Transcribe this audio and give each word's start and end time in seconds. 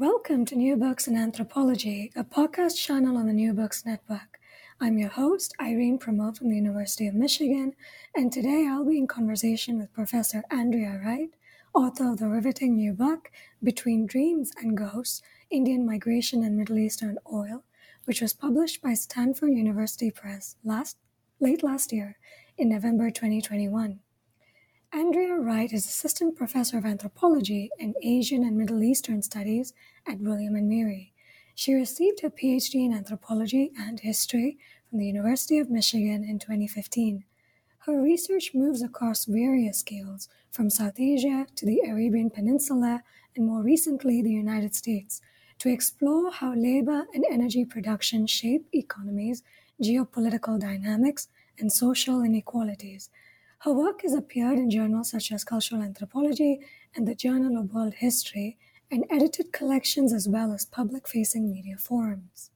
Welcome 0.00 0.46
to 0.46 0.56
New 0.56 0.78
Books 0.78 1.06
in 1.08 1.14
Anthropology, 1.14 2.10
a 2.16 2.24
podcast 2.24 2.74
channel 2.82 3.18
on 3.18 3.26
the 3.26 3.34
New 3.34 3.52
Books 3.52 3.84
Network. 3.84 4.40
I'm 4.80 4.96
your 4.96 5.10
host, 5.10 5.54
Irene 5.60 5.98
Promote 5.98 6.38
from 6.38 6.48
the 6.48 6.56
University 6.56 7.06
of 7.06 7.12
Michigan, 7.12 7.74
and 8.14 8.32
today 8.32 8.66
I'll 8.66 8.86
be 8.86 8.96
in 8.96 9.06
conversation 9.06 9.78
with 9.78 9.92
Professor 9.92 10.42
Andrea 10.50 10.98
Wright, 11.04 11.28
author 11.74 12.10
of 12.12 12.18
the 12.18 12.28
riveting 12.28 12.76
new 12.76 12.94
book, 12.94 13.30
Between 13.62 14.06
Dreams 14.06 14.52
and 14.56 14.74
Ghosts 14.74 15.20
Indian 15.50 15.84
Migration 15.84 16.42
and 16.44 16.56
Middle 16.56 16.78
Eastern 16.78 17.18
Oil, 17.30 17.64
which 18.06 18.22
was 18.22 18.32
published 18.32 18.80
by 18.80 18.94
Stanford 18.94 19.50
University 19.50 20.10
Press 20.10 20.56
last, 20.64 20.96
late 21.40 21.62
last 21.62 21.92
year 21.92 22.16
in 22.56 22.70
November 22.70 23.10
2021. 23.10 24.00
Andrea 24.92 25.36
Wright 25.36 25.72
is 25.72 25.86
Assistant 25.86 26.34
Professor 26.34 26.76
of 26.76 26.84
Anthropology 26.84 27.70
and 27.78 27.94
Asian 28.02 28.42
and 28.42 28.58
Middle 28.58 28.82
Eastern 28.82 29.22
Studies 29.22 29.72
at 30.04 30.18
William 30.18 30.56
and 30.56 30.68
Mary. 30.68 31.12
She 31.54 31.74
received 31.74 32.22
her 32.22 32.28
PhD 32.28 32.86
in 32.86 32.92
Anthropology 32.92 33.70
and 33.78 34.00
History 34.00 34.58
from 34.88 34.98
the 34.98 35.06
University 35.06 35.60
of 35.60 35.70
Michigan 35.70 36.24
in 36.24 36.40
2015. 36.40 37.22
Her 37.86 38.02
research 38.02 38.50
moves 38.52 38.82
across 38.82 39.26
various 39.26 39.78
scales, 39.78 40.28
from 40.50 40.70
South 40.70 40.98
Asia 40.98 41.46
to 41.54 41.64
the 41.64 41.82
Arabian 41.88 42.28
Peninsula 42.28 43.04
and 43.36 43.46
more 43.46 43.62
recently 43.62 44.20
the 44.20 44.32
United 44.32 44.74
States, 44.74 45.20
to 45.60 45.68
explore 45.68 46.32
how 46.32 46.52
labor 46.52 47.06
and 47.14 47.24
energy 47.30 47.64
production 47.64 48.26
shape 48.26 48.66
economies, 48.74 49.44
geopolitical 49.80 50.58
dynamics, 50.58 51.28
and 51.60 51.72
social 51.72 52.22
inequalities. 52.22 53.08
Her 53.60 53.74
work 53.74 54.00
has 54.02 54.14
appeared 54.14 54.58
in 54.58 54.70
journals 54.70 55.10
such 55.10 55.30
as 55.30 55.44
Cultural 55.44 55.82
Anthropology 55.82 56.60
and 56.96 57.06
the 57.06 57.14
Journal 57.14 57.60
of 57.60 57.74
World 57.74 57.92
History 57.92 58.56
and 58.90 59.04
edited 59.10 59.52
collections 59.52 60.14
as 60.14 60.26
well 60.26 60.54
as 60.54 60.64
public 60.64 61.06
facing 61.06 61.50
media 61.50 61.76
forums. 61.76 62.50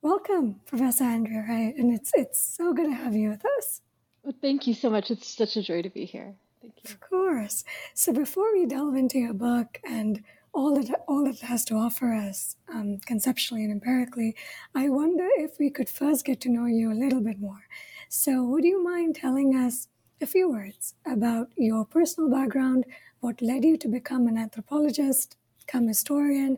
Welcome, 0.00 0.60
Professor 0.66 1.02
Andrea 1.02 1.44
Wright, 1.48 1.74
and 1.74 1.92
it's, 1.92 2.12
it's 2.14 2.40
so 2.40 2.72
good 2.72 2.86
to 2.86 2.94
have 2.94 3.16
you 3.16 3.30
with 3.30 3.44
us. 3.58 3.80
Well, 4.22 4.36
thank 4.40 4.68
you 4.68 4.74
so 4.74 4.88
much. 4.88 5.10
It's 5.10 5.34
such 5.34 5.56
a 5.56 5.62
joy 5.62 5.82
to 5.82 5.90
be 5.90 6.04
here. 6.04 6.36
Thank 6.62 6.74
you. 6.76 6.90
Of 6.92 7.00
course. 7.00 7.64
So, 7.94 8.12
before 8.12 8.52
we 8.52 8.66
delve 8.66 8.94
into 8.94 9.18
your 9.18 9.34
book 9.34 9.80
and 9.84 10.22
all 10.52 10.76
that 10.76 11.04
all 11.08 11.24
that 11.24 11.34
it 11.34 11.40
has 11.40 11.64
to 11.66 11.74
offer 11.74 12.14
us 12.14 12.56
um, 12.72 12.98
conceptually 13.04 13.64
and 13.64 13.72
empirically, 13.72 14.36
I 14.74 14.88
wonder 14.90 15.26
if 15.38 15.58
we 15.58 15.70
could 15.70 15.88
first 15.88 16.24
get 16.24 16.40
to 16.42 16.48
know 16.48 16.66
you 16.66 16.92
a 16.92 16.94
little 16.94 17.20
bit 17.20 17.40
more. 17.40 17.66
So, 18.08 18.42
would 18.42 18.64
you 18.64 18.82
mind 18.82 19.16
telling 19.16 19.54
us 19.54 19.88
a 20.20 20.26
few 20.26 20.50
words 20.50 20.94
about 21.06 21.48
your 21.56 21.84
personal 21.84 22.30
background, 22.30 22.86
what 23.20 23.42
led 23.42 23.64
you 23.64 23.76
to 23.76 23.88
become 23.88 24.26
an 24.26 24.38
anthropologist, 24.38 25.36
become 25.58 25.86
historian, 25.88 26.56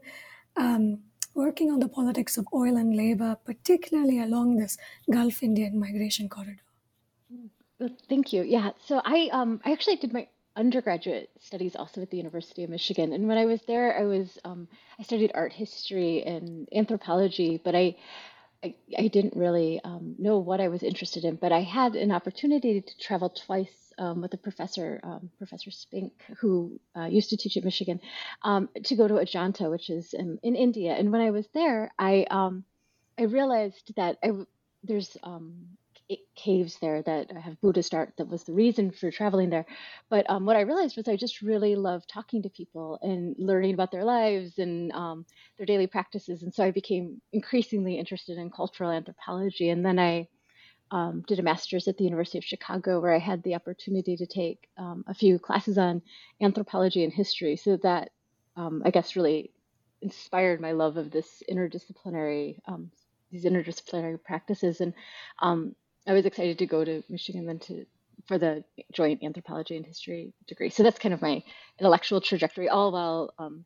um, 0.57 1.01
working 1.35 1.71
on 1.71 1.81
the 1.81 1.89
politics 1.89 2.39
of 2.39 2.47
oil 2.55 2.77
and 2.77 2.97
labor, 2.97 3.37
particularly 3.45 4.21
along 4.21 4.57
this 4.57 4.79
Gulf 5.11 5.43
Indian 5.43 5.79
migration 5.79 6.29
corridor? 6.29 6.63
Well, 7.81 7.91
thank 8.09 8.33
you. 8.33 8.43
Yeah, 8.43 8.71
so 8.87 9.01
I 9.05 9.29
um, 9.33 9.61
I 9.65 9.73
actually 9.73 9.97
did 9.97 10.13
my 10.13 10.29
undergraduate 10.55 11.31
studies 11.41 11.75
also 11.75 12.03
at 12.03 12.11
the 12.11 12.17
University 12.17 12.63
of 12.63 12.71
Michigan, 12.71 13.13
and 13.13 13.27
when 13.27 13.39
I 13.39 13.47
was 13.47 13.61
there, 13.67 13.99
I 13.99 14.05
was 14.05 14.39
um, 14.45 14.69
I 14.99 15.03
studied 15.03 15.33
art 15.35 15.53
history 15.53 16.23
and 16.23 16.69
anthropology, 16.75 17.61
but 17.65 17.75
I 17.75 17.97
I, 18.63 18.75
I 18.99 19.09
didn't 19.09 19.37
really 19.37 19.81
um, 19.83 20.17
know 20.19 20.39
what 20.39 20.61
I 20.61 20.69
was 20.69 20.83
interested 20.83 21.25
in, 21.25 21.37
but 21.37 21.53
I 21.53 21.63
had 21.63 21.95
an 21.97 22.13
opportunity 22.13 22.81
to 22.81 22.99
travel 22.99 23.31
twice 23.31 23.93
um, 23.99 24.21
with 24.23 24.35
a 24.35 24.39
professor, 24.39 25.01
um, 25.03 25.31
Professor 25.39 25.71
Spink, 25.71 26.13
who 26.39 26.81
uh, 26.97 27.05
used 27.07 27.31
to 27.31 27.37
teach 27.37 27.57
at 27.57 27.65
Michigan, 27.65 28.01
um, 28.43 28.69
to 28.85 28.97
go 28.97 29.09
to 29.09 29.15
Ajanta, 29.15 29.71
which 29.71 29.91
is 29.91 30.15
in, 30.15 30.39
in, 30.43 30.57
India. 30.57 30.93
And 30.93 31.13
when 31.13 31.21
I 31.21 31.31
was 31.31 31.47
there, 31.55 31.91
I 31.99 32.27
um, 32.31 32.65
I 33.19 33.25
realized 33.25 33.93
that 33.97 34.19
I, 34.23 34.31
there's 34.83 35.17
um, 35.23 35.77
caves 36.35 36.79
there 36.81 37.03
that 37.03 37.31
have 37.33 37.61
Buddhist 37.61 37.95
art. 37.95 38.13
That 38.19 38.29
was 38.29 38.45
the 38.45 38.53
reason 38.53 38.91
for 38.91 39.11
traveling 39.11 39.51
there. 39.51 39.67
But 40.09 40.29
um, 40.29 40.47
what 40.47 40.57
I 40.57 40.63
realized 40.63 40.97
was 40.97 41.09
I 41.09 41.17
just 41.17 41.43
really 41.43 41.77
love 41.77 42.07
talking 42.07 42.43
to 42.43 42.51
people 42.51 42.99
and 43.03 43.35
learning 43.39 43.75
about 43.75 43.93
their 43.93 44.05
lives 44.05 44.59
and 44.59 44.93
um, 44.93 45.27
their 45.57 45.67
daily 45.67 45.87
practices. 45.87 46.43
And 46.43 46.55
so 46.55 46.65
I 46.65 46.71
became 46.71 47.21
increasingly 47.33 47.99
interested 47.99 48.39
in 48.39 48.51
cultural 48.51 48.91
anthropology. 48.91 49.71
And 49.71 49.85
then 49.85 49.99
I 49.99 50.29
um, 50.91 51.23
did 51.27 51.39
a 51.39 51.43
master's 51.43 51.87
at 51.87 51.97
the 51.97 52.05
University 52.05 52.39
of 52.39 52.45
Chicago 52.45 53.01
where 53.01 53.15
I 53.15 53.19
had 53.19 53.43
the 53.43 53.55
opportunity 53.55 54.17
to 54.17 54.27
take 54.27 54.69
um, 54.77 55.05
a 55.07 55.15
few 55.15 55.39
classes 55.39 55.79
on 55.79 56.03
anthropology 56.41 57.05
and 57.05 57.13
history. 57.13 57.57
So 57.57 57.77
that 57.83 58.11
um, 58.57 58.83
I 58.85 58.91
guess 58.91 59.15
really 59.15 59.53
inspired 60.03 60.61
my 60.61 60.73
love 60.73 60.97
of 60.97 61.11
this 61.11 61.43
interdisciplinary 61.51 62.59
um, 62.67 62.91
these 63.31 63.45
interdisciplinary 63.45 64.23
practices 64.23 64.81
and 64.81 64.93
um, 65.41 65.75
I 66.07 66.13
was 66.13 66.27
excited 66.27 66.59
to 66.59 66.67
go 66.67 66.85
to 66.85 67.03
Michigan 67.09 67.47
then 67.47 67.59
to 67.61 67.87
for 68.27 68.39
the 68.39 68.65
joint 68.93 69.23
anthropology 69.23 69.77
and 69.77 69.87
history 69.87 70.33
degree. 70.47 70.71
So 70.71 70.83
that's 70.83 70.99
kind 70.99 71.15
of 71.15 71.23
my 71.23 71.43
intellectual 71.79 72.21
trajectory, 72.21 72.69
all 72.69 72.93
while 72.93 73.35
um, 73.39 73.65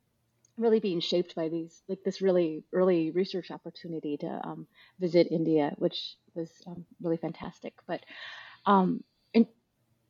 really 0.56 0.80
being 0.80 1.00
shaped 1.00 1.34
by 1.34 1.48
these 1.48 1.82
like 1.88 2.02
this 2.04 2.22
really 2.22 2.64
early 2.72 3.10
research 3.10 3.50
opportunity 3.50 4.16
to 4.18 4.40
um, 4.44 4.66
visit 5.00 5.28
India, 5.30 5.74
which 5.78 6.16
was 6.34 6.50
um, 6.66 6.84
really 7.02 7.16
fantastic. 7.16 7.74
But 7.86 8.00
um, 8.66 9.02
in, 9.32 9.46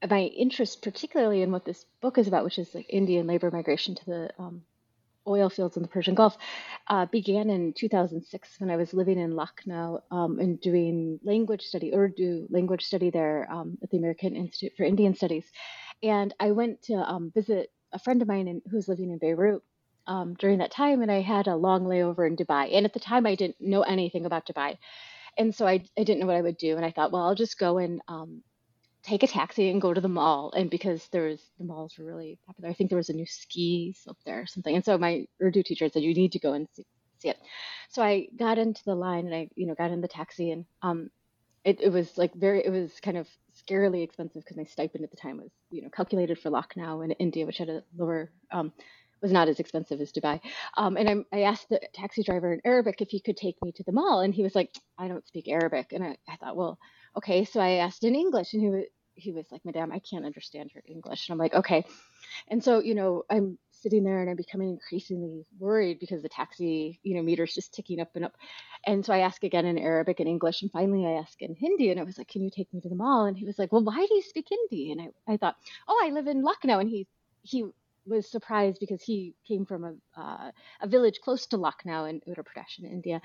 my 0.08 0.22
interest, 0.22 0.82
particularly 0.82 1.42
in 1.42 1.50
what 1.50 1.64
this 1.64 1.84
book 2.00 2.18
is 2.18 2.28
about, 2.28 2.44
which 2.44 2.58
is 2.58 2.74
like 2.74 2.86
Indian 2.88 3.26
labor 3.26 3.50
migration 3.50 3.94
to 3.94 4.04
the 4.04 4.30
um, 4.38 4.62
oil 5.26 5.50
fields 5.50 5.76
in 5.76 5.82
the 5.82 5.88
Persian 5.88 6.14
Gulf 6.14 6.36
uh, 6.88 7.06
began 7.06 7.50
in 7.50 7.72
2006 7.72 8.56
when 8.58 8.70
I 8.70 8.76
was 8.76 8.92
living 8.92 9.18
in 9.18 9.36
Lucknow 9.36 10.00
um, 10.10 10.38
and 10.38 10.60
doing 10.60 11.18
language 11.22 11.62
study, 11.62 11.94
Urdu 11.94 12.46
language 12.50 12.84
study 12.84 13.10
there 13.10 13.48
um, 13.50 13.78
at 13.82 13.90
the 13.90 13.98
American 13.98 14.36
Institute 14.36 14.72
for 14.76 14.84
Indian 14.84 15.14
Studies. 15.14 15.46
And 16.02 16.34
I 16.38 16.52
went 16.52 16.82
to 16.84 16.94
um, 16.94 17.32
visit 17.34 17.70
a 17.92 17.98
friend 17.98 18.20
of 18.22 18.28
mine 18.28 18.48
in, 18.48 18.62
who 18.70 18.76
was 18.76 18.88
living 18.88 19.10
in 19.10 19.18
Beirut 19.18 19.62
um, 20.06 20.34
during 20.34 20.58
that 20.58 20.70
time, 20.70 21.00
and 21.00 21.10
I 21.10 21.20
had 21.20 21.46
a 21.46 21.56
long 21.56 21.84
layover 21.84 22.26
in 22.26 22.36
Dubai. 22.36 22.76
And 22.76 22.84
at 22.84 22.92
the 22.92 23.00
time, 23.00 23.26
I 23.26 23.34
didn't 23.34 23.60
know 23.60 23.82
anything 23.82 24.26
about 24.26 24.46
Dubai. 24.46 24.76
And 25.38 25.54
so 25.54 25.66
I, 25.66 25.84
I 25.98 26.04
didn't 26.04 26.20
know 26.20 26.26
what 26.26 26.36
I 26.36 26.42
would 26.42 26.58
do. 26.58 26.76
And 26.76 26.84
I 26.84 26.90
thought, 26.90 27.12
well, 27.12 27.22
I'll 27.22 27.34
just 27.34 27.58
go 27.58 27.78
and 27.78 28.00
um, 28.08 28.42
take 29.04 29.22
a 29.22 29.26
taxi 29.26 29.68
and 29.70 29.82
go 29.82 29.92
to 29.92 30.00
the 30.00 30.08
mall. 30.08 30.52
And 30.56 30.70
because 30.70 31.06
there 31.12 31.24
was 31.24 31.40
the 31.58 31.64
malls 31.64 31.96
were 31.98 32.06
really 32.06 32.38
popular, 32.46 32.70
I 32.70 32.72
think 32.74 32.90
there 32.90 32.96
was 32.96 33.10
a 33.10 33.14
new 33.14 33.26
ski 33.26 33.94
slope 34.02 34.18
there 34.24 34.40
or 34.40 34.46
something. 34.46 34.74
And 34.74 34.84
so 34.84 34.96
my 34.98 35.26
Urdu 35.42 35.62
teacher 35.62 35.88
said, 35.88 36.02
you 36.02 36.14
need 36.14 36.32
to 36.32 36.38
go 36.38 36.54
and 36.54 36.66
see, 36.72 36.86
see 37.18 37.28
it. 37.28 37.38
So 37.90 38.02
I 38.02 38.28
got 38.36 38.58
into 38.58 38.82
the 38.84 38.94
line 38.94 39.26
and 39.26 39.34
I, 39.34 39.48
you 39.54 39.66
know, 39.66 39.74
got 39.74 39.90
in 39.90 40.00
the 40.00 40.08
taxi 40.08 40.50
and 40.50 40.64
um, 40.82 41.10
it, 41.64 41.80
it 41.80 41.90
was 41.90 42.16
like 42.16 42.34
very, 42.34 42.64
it 42.64 42.70
was 42.70 42.92
kind 43.00 43.16
of 43.16 43.28
scarily 43.54 44.02
expensive 44.02 44.42
because 44.42 44.56
my 44.56 44.64
stipend 44.64 45.04
at 45.04 45.10
the 45.10 45.16
time 45.16 45.36
was, 45.36 45.50
you 45.70 45.82
know, 45.82 45.90
calculated 45.90 46.38
for 46.38 46.50
Lucknow 46.50 47.02
in 47.02 47.10
India, 47.12 47.46
which 47.46 47.58
had 47.58 47.68
a 47.68 47.82
lower, 47.96 48.30
um, 48.52 48.72
was 49.20 49.32
not 49.32 49.48
as 49.48 49.60
expensive 49.60 50.00
as 50.00 50.12
Dubai. 50.12 50.40
Um, 50.76 50.96
and 50.96 51.08
I, 51.32 51.36
I 51.36 51.42
asked 51.42 51.68
the 51.70 51.80
taxi 51.94 52.22
driver 52.22 52.52
in 52.52 52.60
Arabic 52.64 53.00
if 53.00 53.08
he 53.08 53.20
could 53.20 53.38
take 53.38 53.56
me 53.62 53.72
to 53.72 53.82
the 53.82 53.92
mall. 53.92 54.20
And 54.20 54.34
he 54.34 54.42
was 54.42 54.54
like, 54.54 54.74
I 54.98 55.08
don't 55.08 55.26
speak 55.26 55.48
Arabic. 55.48 55.92
And 55.92 56.04
I, 56.04 56.16
I 56.28 56.36
thought, 56.36 56.56
well, 56.56 56.78
okay. 57.16 57.44
So 57.44 57.60
I 57.60 57.76
asked 57.76 58.04
in 58.04 58.14
English 58.14 58.52
and 58.52 58.62
he 58.62 58.70
was, 58.70 58.84
he 59.14 59.32
was 59.32 59.46
like, 59.50 59.64
Madame, 59.64 59.92
I 59.92 60.00
can't 60.00 60.24
understand 60.24 60.70
your 60.74 60.82
English. 60.86 61.28
And 61.28 61.34
I'm 61.34 61.38
like, 61.38 61.54
okay. 61.54 61.84
And 62.48 62.62
so, 62.62 62.80
you 62.80 62.94
know, 62.94 63.22
I'm 63.30 63.58
sitting 63.70 64.02
there 64.02 64.20
and 64.20 64.30
I'm 64.30 64.36
becoming 64.36 64.70
increasingly 64.70 65.46
worried 65.58 66.00
because 66.00 66.22
the 66.22 66.28
taxi, 66.28 66.98
you 67.02 67.14
know, 67.14 67.22
meter's 67.22 67.54
just 67.54 67.74
ticking 67.74 68.00
up 68.00 68.10
and 68.14 68.24
up. 68.24 68.32
And 68.86 69.04
so 69.04 69.12
I 69.12 69.18
ask 69.18 69.44
again 69.44 69.66
in 69.66 69.78
Arabic 69.78 70.20
and 70.20 70.28
English. 70.28 70.62
And 70.62 70.72
finally 70.72 71.06
I 71.06 71.12
ask 71.12 71.40
in 71.40 71.54
Hindi 71.54 71.90
and 71.90 72.00
I 72.00 72.02
was 72.02 72.18
like, 72.18 72.28
can 72.28 72.42
you 72.42 72.50
take 72.50 72.72
me 72.72 72.80
to 72.80 72.88
the 72.88 72.94
mall? 72.94 73.26
And 73.26 73.36
he 73.36 73.44
was 73.44 73.58
like, 73.58 73.72
well, 73.72 73.84
why 73.84 74.04
do 74.06 74.14
you 74.14 74.22
speak 74.22 74.48
Hindi? 74.50 74.92
And 74.92 75.00
I, 75.00 75.34
I 75.34 75.36
thought, 75.36 75.56
oh, 75.86 76.02
I 76.04 76.10
live 76.10 76.26
in 76.26 76.42
Lucknow. 76.42 76.80
And 76.80 76.88
he, 76.88 77.06
he 77.42 77.64
was 78.06 78.30
surprised 78.30 78.78
because 78.80 79.02
he 79.02 79.34
came 79.46 79.64
from 79.64 79.84
a, 79.84 80.20
uh, 80.20 80.50
a 80.80 80.88
village 80.88 81.20
close 81.22 81.46
to 81.46 81.56
Lucknow 81.56 82.06
in 82.06 82.20
Uttar 82.28 82.44
Pradesh 82.44 82.78
in 82.78 82.86
India. 82.86 83.20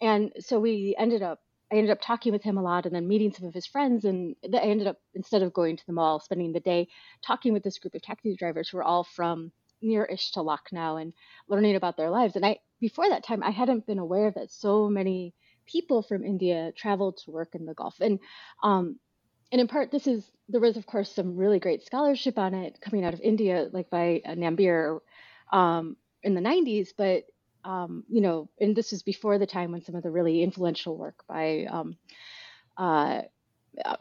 And 0.00 0.32
so 0.40 0.58
we 0.60 0.94
ended 0.98 1.22
up 1.22 1.40
I 1.72 1.76
ended 1.76 1.90
up 1.90 2.00
talking 2.00 2.32
with 2.32 2.42
him 2.42 2.58
a 2.58 2.62
lot 2.62 2.86
and 2.86 2.94
then 2.94 3.08
meeting 3.08 3.32
some 3.32 3.46
of 3.46 3.54
his 3.54 3.66
friends. 3.66 4.04
And 4.04 4.36
I 4.54 4.58
ended 4.58 4.86
up, 4.86 4.98
instead 5.14 5.42
of 5.42 5.52
going 5.52 5.76
to 5.76 5.86
the 5.86 5.92
mall, 5.92 6.20
spending 6.20 6.52
the 6.52 6.60
day 6.60 6.88
talking 7.22 7.52
with 7.52 7.64
this 7.64 7.78
group 7.78 7.94
of 7.94 8.02
taxi 8.02 8.36
drivers 8.36 8.68
who 8.68 8.76
were 8.76 8.84
all 8.84 9.04
from 9.04 9.50
near-ish 9.82 10.32
to 10.32 10.42
Lucknow 10.42 10.96
and 10.96 11.12
learning 11.48 11.76
about 11.76 11.96
their 11.96 12.10
lives. 12.10 12.36
And 12.36 12.46
I, 12.46 12.58
before 12.80 13.08
that 13.08 13.24
time, 13.24 13.42
I 13.42 13.50
hadn't 13.50 13.86
been 13.86 13.98
aware 13.98 14.30
that 14.30 14.50
so 14.50 14.88
many 14.88 15.34
people 15.66 16.02
from 16.02 16.24
India 16.24 16.72
traveled 16.76 17.18
to 17.18 17.32
work 17.32 17.54
in 17.54 17.66
the 17.66 17.74
Gulf. 17.74 17.96
And, 18.00 18.20
um, 18.62 18.98
and 19.50 19.60
in 19.60 19.66
part, 19.66 19.90
this 19.90 20.06
is, 20.06 20.30
there 20.48 20.60
was, 20.60 20.76
of 20.76 20.86
course, 20.86 21.12
some 21.12 21.36
really 21.36 21.58
great 21.58 21.84
scholarship 21.84 22.38
on 22.38 22.54
it 22.54 22.80
coming 22.80 23.04
out 23.04 23.14
of 23.14 23.20
India, 23.20 23.68
like 23.72 23.90
by 23.90 24.22
uh, 24.24 25.56
um, 25.56 25.96
in 26.22 26.34
the 26.34 26.40
90s. 26.40 26.90
But 26.96 27.24
um, 27.66 28.04
you 28.08 28.20
know, 28.20 28.48
and 28.60 28.76
this 28.76 28.92
is 28.92 29.02
before 29.02 29.38
the 29.38 29.46
time 29.46 29.72
when 29.72 29.82
some 29.82 29.96
of 29.96 30.04
the 30.04 30.10
really 30.10 30.42
influential 30.42 30.96
work 30.96 31.24
by 31.28 31.66
um, 31.68 31.96
uh, 32.76 33.22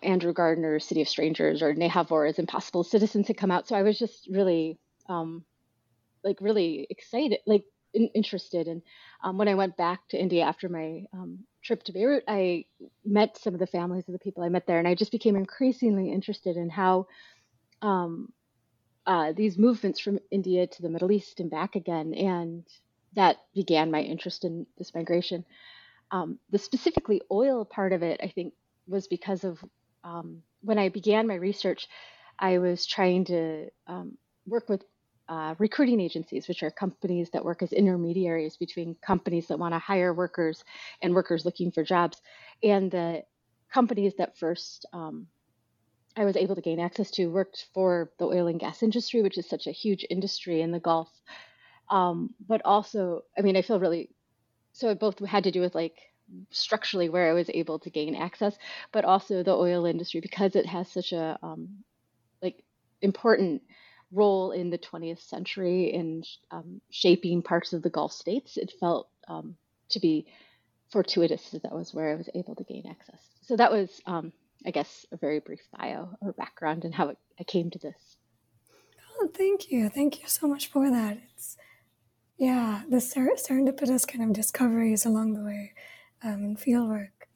Andrew 0.04 0.34
Gardner, 0.34 0.80
City 0.80 1.02
of 1.02 1.10
Strangers, 1.10 1.64
or 1.64 1.74
Neha 1.74 2.04
Vora's 2.04 2.38
Impossible 2.38 2.84
Citizens 2.84 3.28
had 3.28 3.38
come 3.38 3.50
out. 3.50 3.68
So 3.68 3.76
I 3.76 3.82
was 3.82 3.98
just 3.98 4.28
really, 4.30 4.78
um, 5.10 5.44
like, 6.24 6.38
really 6.42 6.86
excited, 6.92 7.40
like, 7.48 7.66
in, 7.96 8.08
interested. 8.14 8.68
And 8.68 8.84
um, 9.24 9.40
when 9.40 9.48
I 9.48 9.56
went 9.56 9.78
back 9.78 10.08
to 10.10 10.22
India 10.22 10.44
after 10.44 10.70
my 10.70 11.06
um, 11.12 11.40
trip 11.64 11.82
to 11.84 11.92
Beirut, 11.92 12.24
I 12.28 12.66
met 13.04 13.38
some 13.38 13.56
of 13.56 13.60
the 13.60 13.68
families 13.68 14.08
of 14.08 14.14
the 14.14 14.20
people 14.20 14.44
I 14.44 14.50
met 14.50 14.68
there, 14.68 14.78
and 14.78 14.88
I 14.88 14.94
just 14.94 15.12
became 15.12 15.36
increasingly 15.36 16.12
interested 16.12 16.56
in 16.56 16.70
how. 16.70 17.08
Um, 17.82 18.32
uh, 19.08 19.34
these 19.34 19.56
movements 19.56 20.00
from 20.00 20.18
India 20.32 20.66
to 20.66 20.82
the 20.82 20.90
Middle 20.90 21.12
East 21.12 21.40
and 21.40 21.52
back 21.52 21.76
again, 21.76 22.16
and 22.16 22.66
that 23.16 23.38
began 23.54 23.92
my 23.92 24.02
interest 24.02 24.44
in 24.44 24.66
this 24.78 24.94
migration. 24.94 25.46
Um, 26.12 26.40
the 26.50 26.58
specifically 26.58 27.22
oil 27.32 27.66
part 27.66 27.94
of 27.94 28.04
it, 28.04 28.20
I 28.24 28.28
think, 28.28 28.54
was 28.88 29.08
because 29.08 29.44
of 29.44 29.64
um, 30.04 30.44
when 30.62 30.78
I 30.78 30.90
began 30.90 31.28
my 31.28 31.36
research, 31.36 31.88
I 32.38 32.60
was 32.60 32.86
trying 32.86 33.26
to 33.26 33.70
um, 33.88 34.18
work 34.46 34.70
with 34.70 34.84
uh, 35.28 35.56
recruiting 35.58 36.00
agencies, 36.00 36.48
which 36.48 36.62
are 36.62 36.70
companies 36.70 37.32
that 37.32 37.44
work 37.44 37.64
as 37.64 37.74
intermediaries 37.74 38.58
between 38.58 38.96
companies 39.02 39.48
that 39.48 39.58
want 39.58 39.74
to 39.74 39.80
hire 39.80 40.14
workers 40.14 40.64
and 41.02 41.16
workers 41.16 41.46
looking 41.46 41.72
for 41.72 41.84
jobs. 41.84 42.22
And 42.62 42.92
the 42.92 43.24
companies 43.74 44.14
that 44.18 44.38
first 44.38 44.86
um, 44.94 45.28
I 46.18 46.24
was 46.24 46.38
able 46.38 46.56
to 46.56 46.62
gain 46.62 46.80
access 46.80 47.12
to 47.12 47.28
worked 47.28 47.68
for 47.74 48.12
the 48.20 48.26
oil 48.26 48.48
and 48.48 48.60
gas 48.60 48.84
industry, 48.84 49.22
which 49.22 49.38
is 49.38 49.50
such 49.50 49.68
a 49.68 49.72
huge 49.72 50.06
industry 50.10 50.62
in 50.62 50.72
the 50.72 50.80
Gulf 50.80 51.10
um, 51.90 52.34
but 52.48 52.62
also, 52.66 53.24
I 53.38 53.42
mean, 53.42 53.56
I 53.56 53.62
feel 53.62 53.80
really 53.80 54.10
so 54.76 54.90
it 54.90 55.00
both 55.00 55.20
had 55.20 55.46
to 55.46 55.52
do 55.52 55.62
with 55.62 55.74
like 55.74 55.98
structurally 56.52 57.08
where 57.08 57.30
I 57.30 57.34
was 57.34 57.50
able 57.54 57.80
to 57.80 57.90
gain 57.90 58.14
access, 58.14 58.58
but 58.92 59.06
also 59.06 59.42
the 59.42 59.54
oil 59.54 59.86
industry 59.86 60.20
because 60.20 60.56
it 60.56 60.66
has 60.66 60.92
such 60.92 61.14
a 61.14 61.40
um, 61.42 61.70
like 62.42 62.62
important 63.02 63.62
role 64.12 64.52
in 64.52 64.70
the 64.70 64.78
20th 64.78 65.22
century 65.22 65.94
in 65.94 66.24
um, 66.52 66.82
shaping 66.90 67.42
parts 67.42 67.72
of 67.72 67.84
the 67.84 67.90
Gulf 67.90 68.12
states. 68.12 68.58
It 68.58 68.74
felt 68.78 69.08
um, 69.30 69.56
to 69.90 70.00
be 70.02 70.28
fortuitous 70.92 71.52
that 71.52 71.64
that 71.64 71.74
was 71.74 71.94
where 71.94 72.12
I 72.12 72.16
was 72.16 72.30
able 72.36 72.56
to 72.56 72.64
gain 72.66 72.84
access. 72.90 73.22
So 73.44 73.56
that 73.56 73.72
was, 73.72 74.02
um, 74.06 74.34
I 74.66 74.72
guess, 74.72 75.06
a 75.14 75.18
very 75.18 75.40
brief 75.40 75.62
bio 75.78 76.10
or 76.20 76.34
background 76.34 76.84
and 76.84 76.94
how 76.94 77.10
it, 77.10 77.18
I 77.40 77.44
came 77.44 77.70
to 77.72 77.80
this. 77.80 78.18
Oh, 79.22 79.30
thank 79.34 79.72
you. 79.72 79.88
Thank 79.90 80.22
you 80.22 80.28
so 80.28 80.48
much 80.48 80.68
for 80.68 80.92
that. 80.92 81.18
It's 81.34 81.56
yeah, 82.38 82.84
the 82.90 83.00
ser- 83.00 83.38
serendipitous 83.38 84.08
kind 84.08 84.24
of 84.24 84.34
discoveries 84.34 85.06
along 85.06 85.34
the 85.34 85.44
way 85.44 85.74
um. 86.24 86.58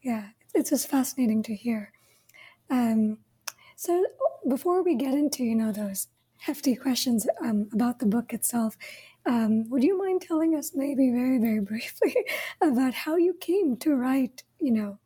Yeah, 0.01 0.30
it's 0.54 0.69
just 0.69 0.88
fascinating 0.88 1.44
to 1.44 1.56
hear. 1.56 1.92
Um, 2.69 3.19
so 3.75 4.06
before 4.48 4.84
we 4.84 4.96
get 4.96 5.13
into 5.13 5.44
you 5.44 5.56
know 5.56 5.72
those 5.72 6.07
hefty 6.38 6.75
questions 6.75 7.28
um, 7.44 7.69
about 7.74 8.00
the 8.00 8.06
book 8.06 8.34
itself, 8.34 8.78
um, 9.25 9.69
would 9.69 9.84
you 9.84 9.98
mind 9.98 10.22
telling 10.22 10.56
us 10.56 10.72
maybe 10.75 11.12
very 11.12 11.38
very 11.40 11.60
briefly 11.72 12.16
about 12.62 12.94
how 12.94 13.16
you 13.16 13.34
came 13.40 13.78
to 13.78 13.96
write 13.96 14.44
you 14.60 14.72
know 14.72 15.00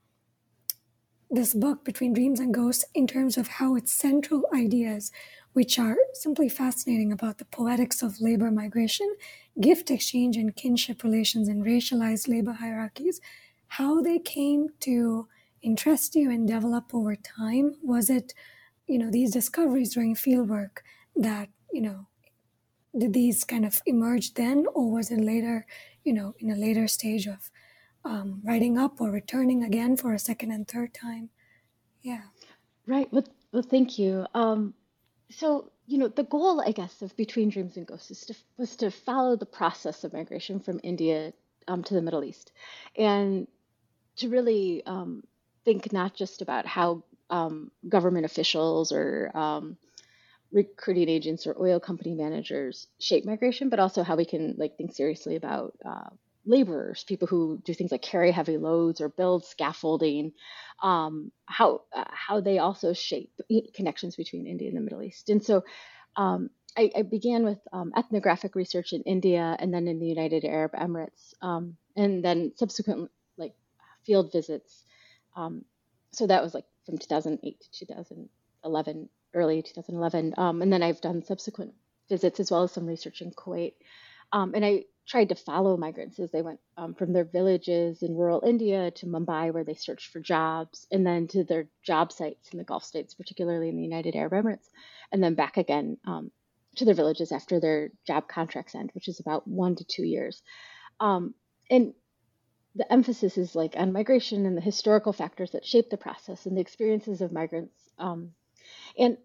this 1.34 1.54
book 1.54 1.84
between 1.84 2.14
dreams 2.14 2.40
and 2.40 2.54
ghosts 2.54 2.86
in 2.94 3.08
terms 3.08 3.38
of 3.38 3.48
how 3.48 3.76
its 3.76 3.92
central 3.92 4.44
ideas 4.54 5.12
which 5.54 5.78
are 5.80 5.98
simply 6.14 6.50
fascinating 6.50 7.12
about 7.12 7.38
the 7.38 7.46
poetics 7.46 8.02
of 8.02 8.22
labor 8.22 8.52
migration, 8.52 9.16
gift 9.62 9.92
exchange, 9.92 10.38
and 10.38 10.56
kinship 10.56 11.04
relations 11.04 11.48
and 11.48 11.64
racialized 11.66 12.28
labor 12.28 12.54
hierarchies, 12.54 13.22
how 13.68 14.02
they 14.02 14.20
came 14.20 14.68
to 14.80 15.28
interest 15.62 16.16
you 16.16 16.32
and 16.32 16.48
develop 16.48 16.94
over 16.94 17.16
time. 17.16 17.76
Was 17.84 18.10
it, 18.10 18.34
you 18.88 19.00
know, 19.00 19.12
these 19.12 19.32
discoveries 19.32 19.94
during 19.94 20.16
fieldwork 20.16 20.80
that, 21.16 21.50
you 21.72 21.82
know, 21.82 22.08
did 22.98 23.14
these 23.14 23.44
kind 23.44 23.66
of 23.66 23.82
emerge 23.86 24.36
then, 24.36 24.66
or 24.74 24.92
was 24.92 25.10
it 25.12 25.20
later, 25.20 25.66
you 26.04 26.14
know, 26.14 26.36
in 26.40 26.52
a 26.52 26.56
later 26.56 26.88
stage 26.88 27.28
of 27.28 27.50
um, 28.06 28.42
writing 28.44 28.78
up 28.78 29.00
or 29.02 29.12
returning 29.12 29.64
again 29.64 29.98
for 29.98 30.14
a 30.14 30.20
second 30.20 30.52
and 30.52 30.68
third 30.68 30.94
time? 30.94 31.30
Yeah. 32.02 32.22
Right. 32.86 33.12
Well, 33.12 33.26
well 33.52 33.64
thank 33.64 33.98
you. 33.98 34.26
Um, 34.34 34.74
so 35.30 35.72
you 35.86 35.98
know 35.98 36.08
the 36.08 36.24
goal 36.24 36.62
i 36.62 36.72
guess 36.72 37.02
of 37.02 37.16
between 37.18 37.50
dreams 37.50 37.78
and 37.78 37.88
ghosts 37.88 38.26
to, 38.26 38.36
was 38.58 38.76
to 38.76 38.92
follow 38.92 39.36
the 39.36 39.46
process 39.46 40.04
of 40.04 40.14
migration 40.14 40.60
from 40.60 40.80
india 40.84 41.34
um, 41.68 41.84
to 41.84 41.94
the 41.94 42.02
middle 42.02 42.24
east 42.24 42.52
and 42.98 43.48
to 44.16 44.30
really 44.30 44.86
um, 44.86 45.24
think 45.66 45.92
not 45.92 46.14
just 46.14 46.42
about 46.42 46.66
how 46.66 47.04
um, 47.30 47.72
government 47.88 48.26
officials 48.26 48.92
or 48.92 49.32
um, 49.34 49.78
recruiting 50.52 51.10
agents 51.10 51.48
or 51.48 51.56
oil 51.60 51.80
company 51.80 52.14
managers 52.14 52.88
shape 53.00 53.26
migration 53.26 53.70
but 53.70 53.80
also 53.80 54.04
how 54.04 54.16
we 54.16 54.26
can 54.26 54.56
like 54.58 54.78
think 54.78 54.94
seriously 54.94 55.36
about 55.36 55.74
uh, 55.86 56.10
laborers, 56.46 57.04
people 57.04 57.28
who 57.28 57.62
do 57.64 57.74
things 57.74 57.92
like 57.92 58.02
carry 58.02 58.32
heavy 58.32 58.58
loads 58.58 59.02
or 59.02 59.10
build 59.10 59.46
scaffolding, 59.46 60.34
um, 60.82 61.32
how 61.46 61.82
uh, 61.94 62.04
how 62.10 62.42
they 62.42 62.60
also 62.60 62.94
shape 62.94 63.32
connections 63.74 64.16
between 64.16 64.48
India 64.48 64.68
and 64.68 64.78
the 64.78 64.82
Middle 64.82 65.02
East. 65.02 65.30
And 65.30 65.44
so 65.44 65.64
um, 66.16 66.50
I, 66.78 66.92
I, 66.96 67.02
began 67.04 67.44
with 67.44 67.60
um, 67.72 67.94
ethnographic 67.96 68.56
research 68.56 68.94
in 68.94 69.02
India 69.04 69.56
and 69.58 69.74
then 69.74 69.88
in 69.88 70.00
the 70.00 70.08
United 70.08 70.46
Arab 70.46 70.74
Emirates, 70.74 71.34
um, 71.42 71.78
and 71.96 72.24
then 72.24 72.52
subsequent 72.56 73.10
like 73.38 73.54
field 74.06 74.32
visits. 74.32 74.86
Um, 75.36 75.66
so 76.12 76.28
that 76.28 76.44
was 76.44 76.54
like 76.54 76.66
from 76.86 76.98
2008 76.98 77.60
to 77.60 77.72
2011, 77.80 79.10
early 79.34 79.62
2011, 79.62 80.34
um, 80.38 80.62
and 80.62 80.72
then 80.72 80.84
I've 80.84 81.02
done 81.02 81.24
subsequent 81.24 81.74
visits 82.10 82.40
as 82.40 82.52
well 82.52 82.64
as 82.64 82.72
some 82.72 82.86
research 82.86 83.22
in 83.22 83.32
Kuwait. 83.32 83.74
and 84.32 84.66
I 84.66 84.84
tried 85.06 85.30
to 85.30 85.36
follow 85.36 85.76
migrants 85.78 86.20
as 86.20 86.32
they 86.32 86.42
went 86.42 86.60
um, 86.78 86.94
from 86.94 87.14
their 87.14 87.26
villages 87.26 88.02
in 88.02 88.16
rural 88.16 88.42
India 88.46 88.92
to 88.92 89.06
Mumbai, 89.06 89.54
where 89.54 89.64
they 89.64 89.74
searched 89.74 90.12
for 90.12 90.20
jobs, 90.20 90.88
and 90.92 91.06
then 91.06 91.28
to 91.28 91.44
their 91.44 91.68
job 91.84 92.12
sites 92.12 92.50
in 92.52 92.58
the 92.58 92.64
Gulf 92.64 92.84
states, 92.84 93.14
particularly 93.14 93.70
in 93.70 93.76
the 93.76 93.84
United 93.84 94.16
Arab 94.16 94.34
Emirates, 94.34 94.70
and 95.12 95.22
then 95.22 95.36
back 95.36 95.58
again 95.58 95.98
um, 96.06 96.32
to 96.76 96.86
their 96.86 96.96
villages 96.96 97.32
after 97.32 97.60
their 97.60 97.92
job 98.08 98.28
contracts 98.28 98.76
end, 98.76 98.92
which 98.94 99.08
is 99.08 99.20
about 99.20 99.48
one 99.48 99.76
to 99.76 99.84
two 99.84 100.06
years. 100.06 100.42
Um, 101.00 101.34
and 101.70 101.94
the 102.76 102.92
emphasis 102.92 103.38
is 103.38 103.56
like 103.56 103.76
on 103.78 103.94
migration 103.94 104.46
and 104.46 104.58
the 104.58 104.62
historical 104.62 105.14
factors 105.14 105.52
that 105.52 105.66
shape 105.66 105.90
the 105.90 105.98
process 105.98 106.46
and 106.46 106.58
the 106.58 106.62
experiences 106.62 107.22
of 107.22 107.32
migrants. 107.32 107.78
Um, 108.00 108.32
And 108.98 109.18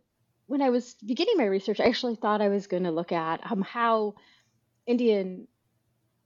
when 0.47 0.63
I 0.63 0.71
was 0.71 0.95
beginning 1.07 1.37
my 1.37 1.45
research, 1.45 1.81
I 1.81 1.85
actually 1.85 2.17
thought 2.17 2.43
I 2.43 2.49
was 2.49 2.67
going 2.67 2.85
to 2.85 2.91
look 2.91 3.13
at 3.13 3.41
um, 3.51 3.63
how 3.63 4.15
Indian 4.87 5.47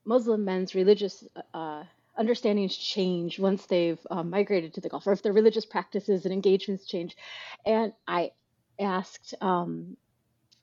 Muslim 0.05 0.45
men's 0.45 0.75
religious 0.75 1.25
uh, 1.55 1.85
understandings 2.17 2.77
change 2.77 3.39
once 3.39 3.67
they've 3.67 4.05
um, 4.11 4.31
migrated 4.31 4.75
to 4.75 4.81
the 4.81 4.89
Gulf, 4.89 5.07
or 5.07 5.13
if 5.13 5.23
their 5.23 5.33
religious 5.33 5.65
practices 5.65 6.25
and 6.25 6.33
engagements 6.33 6.87
change. 6.87 7.17
And 7.65 7.93
I 8.07 8.33
asked, 8.79 9.35
um, 9.41 9.97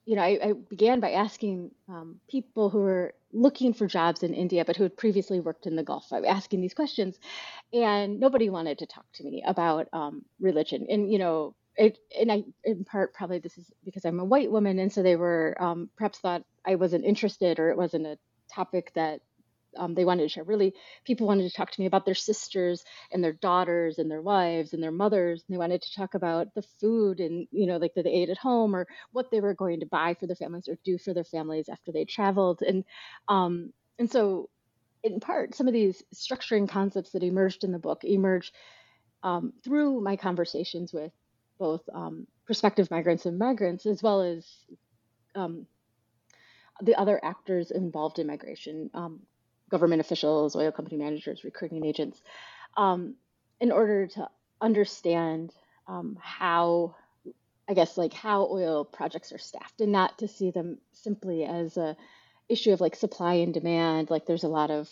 you 0.06 0.16
know, 0.16 0.22
I, 0.22 0.40
I, 0.44 0.54
began 0.54 1.00
by 1.00 1.12
asking 1.12 1.72
um, 1.88 2.20
people 2.28 2.70
who 2.70 2.80
were 2.80 3.14
looking 3.32 3.74
for 3.74 3.88
jobs 3.88 4.24
in 4.24 4.34
India, 4.34 4.66
but 4.66 4.76
who 4.76 4.84
had 4.84 4.98
previously 4.98 5.40
worked 5.40 5.68
in 5.68 5.76
the 5.76 5.84
Gulf. 5.84 6.12
I 6.12 6.20
was 6.20 6.30
asking 6.30 6.62
these 6.62 6.74
questions, 6.74 7.18
and 7.72 8.20
nobody 8.20 8.50
wanted 8.50 8.80
to 8.80 8.88
talk 8.88 9.06
to 9.16 9.24
me 9.24 9.44
about 9.46 9.88
um, 9.94 10.26
religion. 10.40 10.88
And 10.90 11.12
you 11.12 11.20
know, 11.20 11.56
it, 11.76 11.98
and 12.20 12.32
I, 12.32 12.44
in 12.64 12.84
part, 12.86 13.14
probably 13.14 13.40
this 13.40 13.58
is 13.58 13.72
because 13.86 14.06
I'm 14.06 14.20
a 14.20 14.26
white 14.26 14.52
woman, 14.52 14.80
and 14.80 14.92
so 14.92 15.04
they 15.04 15.16
were 15.16 15.56
um, 15.60 15.90
perhaps 15.96 16.20
thought 16.20 16.44
I 16.66 16.76
wasn't 16.76 17.06
interested 17.06 17.60
or 17.60 17.70
it 17.70 17.78
wasn't 17.78 18.08
a 18.08 18.18
topic 18.50 18.92
that 18.96 19.22
um, 19.78 19.94
they 19.94 20.06
wanted 20.06 20.24
to 20.24 20.30
share. 20.30 20.44
Really, 20.44 20.74
people 21.06 21.28
wanted 21.28 21.50
to 21.50 21.56
talk 21.56 21.72
to 21.72 21.82
me 21.82 21.86
about 21.86 22.06
their 22.06 22.16
sisters 22.16 22.84
and 23.12 23.24
their 23.24 23.34
daughters 23.34 24.00
and 24.00 24.10
their 24.10 24.22
wives 24.22 24.74
and 24.74 24.82
their 24.82 24.92
mothers. 24.92 25.44
And 25.48 25.54
they 25.54 25.60
wanted 25.60 25.82
to 25.82 25.96
talk 25.96 26.14
about 26.14 26.54
the 26.56 26.64
food 26.80 27.20
and 27.20 27.48
you 27.52 27.68
know, 27.68 27.78
like 27.78 27.94
that 27.96 28.04
they 28.04 28.12
ate 28.12 28.30
at 28.30 28.38
home 28.38 28.76
or 28.76 28.88
what 29.12 29.32
they 29.32 29.42
were 29.42 29.54
going 29.54 29.80
to 29.82 29.86
buy 29.86 30.16
for 30.16 30.28
their 30.28 30.36
families 30.36 30.68
or 30.68 30.78
do 30.84 30.98
for 30.98 31.14
their 31.14 31.24
families 31.24 31.70
after 31.70 31.92
they 31.92 32.06
traveled. 32.06 32.62
And 32.62 32.84
um, 33.28 33.74
and 33.98 34.10
so, 34.10 34.50
in 35.04 35.20
part, 35.20 35.56
some 35.56 35.68
of 35.68 35.74
these 35.74 36.04
structuring 36.14 36.68
concepts 36.68 37.12
that 37.12 37.24
emerged 37.24 37.64
in 37.64 37.72
the 37.72 37.80
book 37.80 38.04
emerged 38.04 38.54
um, 39.24 39.54
through 39.64 40.02
my 40.02 40.16
conversations 40.16 40.94
with 40.94 41.12
both 41.58 41.82
um, 41.94 42.26
prospective 42.46 42.90
migrants 42.90 43.26
and 43.26 43.38
migrants, 43.38 43.86
as 43.86 44.02
well 44.02 44.22
as 44.22 44.48
um, 45.36 45.68
the 46.82 46.96
other 46.96 47.20
actors 47.24 47.72
involved 47.72 48.20
in 48.20 48.28
migration, 48.28 48.90
um, 48.94 49.20
government 49.70 50.02
officials, 50.02 50.56
oil 50.56 50.72
company 50.72 50.98
managers, 50.98 51.44
recruiting 51.44 51.86
agents, 51.86 52.22
um, 52.78 53.16
in 53.60 53.72
order 53.72 54.08
to 54.08 54.30
understand 54.62 55.54
um, 55.88 56.18
how, 56.22 56.96
I 57.68 57.74
guess, 57.74 57.98
like 57.98 58.14
how 58.14 58.48
oil 58.52 58.86
projects 58.86 59.32
are 59.32 59.38
staffed, 59.38 59.82
and 59.82 59.92
not 59.92 60.20
to 60.20 60.28
see 60.28 60.52
them 60.52 60.78
simply 60.92 61.46
as 61.46 61.78
a 61.78 61.96
issue 62.48 62.72
of 62.72 62.82
like 62.82 62.96
supply 62.96 63.36
and 63.36 63.54
demand. 63.54 64.10
Like 64.10 64.26
there's 64.26 64.44
a 64.44 64.50
lot 64.50 64.72
of 64.72 64.90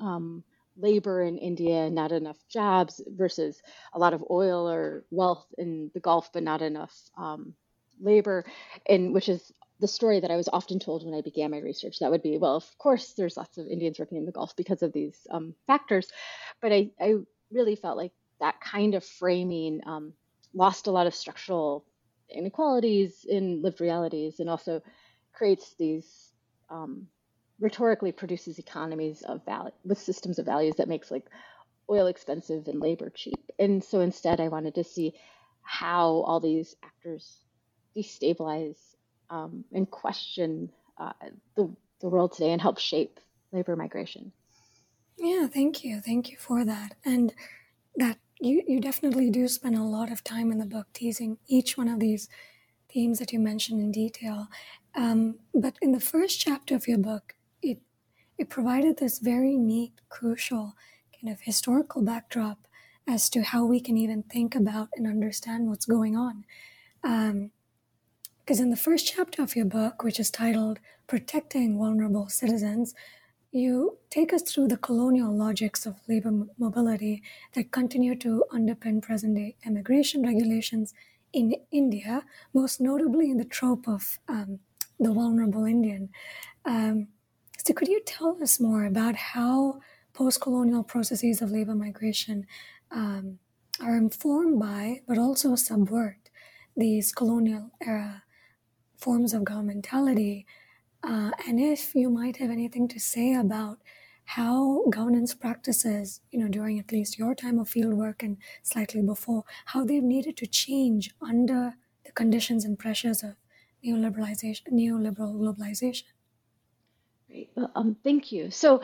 um, 0.00 0.44
labor 0.76 1.22
in 1.22 1.38
India, 1.38 1.90
not 1.90 2.12
enough 2.12 2.38
jobs, 2.48 3.00
versus 3.06 3.62
a 3.92 3.98
lot 3.98 4.14
of 4.14 4.24
oil 4.30 4.68
or 4.68 5.04
wealth 5.10 5.46
in 5.58 5.90
the 5.94 6.00
Gulf, 6.00 6.32
but 6.32 6.42
not 6.42 6.62
enough 6.62 6.94
um, 7.16 7.54
labor, 8.00 8.44
and 8.88 9.12
which 9.12 9.28
is 9.28 9.52
the 9.80 9.88
story 9.88 10.20
that 10.20 10.30
I 10.30 10.36
was 10.36 10.48
often 10.52 10.78
told 10.78 11.04
when 11.04 11.14
I 11.14 11.22
began 11.22 11.50
my 11.50 11.58
research. 11.58 11.98
That 11.98 12.10
would 12.10 12.22
be, 12.22 12.38
well, 12.38 12.56
of 12.56 12.78
course, 12.78 13.14
there's 13.14 13.36
lots 13.36 13.58
of 13.58 13.66
Indians 13.66 13.98
working 13.98 14.18
in 14.18 14.26
the 14.26 14.32
Gulf 14.32 14.54
because 14.56 14.82
of 14.82 14.92
these 14.92 15.26
um, 15.30 15.54
factors. 15.66 16.08
But 16.60 16.72
I, 16.72 16.90
I, 17.00 17.14
really 17.52 17.74
felt 17.74 17.96
like 17.96 18.12
that 18.38 18.60
kind 18.60 18.94
of 18.94 19.04
framing 19.04 19.80
um, 19.84 20.12
lost 20.54 20.86
a 20.86 20.92
lot 20.92 21.08
of 21.08 21.14
structural 21.16 21.84
inequalities 22.28 23.26
in 23.28 23.60
lived 23.60 23.80
realities 23.80 24.38
and 24.38 24.48
also 24.48 24.80
creates 25.32 25.74
these 25.76 26.30
um, 26.68 27.08
rhetorically 27.58 28.12
produces 28.12 28.60
economies 28.60 29.22
of 29.22 29.44
value 29.44 29.72
with 29.84 29.98
systems 29.98 30.38
of 30.38 30.46
values 30.46 30.76
that 30.76 30.88
makes 30.88 31.10
like 31.10 31.26
oil 31.90 32.06
expensive 32.06 32.68
and 32.68 32.80
labor 32.80 33.10
cheap. 33.10 33.50
And 33.58 33.82
so 33.82 34.00
instead, 34.00 34.40
I 34.40 34.46
wanted 34.46 34.76
to 34.76 34.84
see 34.84 35.14
how 35.62 36.22
all 36.26 36.38
these 36.38 36.76
actors 36.84 37.36
destabilize 37.96 38.78
um, 39.30 39.64
and 39.72 39.90
question 39.90 40.70
uh, 40.98 41.12
the, 41.56 41.70
the 42.00 42.08
world 42.08 42.32
today 42.32 42.50
and 42.50 42.60
help 42.60 42.78
shape 42.78 43.18
labor 43.52 43.76
migration. 43.76 44.32
Yeah, 45.16 45.46
thank 45.46 45.84
you. 45.84 46.00
Thank 46.00 46.30
you 46.30 46.36
for 46.36 46.64
that. 46.64 46.94
And 47.04 47.34
that 47.96 48.18
you, 48.40 48.62
you 48.66 48.80
definitely 48.80 49.30
do 49.30 49.48
spend 49.48 49.76
a 49.76 49.82
lot 49.82 50.10
of 50.10 50.24
time 50.24 50.50
in 50.50 50.58
the 50.58 50.66
book 50.66 50.86
teasing 50.92 51.38
each 51.46 51.76
one 51.76 51.88
of 51.88 52.00
these 52.00 52.28
themes 52.92 53.18
that 53.18 53.32
you 53.32 53.38
mentioned 53.38 53.80
in 53.80 53.92
detail. 53.92 54.48
Um, 54.94 55.38
but 55.54 55.76
in 55.80 55.92
the 55.92 56.00
first 56.00 56.40
chapter 56.40 56.74
of 56.74 56.88
your 56.88 56.98
book, 56.98 57.34
it 57.62 57.78
it 58.38 58.48
provided 58.48 58.96
this 58.96 59.18
very 59.18 59.56
neat, 59.56 59.92
crucial 60.08 60.74
kind 61.20 61.32
of 61.32 61.42
historical 61.42 62.02
backdrop 62.02 62.66
as 63.06 63.28
to 63.30 63.42
how 63.42 63.64
we 63.66 63.80
can 63.80 63.96
even 63.96 64.22
think 64.22 64.54
about 64.54 64.88
and 64.96 65.06
understand 65.06 65.68
what's 65.68 65.84
going 65.84 66.16
on. 66.16 66.44
Um, 67.04 67.50
because 68.50 68.58
in 68.58 68.70
the 68.70 68.76
first 68.76 69.06
chapter 69.06 69.42
of 69.44 69.54
your 69.54 69.64
book, 69.64 70.02
which 70.02 70.18
is 70.18 70.28
titled 70.28 70.80
Protecting 71.06 71.78
Vulnerable 71.78 72.28
Citizens, 72.28 72.96
you 73.52 73.98
take 74.10 74.32
us 74.32 74.42
through 74.42 74.66
the 74.66 74.76
colonial 74.76 75.32
logics 75.32 75.86
of 75.86 76.00
labor 76.08 76.32
mobility 76.58 77.22
that 77.54 77.70
continue 77.70 78.16
to 78.16 78.42
underpin 78.52 79.00
present 79.00 79.36
day 79.36 79.54
immigration 79.64 80.24
regulations 80.24 80.94
in 81.32 81.54
India, 81.70 82.24
most 82.52 82.80
notably 82.80 83.30
in 83.30 83.36
the 83.36 83.44
trope 83.44 83.86
of 83.86 84.18
um, 84.26 84.58
the 84.98 85.12
vulnerable 85.12 85.64
Indian. 85.64 86.08
Um, 86.64 87.06
so, 87.64 87.72
could 87.72 87.86
you 87.86 88.00
tell 88.04 88.36
us 88.42 88.58
more 88.58 88.84
about 88.84 89.14
how 89.14 89.78
post 90.12 90.40
colonial 90.40 90.82
processes 90.82 91.40
of 91.40 91.52
labor 91.52 91.76
migration 91.76 92.48
um, 92.90 93.38
are 93.80 93.96
informed 93.96 94.58
by, 94.58 95.02
but 95.06 95.18
also 95.18 95.54
subvert, 95.54 96.30
these 96.76 97.12
colonial 97.12 97.70
era 97.80 98.24
forms 99.00 99.32
of 99.34 99.42
governmentality, 99.42 100.44
uh, 101.02 101.30
and 101.46 101.58
if 101.58 101.94
you 101.94 102.10
might 102.10 102.36
have 102.36 102.50
anything 102.50 102.88
to 102.88 103.00
say 103.00 103.34
about 103.34 103.78
how 104.24 104.84
governance 104.90 105.34
practices, 105.34 106.20
you 106.30 106.38
know, 106.38 106.48
during 106.48 106.78
at 106.78 106.92
least 106.92 107.18
your 107.18 107.34
time 107.34 107.58
of 107.58 107.68
fieldwork 107.68 108.22
and 108.22 108.36
slightly 108.62 109.02
before, 109.02 109.44
how 109.66 109.84
they've 109.84 110.02
needed 110.02 110.36
to 110.36 110.46
change 110.46 111.10
under 111.20 111.74
the 112.04 112.12
conditions 112.12 112.64
and 112.64 112.78
pressures 112.78 113.22
of 113.22 113.34
neoliberalization, 113.84 114.68
neoliberal 114.72 115.34
globalization. 115.36 116.04
Great. 117.28 117.50
Well, 117.56 117.72
um, 117.74 117.96
thank 118.04 118.30
you. 118.30 118.50
So, 118.50 118.82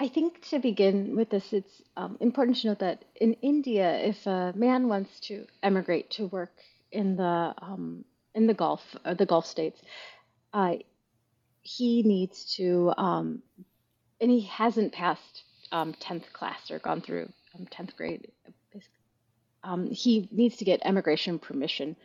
I 0.00 0.08
think 0.08 0.40
to 0.48 0.58
begin 0.58 1.16
with 1.16 1.30
this, 1.30 1.52
it's 1.52 1.82
um, 1.96 2.16
important 2.20 2.56
to 2.58 2.68
note 2.68 2.78
that 2.78 3.04
in 3.20 3.34
India, 3.34 3.98
if 3.98 4.26
a 4.26 4.52
man 4.56 4.88
wants 4.88 5.20
to 5.20 5.46
emigrate 5.62 6.10
to 6.12 6.26
work 6.28 6.52
in 6.90 7.16
the 7.16 7.54
um, 7.60 8.04
in 8.36 8.46
the 8.46 8.54
Gulf, 8.54 8.82
uh, 9.04 9.14
the 9.14 9.26
Gulf 9.26 9.46
states, 9.46 9.80
uh, 10.52 10.74
he 11.62 12.02
needs 12.04 12.54
to, 12.56 12.92
um, 12.96 13.42
and 14.20 14.30
he 14.30 14.42
hasn't 14.42 14.92
passed 14.92 15.42
um, 15.72 15.94
10th 15.94 16.32
class 16.32 16.70
or 16.70 16.78
gone 16.78 17.00
through 17.00 17.32
um, 17.58 17.66
10th 17.66 17.96
grade. 17.96 18.30
Um, 19.64 19.90
he 19.90 20.28
needs 20.30 20.58
to 20.58 20.64
get 20.64 20.86
immigration 20.86 21.40
permission 21.40 21.96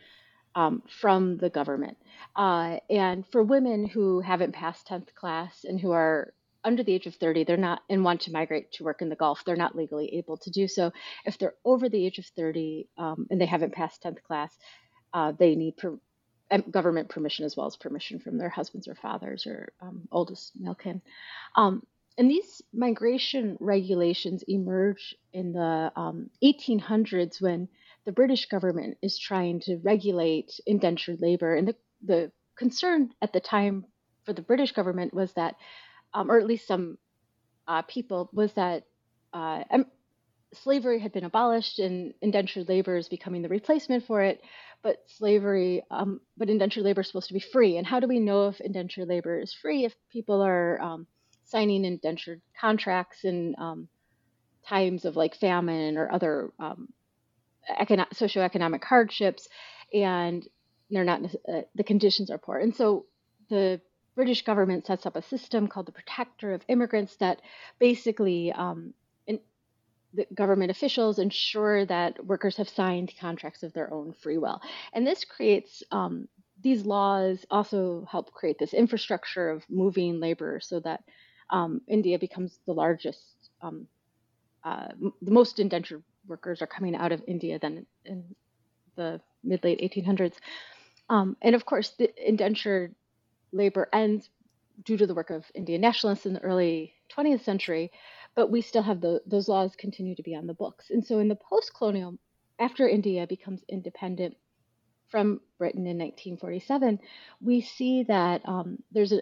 um, 0.56 0.82
from 1.00 1.36
the 1.36 1.50
government. 1.50 1.96
Uh, 2.34 2.78
and 2.90 3.24
for 3.30 3.42
women 3.42 3.86
who 3.86 4.20
haven't 4.20 4.52
passed 4.52 4.88
10th 4.88 5.14
class 5.14 5.64
and 5.64 5.80
who 5.80 5.92
are 5.92 6.32
under 6.64 6.82
the 6.82 6.92
age 6.92 7.06
of 7.06 7.14
30, 7.14 7.44
they're 7.44 7.56
not 7.56 7.82
and 7.88 8.04
want 8.04 8.22
to 8.22 8.32
migrate 8.32 8.72
to 8.72 8.84
work 8.84 9.02
in 9.02 9.08
the 9.08 9.16
Gulf, 9.16 9.44
they're 9.44 9.56
not 9.56 9.76
legally 9.76 10.16
able 10.16 10.36
to 10.38 10.50
do 10.50 10.66
so. 10.66 10.92
If 11.24 11.38
they're 11.38 11.54
over 11.64 11.88
the 11.88 12.04
age 12.04 12.18
of 12.18 12.26
30 12.36 12.88
um, 12.98 13.26
and 13.30 13.40
they 13.40 13.46
haven't 13.46 13.74
passed 13.74 14.02
10th 14.02 14.22
class, 14.22 14.56
uh, 15.12 15.32
they 15.38 15.54
need 15.54 15.76
per- 15.76 15.98
government 16.58 17.08
permission 17.08 17.44
as 17.44 17.56
well 17.56 17.66
as 17.66 17.76
permission 17.76 18.18
from 18.18 18.38
their 18.38 18.48
husbands 18.48 18.88
or 18.88 18.94
fathers 18.94 19.46
or 19.46 19.72
um, 19.80 20.08
oldest 20.10 20.52
male 20.58 20.74
kin. 20.74 21.02
Um, 21.56 21.82
and 22.18 22.30
these 22.30 22.60
migration 22.74 23.56
regulations 23.60 24.44
emerge 24.46 25.14
in 25.32 25.52
the 25.52 25.92
um, 25.96 26.30
1800s 26.44 27.40
when 27.40 27.68
the 28.04 28.12
British 28.12 28.46
government 28.46 28.98
is 29.00 29.18
trying 29.18 29.60
to 29.60 29.78
regulate 29.78 30.60
indentured 30.66 31.20
labor. 31.20 31.54
And 31.54 31.68
the, 31.68 31.76
the 32.04 32.32
concern 32.56 33.10
at 33.22 33.32
the 33.32 33.40
time 33.40 33.86
for 34.24 34.32
the 34.32 34.42
British 34.42 34.72
government 34.72 35.14
was 35.14 35.32
that, 35.34 35.56
um, 36.12 36.30
or 36.30 36.38
at 36.38 36.46
least 36.46 36.66
some 36.66 36.98
uh, 37.66 37.82
people, 37.82 38.28
was 38.32 38.52
that 38.54 38.84
uh, 39.32 39.62
slavery 40.54 40.98
had 40.98 41.12
been 41.12 41.24
abolished 41.24 41.78
and 41.78 42.12
indentured 42.20 42.68
labor 42.68 42.96
is 42.96 43.08
becoming 43.08 43.42
the 43.42 43.48
replacement 43.48 44.04
for 44.04 44.22
it 44.22 44.40
but 44.82 45.02
slavery, 45.06 45.82
um, 45.90 46.20
but 46.36 46.50
indentured 46.50 46.84
labor 46.84 47.02
is 47.02 47.06
supposed 47.06 47.28
to 47.28 47.34
be 47.34 47.40
free. 47.40 47.76
And 47.76 47.86
how 47.86 48.00
do 48.00 48.08
we 48.08 48.20
know 48.20 48.48
if 48.48 48.60
indentured 48.60 49.08
labor 49.08 49.38
is 49.38 49.52
free 49.52 49.84
if 49.84 49.94
people 50.10 50.42
are 50.42 50.80
um, 50.80 51.06
signing 51.44 51.84
indentured 51.84 52.40
contracts 52.60 53.24
in 53.24 53.54
um, 53.58 53.88
times 54.66 55.04
of 55.04 55.16
like 55.16 55.36
famine 55.36 55.96
or 55.96 56.12
other 56.12 56.52
um, 56.58 56.88
econo- 57.80 58.10
socioeconomic 58.12 58.82
hardships, 58.84 59.48
and 59.92 60.46
they're 60.90 61.04
not 61.04 61.24
uh, 61.24 61.62
the 61.74 61.84
conditions 61.84 62.30
are 62.30 62.38
poor. 62.38 62.58
And 62.58 62.74
so 62.74 63.06
the 63.50 63.80
British 64.14 64.42
government 64.42 64.86
sets 64.86 65.06
up 65.06 65.16
a 65.16 65.22
system 65.22 65.68
called 65.68 65.86
the 65.86 65.92
Protector 65.92 66.52
of 66.52 66.62
Immigrants 66.68 67.16
that 67.16 67.40
basically 67.78 68.52
um, 68.52 68.94
the 70.14 70.26
government 70.34 70.70
officials 70.70 71.18
ensure 71.18 71.86
that 71.86 72.24
workers 72.24 72.56
have 72.56 72.68
signed 72.68 73.12
contracts 73.18 73.62
of 73.62 73.72
their 73.72 73.92
own 73.92 74.12
free 74.12 74.38
will. 74.38 74.60
And 74.92 75.06
this 75.06 75.24
creates 75.24 75.82
um, 75.90 76.28
these 76.62 76.84
laws 76.84 77.44
also 77.50 78.06
help 78.10 78.32
create 78.32 78.58
this 78.58 78.72
infrastructure 78.74 79.50
of 79.50 79.64
moving 79.68 80.20
labor 80.20 80.60
so 80.60 80.80
that 80.80 81.02
um, 81.50 81.80
India 81.88 82.18
becomes 82.18 82.58
the 82.66 82.72
largest, 82.72 83.50
um, 83.60 83.86
uh, 84.64 84.88
the 85.20 85.30
most 85.30 85.58
indentured 85.58 86.02
workers 86.26 86.62
are 86.62 86.66
coming 86.66 86.94
out 86.94 87.12
of 87.12 87.22
India 87.26 87.58
than 87.58 87.84
in 88.04 88.24
the 88.96 89.20
mid 89.42 89.62
late 89.64 89.80
1800s. 89.80 90.34
Um, 91.08 91.36
and 91.42 91.54
of 91.54 91.66
course, 91.66 91.90
the 91.98 92.10
indentured 92.28 92.94
labor 93.52 93.88
ends 93.92 94.30
due 94.84 94.96
to 94.96 95.06
the 95.06 95.14
work 95.14 95.30
of 95.30 95.44
Indian 95.54 95.80
nationalists 95.80 96.26
in 96.26 96.34
the 96.34 96.40
early 96.40 96.94
20th 97.14 97.42
century, 97.42 97.90
but 98.34 98.50
we 98.50 98.60
still 98.60 98.82
have 98.82 99.00
the, 99.00 99.20
those 99.26 99.48
laws 99.48 99.74
continue 99.76 100.14
to 100.14 100.22
be 100.22 100.34
on 100.34 100.46
the 100.46 100.54
books. 100.54 100.90
And 100.90 101.04
so 101.04 101.18
in 101.18 101.28
the 101.28 101.36
post 101.36 101.72
colonial, 101.76 102.18
after 102.58 102.88
India 102.88 103.26
becomes 103.26 103.62
independent 103.68 104.36
from 105.08 105.40
Britain 105.58 105.86
in 105.86 105.98
1947, 105.98 106.98
we 107.40 107.60
see 107.60 108.04
that 108.04 108.40
um, 108.46 108.78
there's 108.92 109.12
a 109.12 109.20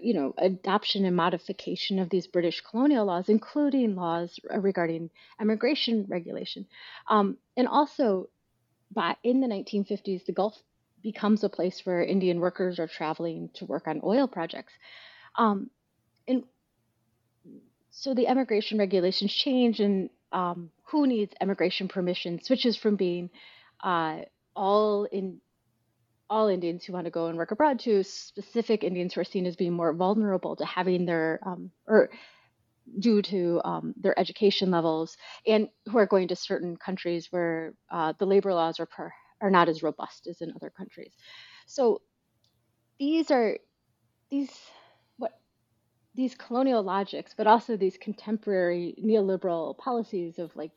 you 0.00 0.14
know 0.14 0.34
adoption 0.38 1.04
and 1.04 1.14
modification 1.14 1.98
of 1.98 2.08
these 2.08 2.26
British 2.26 2.62
colonial 2.62 3.06
laws, 3.06 3.28
including 3.28 3.94
laws 3.94 4.38
regarding 4.50 5.10
immigration 5.40 6.06
regulation, 6.08 6.66
um, 7.08 7.36
and 7.56 7.68
also 7.68 8.28
by 8.90 9.16
in 9.22 9.40
the 9.40 9.46
1950s, 9.46 10.24
the 10.24 10.32
Gulf 10.32 10.54
becomes 11.02 11.42
a 11.42 11.48
place 11.48 11.80
where 11.84 12.02
Indian 12.02 12.40
workers 12.40 12.78
are 12.78 12.86
traveling 12.86 13.50
to 13.54 13.64
work 13.64 13.86
on 13.86 14.00
oil 14.04 14.28
projects. 14.28 14.72
Um, 15.36 15.70
and 16.28 16.44
so 17.92 18.14
the 18.14 18.26
immigration 18.26 18.78
regulations 18.78 19.32
change, 19.32 19.78
and 19.78 20.08
um, 20.32 20.70
who 20.84 21.06
needs 21.06 21.34
immigration 21.40 21.88
permission 21.88 22.42
switches 22.42 22.76
from 22.76 22.96
being 22.96 23.30
uh, 23.84 24.20
all 24.56 25.04
in 25.04 25.40
all 26.30 26.48
Indians 26.48 26.84
who 26.84 26.94
want 26.94 27.04
to 27.04 27.10
go 27.10 27.26
and 27.26 27.36
work 27.36 27.50
abroad 27.50 27.78
to 27.80 28.02
specific 28.02 28.82
Indians 28.82 29.12
who 29.12 29.20
are 29.20 29.24
seen 29.24 29.44
as 29.44 29.56
being 29.56 29.74
more 29.74 29.92
vulnerable 29.92 30.56
to 30.56 30.64
having 30.64 31.04
their 31.04 31.38
um, 31.44 31.70
or 31.86 32.08
due 32.98 33.20
to 33.20 33.60
um, 33.62 33.94
their 34.00 34.18
education 34.18 34.70
levels 34.70 35.16
and 35.46 35.68
who 35.86 35.98
are 35.98 36.06
going 36.06 36.28
to 36.28 36.36
certain 36.36 36.76
countries 36.76 37.28
where 37.30 37.74
uh, 37.90 38.14
the 38.18 38.24
labor 38.24 38.54
laws 38.54 38.80
are 38.80 38.86
per, 38.86 39.12
are 39.42 39.50
not 39.50 39.68
as 39.68 39.82
robust 39.82 40.26
as 40.26 40.40
in 40.40 40.50
other 40.56 40.70
countries. 40.70 41.12
So 41.66 42.00
these 42.98 43.30
are 43.30 43.58
these 44.30 44.50
these 46.14 46.34
colonial 46.34 46.82
logics, 46.82 47.34
but 47.36 47.46
also 47.46 47.76
these 47.76 47.96
contemporary 47.96 48.94
neoliberal 49.02 49.76
policies 49.78 50.38
of 50.38 50.54
like 50.56 50.72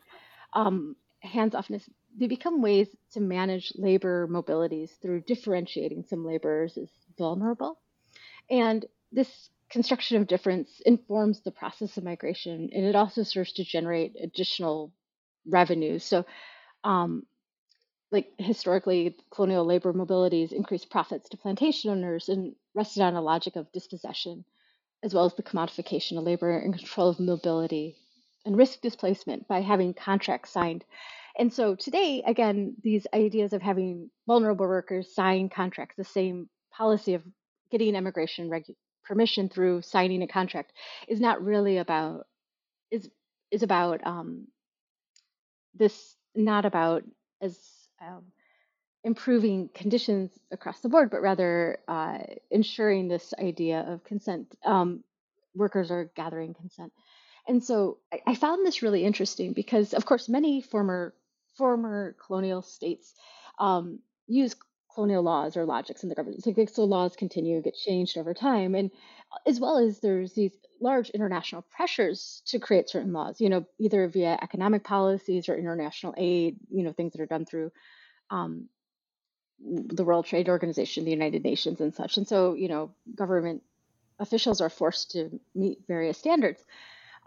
um, 0.53 0.95
hands-offness 1.21 1.89
they 2.17 2.27
become 2.27 2.61
ways 2.61 2.87
to 3.11 3.19
manage 3.19 3.73
labor 3.75 4.27
mobilities 4.27 4.89
through 5.01 5.21
differentiating 5.21 6.03
some 6.07 6.25
laborers 6.25 6.77
as 6.77 6.89
vulnerable. 7.17 7.77
And 8.49 8.85
this 9.11 9.49
construction 9.69 10.17
of 10.21 10.27
difference 10.27 10.81
informs 10.85 11.41
the 11.41 11.51
process 11.51 11.97
of 11.97 12.03
migration, 12.03 12.69
and 12.71 12.85
it 12.85 12.95
also 12.95 13.23
serves 13.23 13.53
to 13.53 13.63
generate 13.63 14.15
additional 14.21 14.93
revenues. 15.47 16.03
So, 16.03 16.25
um, 16.83 17.25
like 18.11 18.31
historically, 18.37 19.17
colonial 19.31 19.65
labor 19.65 19.91
mobilities 19.91 20.53
increased 20.53 20.89
profits 20.89 21.27
to 21.29 21.37
plantation 21.37 21.91
owners 21.91 22.29
and 22.29 22.55
rested 22.73 23.01
on 23.01 23.15
a 23.15 23.21
logic 23.21 23.55
of 23.55 23.71
dispossession, 23.71 24.45
as 25.05 25.13
well 25.13 25.25
as 25.25 25.35
the 25.35 25.43
commodification 25.43 26.17
of 26.17 26.23
labor 26.23 26.57
and 26.57 26.75
control 26.75 27.09
of 27.09 27.19
mobility 27.19 27.95
and 28.43 28.57
risk 28.57 28.81
displacement 28.81 29.47
by 29.47 29.61
having 29.61 29.93
contracts 29.93 30.49
signed. 30.49 30.83
And 31.37 31.53
so 31.53 31.75
today, 31.75 32.23
again, 32.25 32.75
these 32.81 33.05
ideas 33.13 33.53
of 33.53 33.61
having 33.61 34.09
vulnerable 34.25 34.65
workers 34.65 35.13
sign 35.13 35.49
contracts, 35.49 35.95
the 35.95 36.03
same 36.03 36.49
policy 36.71 37.13
of 37.13 37.21
getting 37.71 37.95
immigration 37.95 38.49
regu- 38.49 38.75
permission 39.03 39.47
through 39.47 39.83
signing 39.83 40.23
a 40.23 40.27
contract, 40.27 40.73
is 41.07 41.21
not 41.21 41.43
really 41.43 41.77
about 41.77 42.25
is 42.89 43.09
is 43.51 43.61
about 43.61 44.05
um, 44.05 44.47
this 45.75 46.15
not 46.33 46.65
about 46.65 47.03
as 47.41 47.59
um, 48.01 48.23
improving 49.05 49.69
conditions 49.73 50.31
across 50.51 50.79
the 50.81 50.89
board, 50.89 51.11
but 51.11 51.21
rather 51.21 51.77
uh, 51.87 52.17
ensuring 52.49 53.07
this 53.07 53.33
idea 53.39 53.85
of 53.87 54.03
consent. 54.03 54.53
Um, 54.65 55.03
workers 55.53 55.91
are 55.91 56.11
gathering 56.15 56.55
consent. 56.55 56.91
And 57.47 57.63
so 57.63 57.99
I, 58.11 58.21
I, 58.27 58.35
found 58.35 58.65
this 58.65 58.81
really 58.81 59.05
interesting 59.05 59.53
because, 59.53 59.93
of 59.93 60.05
course, 60.05 60.27
many 60.27 60.61
former 60.61 61.13
former 61.55 62.15
colonial 62.25 62.63
states 62.63 63.13
um, 63.59 63.99
use 64.27 64.55
colonial 64.93 65.21
laws 65.21 65.55
or 65.55 65.65
logics 65.65 66.01
in 66.01 66.09
the 66.09 66.15
government. 66.15 66.43
So, 66.43 66.53
so 66.65 66.83
laws 66.83 67.15
continue, 67.15 67.61
get 67.61 67.75
changed 67.75 68.17
over 68.17 68.33
time, 68.33 68.73
and 68.73 68.89
uh, 69.31 69.49
as 69.49 69.59
well 69.59 69.77
as 69.77 69.99
there's 69.99 70.33
these 70.33 70.51
large 70.81 71.11
international 71.11 71.61
pressures 71.61 72.41
to 72.47 72.59
create 72.59 72.89
certain 72.89 73.13
laws. 73.13 73.39
You 73.39 73.49
know, 73.49 73.65
either 73.77 74.07
via 74.07 74.39
economic 74.41 74.83
policies 74.83 75.47
or 75.47 75.55
international 75.55 76.15
aid. 76.17 76.57
You 76.71 76.83
know, 76.83 76.91
things 76.91 77.13
that 77.13 77.21
are 77.21 77.27
done 77.27 77.45
through 77.45 77.71
um, 78.31 78.67
the 79.59 80.03
World 80.03 80.25
Trade 80.25 80.49
Organization, 80.49 81.05
the 81.05 81.11
United 81.11 81.43
Nations, 81.43 81.81
and 81.81 81.93
such. 81.93 82.17
And 82.17 82.27
so, 82.27 82.53
you 82.53 82.67
know, 82.67 82.91
government 83.13 83.63
officials 84.19 84.61
are 84.61 84.69
forced 84.69 85.11
to 85.11 85.39
meet 85.53 85.79
various 85.87 86.17
standards, 86.17 86.63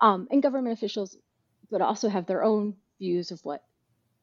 um, 0.00 0.28
and 0.30 0.42
government 0.42 0.72
officials 0.72 1.16
but 1.70 1.80
also 1.82 2.08
have 2.08 2.26
their 2.26 2.42
own 2.42 2.74
views 2.98 3.30
of 3.30 3.44
what 3.44 3.62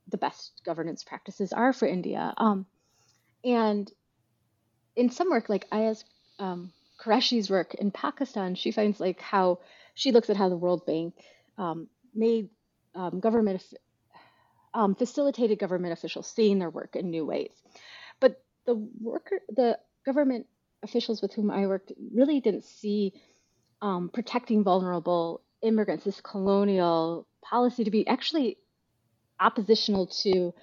the 0.08 0.18
best 0.18 0.62
governance 0.65 1.04
practices 1.04 1.54
are 1.54 1.74
for 1.74 1.88
India. 1.88 2.34
Um, 2.38 2.65
and 3.44 3.91
in 4.96 5.10
some 5.10 5.30
work, 5.30 5.50
like 5.50 5.68
Ayaz 5.72 6.04
um, 6.39 6.72
Qureshi's 7.00 7.50
work 7.50 7.74
in 7.76 7.91
Pakistan, 7.91 8.56
she 8.56 8.72
finds 8.72 9.00
like 9.00 9.20
how 9.20 9.60
she 9.94 10.12
looks 10.12 10.30
at 10.30 10.38
how 10.38 10.50
the 10.50 10.58
World 10.58 10.86
Bank 10.86 11.13
um, 11.58 11.88
made 12.13 12.50
um, 12.96 13.20
government 13.20 13.63
um, 14.76 14.94
facilitated 14.94 15.58
government 15.58 15.94
officials 15.94 16.28
seeing 16.28 16.60
their 16.60 16.70
work 16.70 16.96
in 16.96 17.10
new 17.10 17.26
ways. 17.26 17.54
But 18.20 18.44
the 18.66 18.76
worker, 19.02 19.40
the 19.50 19.80
government 20.06 20.48
officials 20.84 21.22
with 21.22 21.34
whom 21.34 21.50
I 21.50 21.66
worked, 21.66 21.94
really 22.14 22.42
didn't 22.42 22.66
see 22.66 23.14
um, 23.82 24.10
protecting 24.14 24.64
vulnerable 24.64 25.42
immigrants, 25.64 26.04
this 26.04 26.22
colonial 26.22 27.26
policy, 27.42 27.86
to 27.86 27.92
be 27.92 28.06
actually 28.06 28.58
oppositional 29.40 30.08
to 30.08 30.54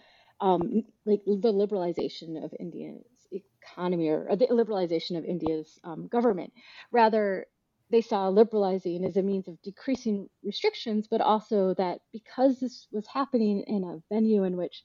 um, 0.40 0.85
like 1.07 1.25
the 1.25 1.53
liberalization 1.53 2.44
of 2.44 2.53
India's 2.59 3.05
economy 3.31 4.09
or, 4.09 4.27
or 4.29 4.37
the 4.37 4.46
liberalization 4.46 5.16
of 5.16 5.25
India's 5.25 5.81
um, 5.85 6.09
government. 6.09 6.53
Rather, 6.90 7.46
they 7.92 8.00
saw 8.00 8.28
liberalizing 8.28 9.05
as 9.05 9.16
a 9.16 9.22
means 9.22 9.48
of 9.48 9.62
decreasing 9.62 10.28
restrictions, 10.42 11.07
but 11.09 11.20
also 11.20 11.74
that 11.74 12.00
because 12.12 12.59
this 12.59 12.88
was 12.90 13.07
happening 13.07 13.62
in 13.66 13.85
a 13.85 14.02
venue 14.12 14.44
in 14.44 14.57
which 14.57 14.83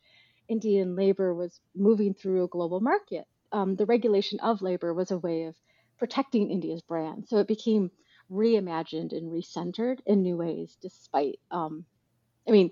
Indian 0.49 0.95
labor 0.95 1.33
was 1.33 1.59
moving 1.75 2.13
through 2.13 2.43
a 2.43 2.49
global 2.49 2.81
market, 2.81 3.25
um, 3.53 3.77
the 3.77 3.85
regulation 3.85 4.39
of 4.41 4.61
labor 4.61 4.93
was 4.93 5.11
a 5.11 5.17
way 5.17 5.45
of 5.45 5.55
protecting 5.97 6.51
India's 6.51 6.81
brand. 6.81 7.27
So 7.27 7.37
it 7.37 7.47
became 7.47 7.91
reimagined 8.29 9.13
and 9.13 9.31
recentered 9.31 9.99
in 10.05 10.21
new 10.21 10.37
ways, 10.37 10.77
despite, 10.81 11.39
um, 11.49 11.85
I 12.47 12.51
mean, 12.51 12.71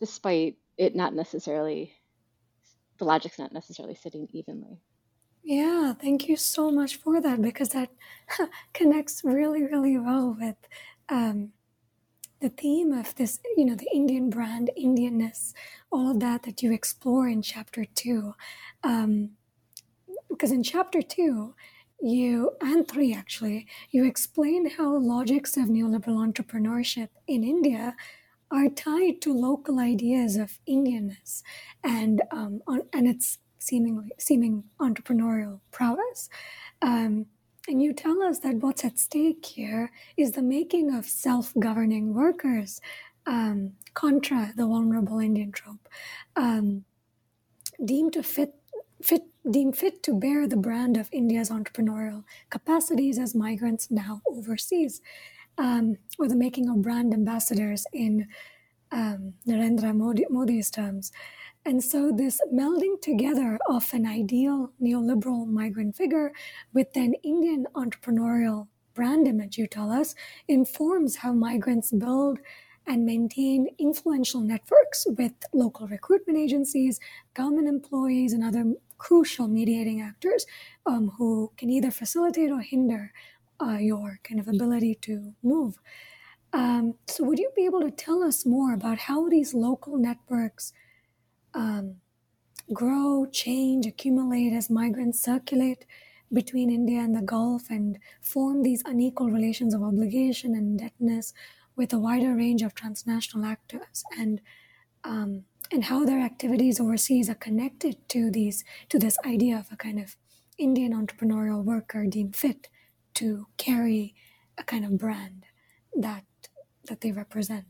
despite 0.00 0.58
it 0.76 0.94
not 0.94 1.14
necessarily 1.14 1.94
the 2.98 3.04
logic's 3.04 3.38
not 3.38 3.52
necessarily 3.52 3.94
sitting 3.94 4.28
evenly. 4.32 4.80
Yeah, 5.46 5.92
thank 5.94 6.28
you 6.28 6.36
so 6.36 6.72
much 6.72 6.96
for 6.96 7.20
that 7.20 7.40
because 7.40 7.68
that 7.68 7.90
connects 8.74 9.22
really, 9.24 9.62
really 9.62 9.96
well 9.96 10.36
with 10.38 10.56
um, 11.08 11.52
the 12.40 12.50
theme 12.50 12.92
of 12.92 13.14
this, 13.16 13.40
you 13.56 13.64
know, 13.64 13.76
the 13.76 13.88
Indian 13.94 14.30
brand, 14.30 14.70
Indianness, 14.78 15.54
all 15.92 16.10
of 16.12 16.20
that 16.20 16.44
that 16.44 16.62
you 16.62 16.72
explore 16.72 17.28
in 17.28 17.42
chapter 17.42 17.84
two. 17.84 18.34
Um, 18.84 19.32
because 20.28 20.52
in 20.52 20.62
chapter 20.62 21.02
two, 21.02 21.54
you 22.00 22.52
and 22.60 22.88
three 22.88 23.14
actually, 23.14 23.66
you 23.90 24.04
explain 24.04 24.70
how 24.70 24.96
logics 24.98 25.56
of 25.56 25.66
neoliberal 25.68 26.26
entrepreneurship 26.26 27.08
in 27.28 27.44
India 27.44 27.96
are 28.50 28.68
tied 28.68 29.20
to 29.22 29.32
local 29.32 29.80
ideas 29.80 30.36
of 30.36 30.58
Indianness 30.68 31.42
and 31.84 32.22
um, 32.32 32.62
on, 32.66 32.82
and 32.92 33.08
its 33.08 33.38
seemingly 33.66 34.10
seeming 34.18 34.64
entrepreneurial 34.80 35.60
prowess. 35.70 36.28
Um, 36.82 37.26
and 37.68 37.82
you 37.82 37.92
tell 37.92 38.22
us 38.22 38.38
that 38.40 38.56
what's 38.56 38.84
at 38.84 38.98
stake 38.98 39.44
here 39.44 39.90
is 40.16 40.32
the 40.32 40.42
making 40.42 40.94
of 40.94 41.04
self-governing 41.06 42.14
workers, 42.14 42.80
um, 43.26 43.72
contra 43.94 44.52
the 44.56 44.66
vulnerable 44.66 45.18
Indian 45.18 45.50
trope, 45.50 45.88
um, 46.36 46.84
deemed 47.84 48.12
to 48.12 48.22
fit 48.22 48.54
fit 49.02 49.24
deemed 49.50 49.76
fit 49.76 50.02
to 50.02 50.14
bear 50.14 50.46
the 50.46 50.56
brand 50.56 50.96
of 50.96 51.08
India's 51.12 51.50
entrepreneurial 51.50 52.24
capacities 52.50 53.18
as 53.18 53.34
migrants 53.34 53.90
now 53.90 54.20
overseas 54.26 55.00
um, 55.58 55.98
or 56.18 56.28
the 56.28 56.36
making 56.36 56.68
of 56.68 56.82
brand 56.82 57.12
ambassadors 57.12 57.86
in 57.92 58.26
um, 58.92 59.34
Narendra 59.46 59.94
Modi, 59.94 60.24
Modi's 60.30 60.70
terms. 60.70 61.12
And 61.66 61.82
so, 61.82 62.12
this 62.12 62.40
melding 62.54 63.00
together 63.02 63.58
of 63.68 63.92
an 63.92 64.06
ideal 64.06 64.70
neoliberal 64.80 65.48
migrant 65.48 65.96
figure 65.96 66.30
with 66.72 66.96
an 66.96 67.14
Indian 67.24 67.66
entrepreneurial 67.74 68.68
brand 68.94 69.26
image, 69.26 69.58
you 69.58 69.66
tell 69.66 69.90
us, 69.90 70.14
informs 70.46 71.16
how 71.16 71.32
migrants 71.32 71.90
build 71.90 72.38
and 72.86 73.04
maintain 73.04 73.66
influential 73.80 74.42
networks 74.42 75.08
with 75.18 75.32
local 75.52 75.88
recruitment 75.88 76.38
agencies, 76.38 77.00
government 77.34 77.66
employees, 77.66 78.32
and 78.32 78.44
other 78.44 78.74
crucial 78.96 79.48
mediating 79.48 80.00
actors 80.00 80.46
um, 80.86 81.14
who 81.18 81.50
can 81.56 81.68
either 81.68 81.90
facilitate 81.90 82.52
or 82.52 82.60
hinder 82.60 83.12
uh, 83.60 83.78
your 83.80 84.20
kind 84.22 84.38
of 84.38 84.46
ability 84.46 84.94
to 85.02 85.34
move. 85.42 85.80
Um, 86.52 86.94
so, 87.08 87.24
would 87.24 87.40
you 87.40 87.50
be 87.56 87.66
able 87.66 87.80
to 87.80 87.90
tell 87.90 88.22
us 88.22 88.46
more 88.46 88.72
about 88.72 88.98
how 88.98 89.28
these 89.28 89.52
local 89.52 89.98
networks 89.98 90.72
um, 91.56 91.96
grow, 92.72 93.26
change, 93.32 93.86
accumulate 93.86 94.52
as 94.52 94.70
migrants 94.70 95.20
circulate 95.20 95.86
between 96.32 96.70
India 96.70 97.00
and 97.00 97.16
the 97.16 97.22
Gulf 97.22 97.70
and 97.70 97.98
form 98.20 98.62
these 98.62 98.82
unequal 98.84 99.30
relations 99.30 99.74
of 99.74 99.82
obligation 99.82 100.54
and 100.54 100.78
indebtedness 100.80 101.32
with 101.76 101.92
a 101.92 101.98
wider 101.98 102.34
range 102.34 102.62
of 102.62 102.74
transnational 102.74 103.46
actors 103.46 104.04
and 104.18 104.40
um, 105.04 105.44
and 105.70 105.84
how 105.84 106.04
their 106.04 106.20
activities 106.20 106.80
overseas 106.80 107.28
are 107.28 107.34
connected 107.34 107.96
to 108.08 108.30
these 108.30 108.64
to 108.88 108.98
this 108.98 109.16
idea 109.24 109.56
of 109.56 109.66
a 109.72 109.76
kind 109.76 110.00
of 110.00 110.16
Indian 110.58 110.92
entrepreneurial 110.92 111.62
worker 111.62 112.06
deemed 112.06 112.34
fit 112.34 112.68
to 113.14 113.46
carry 113.56 114.14
a 114.58 114.64
kind 114.64 114.84
of 114.84 114.98
brand 114.98 115.44
that 115.94 116.24
that 116.88 117.00
they 117.00 117.12
represent. 117.12 117.66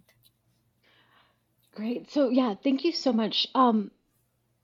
Great. 1.76 2.10
So 2.10 2.30
yeah, 2.30 2.54
thank 2.64 2.84
you 2.84 2.92
so 2.92 3.12
much. 3.12 3.46
Um, 3.54 3.90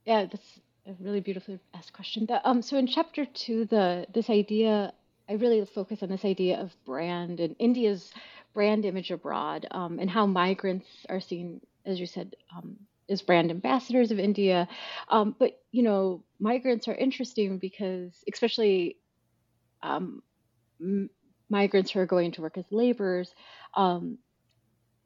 yeah, 0.06 0.24
that's 0.24 0.60
a 0.86 0.94
really 1.00 1.20
beautifully 1.20 1.60
asked 1.74 1.92
question. 1.92 2.26
The, 2.26 2.48
um, 2.48 2.62
so 2.62 2.78
in 2.78 2.86
chapter 2.86 3.26
two, 3.26 3.66
the 3.66 4.06
this 4.14 4.30
idea, 4.30 4.94
I 5.28 5.34
really 5.34 5.64
focus 5.66 6.02
on 6.02 6.08
this 6.08 6.24
idea 6.24 6.58
of 6.60 6.72
brand 6.86 7.38
and 7.38 7.54
India's 7.58 8.10
brand 8.54 8.86
image 8.86 9.10
abroad, 9.10 9.66
um, 9.72 9.98
and 9.98 10.10
how 10.10 10.26
migrants 10.26 10.86
are 11.10 11.20
seen, 11.20 11.60
as 11.86 12.00
you 12.00 12.06
said, 12.06 12.34
um, 12.56 12.78
as 13.10 13.22
brand 13.22 13.50
ambassadors 13.50 14.10
of 14.10 14.18
India. 14.18 14.66
Um, 15.10 15.36
but 15.38 15.60
you 15.70 15.82
know, 15.82 16.24
migrants 16.40 16.88
are 16.88 16.94
interesting 16.94 17.58
because, 17.58 18.12
especially 18.32 18.96
um, 19.82 20.22
m- 20.80 21.10
migrants 21.50 21.90
who 21.90 22.00
are 22.00 22.06
going 22.06 22.32
to 22.32 22.42
work 22.42 22.58
as 22.58 22.66
laborers, 22.70 23.34
um, 23.74 24.18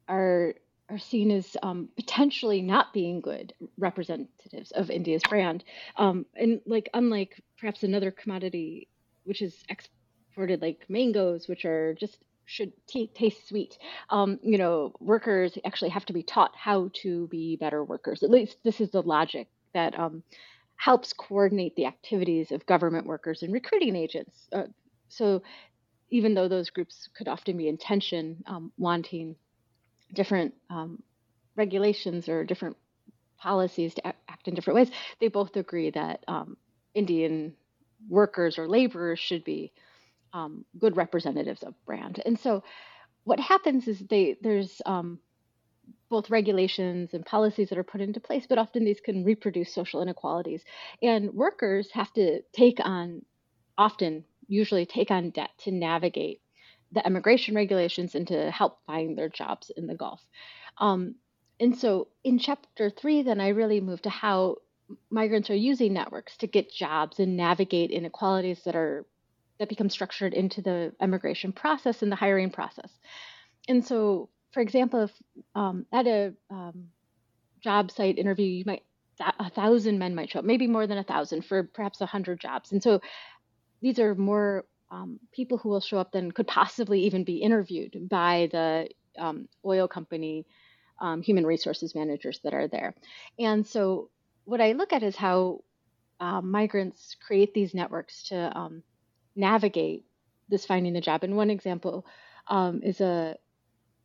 are 0.07 0.55
are 0.89 0.99
seen 0.99 1.31
as 1.31 1.57
um, 1.63 1.89
potentially 1.95 2.61
not 2.61 2.93
being 2.93 3.19
good 3.21 3.53
representatives 3.77 4.71
of 4.71 4.89
India's 4.89 5.23
brand. 5.29 5.63
Um, 5.97 6.25
and 6.35 6.61
like 6.65 6.89
unlike 6.93 7.41
perhaps 7.59 7.83
another 7.83 8.11
commodity 8.11 8.87
which 9.25 9.41
is 9.41 9.63
exported 9.67 10.61
like 10.61 10.85
mangoes, 10.87 11.47
which 11.47 11.65
are 11.65 11.93
just 11.95 12.17
should 12.45 12.71
t- 12.87 13.11
taste 13.13 13.47
sweet. 13.49 13.77
Um, 14.09 14.39
you 14.41 14.57
know, 14.57 14.93
workers 15.01 15.57
actually 15.65 15.89
have 15.89 16.05
to 16.05 16.13
be 16.13 16.23
taught 16.23 16.55
how 16.55 16.89
to 17.01 17.27
be 17.27 17.57
better 17.57 17.83
workers. 17.83 18.23
At 18.23 18.29
least 18.29 18.57
this 18.63 18.79
is 18.79 18.89
the 18.91 19.01
logic 19.01 19.49
that 19.73 19.99
um, 19.99 20.23
helps 20.77 21.11
coordinate 21.11 21.75
the 21.75 21.85
activities 21.85 22.53
of 22.53 22.65
government 22.65 23.05
workers 23.05 23.43
and 23.43 23.51
recruiting 23.51 23.97
agents. 23.97 24.47
Uh, 24.53 24.63
so 25.09 25.43
even 26.09 26.33
though 26.33 26.47
those 26.47 26.69
groups 26.69 27.09
could 27.17 27.27
often 27.27 27.57
be 27.57 27.67
in 27.67 27.77
tension, 27.77 28.41
um, 28.47 28.71
wanting 28.77 29.35
different 30.13 30.53
um, 30.69 31.01
regulations 31.55 32.29
or 32.29 32.43
different 32.43 32.77
policies 33.37 33.93
to 33.95 34.07
act 34.07 34.47
in 34.47 34.55
different 34.55 34.75
ways, 34.75 34.91
they 35.19 35.27
both 35.27 35.55
agree 35.55 35.91
that 35.91 36.23
um, 36.27 36.57
Indian 36.93 37.53
workers 38.09 38.57
or 38.57 38.67
laborers 38.67 39.19
should 39.19 39.43
be 39.43 39.71
um, 40.33 40.65
good 40.77 40.97
representatives 40.97 41.63
of 41.63 41.73
brand. 41.85 42.21
And 42.25 42.39
so, 42.39 42.63
what 43.23 43.39
happens 43.39 43.87
is 43.87 43.99
they 43.99 44.37
there's 44.41 44.81
um, 44.85 45.19
both 46.09 46.29
regulations 46.29 47.13
and 47.13 47.25
policies 47.25 47.69
that 47.69 47.77
are 47.77 47.83
put 47.83 48.01
into 48.01 48.19
place, 48.19 48.45
but 48.47 48.57
often 48.57 48.85
these 48.85 49.01
can 49.01 49.25
reproduce 49.25 49.73
social 49.73 50.01
inequalities. 50.01 50.63
And 51.01 51.33
workers 51.33 51.89
have 51.91 52.11
to 52.13 52.41
take 52.53 52.79
on, 52.81 53.23
often, 53.77 54.23
usually 54.47 54.85
take 54.85 55.11
on 55.11 55.31
debt 55.31 55.49
to 55.59 55.71
navigate 55.71 56.41
the 56.91 57.05
immigration 57.05 57.55
regulations 57.55 58.15
and 58.15 58.27
to 58.27 58.51
help 58.51 58.79
find 58.85 59.17
their 59.17 59.29
jobs 59.29 59.71
in 59.75 59.87
the 59.87 59.95
Gulf. 59.95 60.21
Um, 60.77 61.15
and 61.59 61.77
so 61.77 62.07
in 62.23 62.39
chapter 62.39 62.89
three, 62.89 63.23
then 63.23 63.41
I 63.41 63.49
really 63.49 63.81
moved 63.81 64.03
to 64.03 64.09
how 64.09 64.57
migrants 65.09 65.49
are 65.49 65.55
using 65.55 65.93
networks 65.93 66.37
to 66.37 66.47
get 66.47 66.71
jobs 66.71 67.19
and 67.19 67.35
navigate 67.35 67.91
inequalities 67.91 68.61
that 68.65 68.75
are 68.75 69.05
that 69.59 69.69
become 69.69 69.89
structured 69.89 70.33
into 70.33 70.61
the 70.61 70.93
immigration 71.01 71.51
process 71.51 72.03
and 72.03 72.11
the 72.11 72.15
hiring 72.15 72.51
process. 72.51 72.91
And 73.67 73.83
so, 73.83 74.29
for 74.51 74.61
example, 74.61 75.05
if 75.05 75.11
um, 75.55 75.85
at 75.91 76.05
a 76.05 76.33
um, 76.51 76.89
job 77.59 77.91
site 77.91 78.19
interview, 78.19 78.45
you 78.45 78.63
might 78.65 78.83
a 79.19 79.49
thousand 79.49 79.97
men 79.97 80.13
might 80.13 80.29
show 80.29 80.39
up, 80.39 80.45
maybe 80.45 80.67
more 80.67 80.85
than 80.85 80.99
a 80.99 81.03
thousand 81.03 81.43
for 81.43 81.63
perhaps 81.63 82.01
a 82.01 82.05
hundred 82.05 82.39
jobs. 82.39 82.71
And 82.71 82.83
so, 82.83 83.01
these 83.81 83.99
are 83.99 84.13
more 84.13 84.65
um, 84.91 85.19
people 85.31 85.57
who 85.57 85.69
will 85.69 85.81
show 85.81 85.97
up 85.97 86.11
then 86.11 86.31
could 86.31 86.47
possibly 86.47 87.01
even 87.01 87.23
be 87.23 87.37
interviewed 87.37 88.07
by 88.09 88.49
the 88.51 88.89
um, 89.17 89.47
oil 89.65 89.87
company 89.87 90.45
um, 90.99 91.21
human 91.21 91.45
resources 91.45 91.93
managers 91.93 92.39
that 92.43 92.53
are 92.53 92.67
there. 92.67 92.95
And 93.37 93.65
so, 93.65 94.09
what 94.45 94.61
I 94.61 94.71
look 94.71 94.93
at 94.93 95.03
is 95.03 95.15
how 95.15 95.61
uh, 96.19 96.41
migrants 96.41 97.15
create 97.25 97.53
these 97.53 97.73
networks 97.73 98.23
to 98.29 98.57
um, 98.57 98.83
navigate 99.35 100.05
this 100.49 100.65
finding 100.65 100.93
the 100.93 101.01
job. 101.01 101.23
And 101.23 101.35
one 101.35 101.49
example 101.49 102.05
um, 102.47 102.81
is 102.81 103.01
a, 103.01 103.35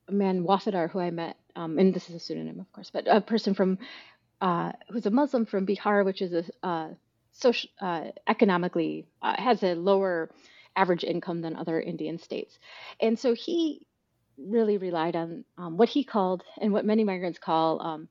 a, 0.09 0.13
man, 0.13 0.45
Wafadar, 0.45 0.91
who 0.91 0.99
I 0.99 1.11
met, 1.11 1.37
and 1.55 1.95
this 1.95 2.09
is 2.09 2.17
a 2.17 2.21
pseudonym, 2.21 2.59
of 2.59 2.71
course, 2.73 2.91
but 2.91 3.07
a 3.07 3.21
person 3.21 3.55
from 3.55 3.79
uh, 4.41 4.73
who's 4.91 5.07
a 5.07 5.11
Muslim 5.11 5.47
from 5.47 5.67
Bihar, 5.67 6.05
which 6.05 6.21
is 6.21 6.33
a 6.33 6.67
uh, 6.67 6.89
social, 7.31 7.71
uh, 7.81 8.07
economically 8.27 9.07
uh, 9.23 9.41
has 9.41 9.63
a 9.63 9.75
lower 9.75 10.31
average 10.77 11.05
income 11.05 11.41
than 11.41 11.57
other 11.57 11.81
Indian 11.81 12.19
states. 12.19 12.59
And 13.01 13.19
so 13.19 13.35
he 13.35 13.87
really 14.39 14.79
relied 14.79 15.17
on 15.17 15.45
um, 15.59 15.77
what 15.77 15.89
he 15.89 16.05
called 16.05 16.43
and 16.61 16.73
what 16.73 16.85
many 16.85 17.05
migrants 17.05 17.39
call 17.39 17.83
um, 17.83 18.09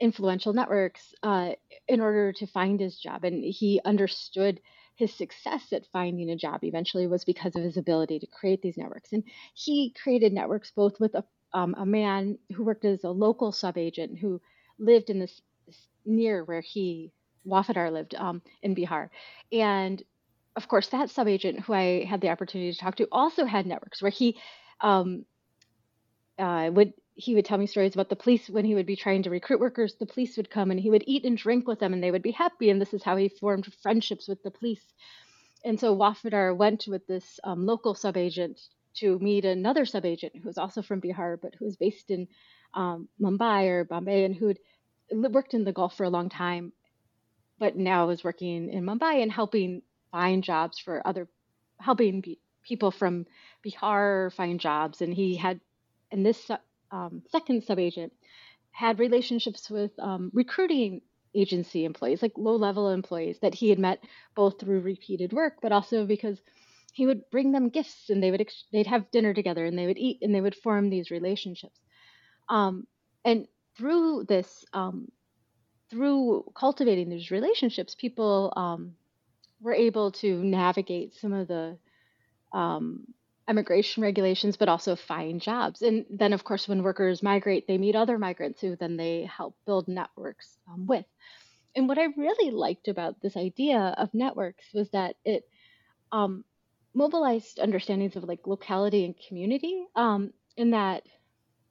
influential 0.00 0.52
networks 0.52 1.14
uh, 1.22 1.50
in 1.88 2.00
order 2.00 2.32
to 2.32 2.46
find 2.46 2.80
his 2.80 2.98
job. 2.98 3.24
And 3.24 3.42
he 3.44 3.80
understood 3.84 4.60
his 4.96 5.12
success 5.12 5.72
at 5.72 5.86
finding 5.92 6.30
a 6.30 6.36
job 6.36 6.62
eventually 6.62 7.06
was 7.06 7.24
because 7.24 7.56
of 7.56 7.62
his 7.62 7.76
ability 7.76 8.18
to 8.20 8.26
create 8.26 8.62
these 8.62 8.76
networks. 8.76 9.12
And 9.12 9.24
he 9.54 9.94
created 10.00 10.32
networks 10.32 10.70
both 10.70 11.00
with 11.00 11.14
a, 11.14 11.24
um, 11.52 11.74
a 11.78 11.86
man 11.86 12.38
who 12.54 12.64
worked 12.64 12.84
as 12.84 13.04
a 13.04 13.10
local 13.10 13.50
subagent 13.50 14.18
who 14.18 14.40
lived 14.78 15.10
in 15.10 15.18
this, 15.18 15.40
this 15.66 15.88
near 16.04 16.44
where 16.44 16.60
he 16.60 17.12
Wafadar 17.46 17.92
lived 17.92 18.14
um, 18.14 18.42
in 18.62 18.74
Bihar, 18.74 19.10
and 19.52 20.02
of 20.56 20.68
course, 20.68 20.88
that 20.88 21.10
subagent 21.10 21.60
who 21.60 21.72
I 21.72 22.04
had 22.04 22.20
the 22.20 22.30
opportunity 22.30 22.72
to 22.72 22.78
talk 22.78 22.96
to 22.96 23.08
also 23.10 23.44
had 23.44 23.66
networks 23.66 24.00
where 24.00 24.10
he 24.10 24.38
um, 24.80 25.24
uh, 26.38 26.70
would 26.72 26.92
he 27.16 27.34
would 27.34 27.44
tell 27.44 27.58
me 27.58 27.66
stories 27.66 27.94
about 27.94 28.08
the 28.08 28.16
police 28.16 28.50
when 28.50 28.64
he 28.64 28.74
would 28.74 28.86
be 28.86 28.96
trying 28.96 29.22
to 29.22 29.30
recruit 29.30 29.60
workers. 29.60 29.94
The 29.94 30.06
police 30.06 30.36
would 30.36 30.50
come 30.50 30.72
and 30.72 30.80
he 30.80 30.90
would 30.90 31.04
eat 31.06 31.24
and 31.24 31.36
drink 31.36 31.68
with 31.68 31.78
them, 31.78 31.92
and 31.92 32.02
they 32.02 32.10
would 32.10 32.22
be 32.22 32.32
happy. 32.32 32.70
And 32.70 32.80
this 32.80 32.92
is 32.92 33.04
how 33.04 33.16
he 33.16 33.28
formed 33.28 33.72
friendships 33.82 34.26
with 34.26 34.42
the 34.42 34.50
police. 34.50 34.84
And 35.64 35.78
so 35.78 35.96
Wafadar 35.96 36.56
went 36.56 36.86
with 36.88 37.06
this 37.06 37.38
um, 37.44 37.66
local 37.66 37.94
subagent 37.94 38.60
to 38.94 39.18
meet 39.20 39.44
another 39.44 39.86
subagent 39.86 40.34
who 40.36 40.46
was 40.48 40.58
also 40.58 40.82
from 40.82 41.00
Bihar, 41.00 41.40
but 41.40 41.54
who 41.54 41.64
was 41.64 41.76
based 41.76 42.10
in 42.10 42.28
um, 42.74 43.08
Mumbai 43.20 43.68
or 43.68 43.84
Bombay, 43.84 44.24
and 44.24 44.34
who 44.34 44.54
worked 45.12 45.54
in 45.54 45.64
the 45.64 45.72
Gulf 45.72 45.96
for 45.96 46.04
a 46.04 46.10
long 46.10 46.28
time, 46.28 46.72
but 47.58 47.76
now 47.76 48.08
is 48.10 48.24
working 48.24 48.70
in 48.70 48.84
Mumbai 48.84 49.22
and 49.22 49.30
helping 49.30 49.82
find 50.14 50.44
jobs 50.44 50.78
for 50.78 51.04
other, 51.04 51.26
helping 51.80 52.22
people 52.62 52.92
from 52.92 53.26
Bihar 53.66 54.32
find 54.32 54.60
jobs. 54.60 55.02
And 55.02 55.12
he 55.12 55.34
had, 55.34 55.60
and 56.12 56.24
this 56.24 56.50
um, 56.92 57.22
second 57.32 57.64
subagent 57.64 58.12
had 58.70 59.00
relationships 59.00 59.68
with 59.68 59.90
um, 59.98 60.30
recruiting 60.32 61.00
agency 61.34 61.84
employees, 61.84 62.22
like 62.22 62.32
low 62.36 62.54
level 62.54 62.90
employees 62.90 63.38
that 63.42 63.54
he 63.54 63.70
had 63.70 63.80
met 63.80 63.98
both 64.36 64.60
through 64.60 64.80
repeated 64.80 65.32
work, 65.32 65.54
but 65.60 65.72
also 65.72 66.06
because 66.06 66.38
he 66.92 67.06
would 67.06 67.28
bring 67.32 67.50
them 67.50 67.68
gifts 67.68 68.08
and 68.08 68.22
they 68.22 68.30
would 68.30 68.40
ex- 68.40 68.66
they'd 68.72 68.86
have 68.86 69.10
dinner 69.10 69.34
together 69.34 69.64
and 69.64 69.76
they 69.76 69.86
would 69.86 69.98
eat 69.98 70.18
and 70.22 70.32
they 70.32 70.40
would 70.40 70.54
form 70.54 70.90
these 70.90 71.10
relationships. 71.10 71.80
Um, 72.48 72.86
and 73.24 73.48
through 73.76 74.26
this, 74.28 74.64
um, 74.72 75.10
through 75.90 76.44
cultivating 76.54 77.08
these 77.08 77.32
relationships, 77.32 77.96
people 77.96 78.52
um, 78.56 78.94
were 79.64 79.74
able 79.74 80.12
to 80.12 80.44
navigate 80.44 81.14
some 81.14 81.32
of 81.32 81.48
the 81.48 81.78
um, 82.52 83.06
immigration 83.48 84.02
regulations, 84.02 84.58
but 84.58 84.68
also 84.68 84.94
find 84.94 85.40
jobs. 85.40 85.80
And 85.80 86.04
then, 86.10 86.34
of 86.34 86.44
course, 86.44 86.68
when 86.68 86.82
workers 86.82 87.22
migrate, 87.22 87.66
they 87.66 87.78
meet 87.78 87.96
other 87.96 88.18
migrants 88.18 88.60
who 88.60 88.76
then 88.76 88.96
they 88.98 89.24
help 89.24 89.56
build 89.66 89.88
networks 89.88 90.58
um, 90.70 90.86
with. 90.86 91.06
And 91.74 91.88
what 91.88 91.98
I 91.98 92.04
really 92.16 92.50
liked 92.50 92.88
about 92.88 93.20
this 93.22 93.36
idea 93.36 93.94
of 93.98 94.12
networks 94.12 94.66
was 94.74 94.90
that 94.90 95.16
it 95.24 95.48
um, 96.12 96.44
mobilized 96.92 97.58
understandings 97.58 98.16
of 98.16 98.24
like 98.24 98.46
locality 98.46 99.04
and 99.06 99.14
community, 99.28 99.86
um, 99.96 100.32
in 100.56 100.70
that 100.70 101.02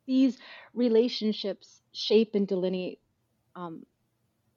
these 0.08 0.38
relationships 0.74 1.80
shape 1.94 2.32
and 2.34 2.48
delineate 2.48 3.00
um, 3.56 3.86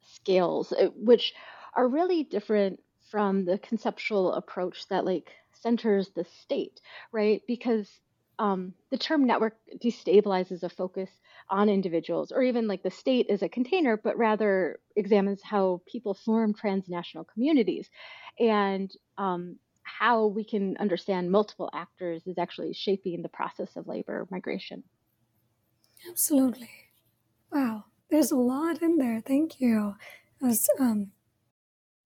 scales, 0.01 0.73
uh, 0.73 0.89
which 0.95 1.33
are 1.75 1.87
really 1.87 2.23
different 2.23 2.81
from 3.09 3.45
the 3.45 3.57
conceptual 3.57 4.33
approach 4.33 4.87
that 4.89 5.05
like 5.05 5.31
centers 5.61 6.09
the 6.15 6.25
state, 6.43 6.81
right? 7.11 7.41
Because 7.47 7.89
um, 8.39 8.73
the 8.91 8.97
term 8.97 9.25
network 9.25 9.57
destabilizes 9.83 10.63
a 10.63 10.69
focus 10.69 11.09
on 11.49 11.69
individuals 11.69 12.31
or 12.31 12.43
even 12.43 12.67
like 12.67 12.83
the 12.83 12.91
state 12.91 13.29
as 13.29 13.41
a 13.41 13.49
container, 13.49 13.97
but 13.97 14.17
rather 14.17 14.79
examines 14.95 15.41
how 15.41 15.81
people 15.85 16.13
form 16.13 16.53
transnational 16.53 17.23
communities 17.23 17.89
and 18.39 18.91
um, 19.17 19.57
how 19.81 20.27
we 20.27 20.43
can 20.43 20.77
understand 20.77 21.31
multiple 21.31 21.69
actors 21.73 22.27
is 22.27 22.37
actually 22.37 22.73
shaping 22.73 23.21
the 23.21 23.29
process 23.29 23.75
of 23.75 23.87
labor 23.87 24.27
migration. 24.29 24.83
Absolutely. 26.09 26.69
Wow. 27.51 27.85
There's 28.09 28.31
a 28.31 28.37
lot 28.37 28.81
in 28.81 28.97
there. 28.97 29.21
Thank 29.25 29.59
you. 29.59 29.95
Was, 30.41 30.69
um... 30.79 31.11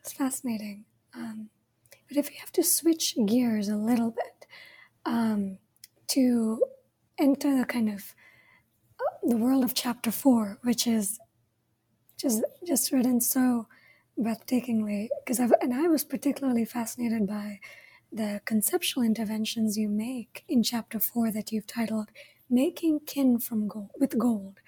It's 0.00 0.12
fascinating. 0.12 0.84
Um, 1.14 1.50
but 2.08 2.16
if 2.16 2.30
you 2.30 2.36
have 2.40 2.52
to 2.52 2.62
switch 2.62 3.16
gears 3.26 3.68
a 3.68 3.76
little 3.76 4.10
bit 4.10 4.46
um, 5.04 5.58
to 6.08 6.64
enter 7.18 7.56
the 7.56 7.64
kind 7.64 7.88
of 7.90 8.14
uh, 8.98 9.28
the 9.28 9.36
world 9.36 9.62
of 9.62 9.74
chapter 9.74 10.10
four, 10.10 10.58
which 10.62 10.86
is 10.86 11.18
just 12.18 12.42
just 12.66 12.92
written 12.92 13.20
so 13.20 13.66
breathtakingly, 14.18 15.08
because 15.22 15.38
I've 15.38 15.52
and 15.60 15.74
I 15.74 15.88
was 15.88 16.04
particularly 16.04 16.64
fascinated 16.64 17.26
by 17.26 17.60
the 18.12 18.40
conceptual 18.44 19.02
interventions 19.04 19.76
you 19.76 19.88
make 19.88 20.44
in 20.48 20.62
chapter 20.62 20.98
four 20.98 21.30
that 21.30 21.52
you've 21.52 21.66
titled 21.66 22.08
"Making 22.48 23.00
Kin 23.00 23.38
from 23.38 23.68
Gold 23.68 23.90
with 23.98 24.18
Gold." 24.18 24.60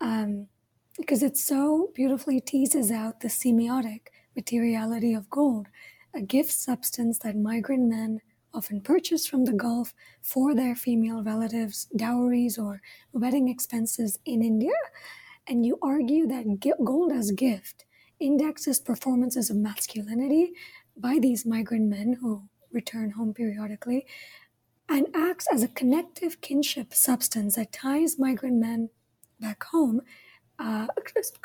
Um, 0.00 0.48
because 0.96 1.22
it 1.22 1.36
so 1.36 1.90
beautifully 1.94 2.40
teases 2.40 2.90
out 2.90 3.20
the 3.20 3.28
semiotic 3.28 4.08
materiality 4.36 5.14
of 5.14 5.30
gold, 5.30 5.66
a 6.14 6.20
gift 6.20 6.52
substance 6.52 7.18
that 7.20 7.36
migrant 7.36 7.88
men 7.88 8.20
often 8.54 8.80
purchase 8.80 9.26
from 9.26 9.44
the 9.44 9.52
Gulf 9.52 9.92
for 10.22 10.54
their 10.54 10.74
female 10.74 11.22
relatives, 11.22 11.88
dowries, 11.96 12.58
or 12.58 12.80
wedding 13.12 13.48
expenses 13.48 14.18
in 14.24 14.42
India. 14.42 14.76
And 15.46 15.64
you 15.64 15.78
argue 15.82 16.26
that 16.28 16.76
gold 16.84 17.12
as 17.12 17.30
gift 17.32 17.84
indexes 18.18 18.80
performances 18.80 19.50
of 19.50 19.56
masculinity 19.56 20.52
by 20.96 21.18
these 21.20 21.44
migrant 21.44 21.88
men 21.88 22.14
who 22.20 22.42
return 22.72 23.10
home 23.10 23.34
periodically 23.34 24.06
and 24.88 25.06
acts 25.14 25.46
as 25.52 25.62
a 25.62 25.68
connective 25.68 26.40
kinship 26.40 26.94
substance 26.94 27.56
that 27.56 27.72
ties 27.72 28.18
migrant 28.18 28.56
men 28.56 28.88
back 29.40 29.64
home 29.64 30.00
uh, 30.58 30.86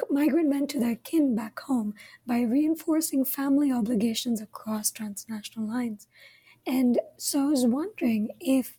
migrant 0.09 0.49
men 0.49 0.67
to 0.67 0.79
their 0.79 0.95
kin 0.95 1.35
back 1.35 1.59
home 1.61 1.93
by 2.25 2.41
reinforcing 2.41 3.25
family 3.25 3.71
obligations 3.71 4.41
across 4.41 4.91
transnational 4.91 5.67
lines. 5.67 6.07
And 6.65 6.99
so 7.17 7.47
I 7.47 7.49
was 7.49 7.65
wondering 7.65 8.29
if 8.39 8.77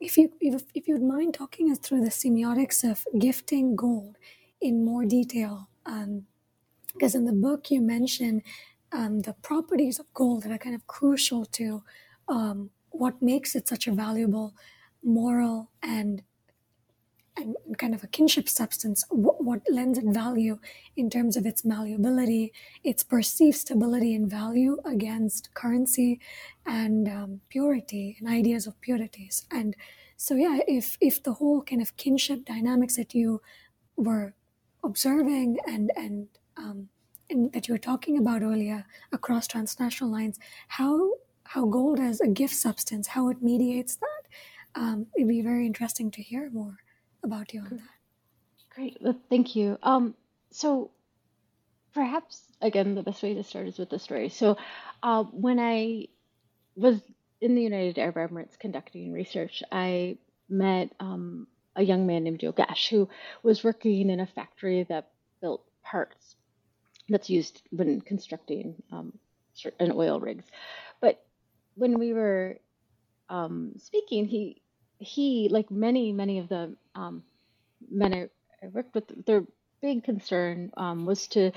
if 0.00 0.18
you 0.18 0.32
if, 0.40 0.64
if 0.74 0.88
you'd 0.88 1.02
mind 1.02 1.34
talking 1.34 1.70
us 1.70 1.78
through 1.78 2.02
the 2.02 2.10
semiotics 2.10 2.88
of 2.88 3.06
gifting 3.18 3.76
gold 3.76 4.16
in 4.60 4.84
more 4.84 5.04
detail, 5.04 5.68
um, 5.86 6.26
because 6.92 7.14
in 7.14 7.24
the 7.24 7.32
book 7.32 7.70
you 7.70 7.80
mention 7.80 8.42
um, 8.92 9.20
the 9.20 9.34
properties 9.34 9.98
of 9.98 10.12
gold 10.14 10.44
that 10.44 10.52
are 10.52 10.58
kind 10.58 10.74
of 10.74 10.86
crucial 10.86 11.44
to 11.46 11.82
um, 12.28 12.70
what 12.90 13.20
makes 13.20 13.54
it 13.54 13.68
such 13.68 13.86
a 13.86 13.92
valuable 13.92 14.54
moral 15.02 15.70
and 15.82 16.22
and 17.36 17.56
kind 17.78 17.94
of 17.94 18.04
a 18.04 18.06
kinship 18.06 18.48
substance, 18.48 19.04
what, 19.10 19.42
what, 19.42 19.60
lends 19.68 19.98
it 19.98 20.04
value 20.06 20.58
in 20.96 21.10
terms 21.10 21.36
of 21.36 21.46
its 21.46 21.64
malleability, 21.64 22.52
its 22.84 23.02
perceived 23.02 23.56
stability 23.56 24.14
and 24.14 24.30
value 24.30 24.78
against 24.84 25.52
currency 25.54 26.20
and 26.64 27.08
um, 27.08 27.40
purity 27.48 28.16
and 28.20 28.28
ideas 28.28 28.66
of 28.66 28.80
purities. 28.80 29.46
And 29.50 29.74
so, 30.16 30.34
yeah, 30.36 30.60
if 30.68 30.96
if 31.00 31.22
the 31.22 31.34
whole 31.34 31.62
kind 31.62 31.82
of 31.82 31.96
kinship 31.96 32.44
dynamics 32.44 32.96
that 32.96 33.14
you 33.14 33.42
were 33.96 34.34
observing 34.84 35.58
and 35.66 35.90
and, 35.96 36.28
um, 36.56 36.88
and 37.28 37.52
that 37.52 37.66
you 37.66 37.74
were 37.74 37.78
talking 37.78 38.16
about 38.16 38.42
earlier 38.42 38.86
across 39.12 39.48
transnational 39.48 40.12
lines, 40.12 40.38
how 40.68 41.10
how 41.44 41.66
gold 41.66 41.98
as 41.98 42.20
a 42.20 42.28
gift 42.28 42.54
substance, 42.54 43.08
how 43.08 43.28
it 43.28 43.42
mediates 43.42 43.96
that, 43.96 44.80
um, 44.80 45.06
it'd 45.16 45.28
be 45.28 45.42
very 45.42 45.66
interesting 45.66 46.10
to 46.12 46.22
hear 46.22 46.48
more 46.50 46.78
about 47.24 47.52
you 47.54 47.60
on 47.62 47.70
that. 47.70 47.94
Great. 48.74 48.98
Well, 49.00 49.16
thank 49.30 49.56
you. 49.56 49.78
Um, 49.82 50.14
so 50.50 50.90
perhaps 51.94 52.42
again, 52.60 52.94
the 52.94 53.02
best 53.02 53.22
way 53.22 53.34
to 53.34 53.44
start 53.44 53.68
is 53.68 53.78
with 53.78 53.90
the 53.90 53.98
story. 53.98 54.28
So 54.28 54.56
uh, 55.02 55.24
when 55.24 55.58
I 55.60 56.08
was 56.76 57.00
in 57.40 57.54
the 57.54 57.62
United 57.62 57.98
Arab 57.98 58.16
Emirates 58.16 58.58
conducting 58.58 59.12
research, 59.12 59.62
I 59.70 60.18
met 60.48 60.90
um, 61.00 61.46
a 61.76 61.82
young 61.82 62.06
man 62.06 62.24
named 62.24 62.40
Yogesh 62.40 62.88
who 62.88 63.08
was 63.42 63.64
working 63.64 64.10
in 64.10 64.20
a 64.20 64.26
factory 64.26 64.84
that 64.84 65.10
built 65.40 65.62
parts 65.82 66.36
that's 67.08 67.30
used 67.30 67.62
when 67.70 68.00
constructing 68.00 68.82
um, 68.92 69.12
certain 69.54 69.92
oil 69.92 70.20
rigs. 70.20 70.44
But 71.00 71.22
when 71.76 71.98
we 71.98 72.12
were 72.12 72.58
um, 73.28 73.74
speaking, 73.78 74.26
he 74.26 74.62
he, 74.98 75.48
like 75.50 75.70
many, 75.70 76.12
many 76.12 76.38
of 76.38 76.48
the 76.48 76.76
um, 76.94 77.22
men 77.90 78.14
I, 78.14 78.28
I, 78.62 78.68
worked 78.68 78.94
with, 78.94 79.26
their 79.26 79.44
big 79.80 80.04
concern 80.04 80.70
um, 80.76 81.06
was 81.06 81.26
to 81.28 81.52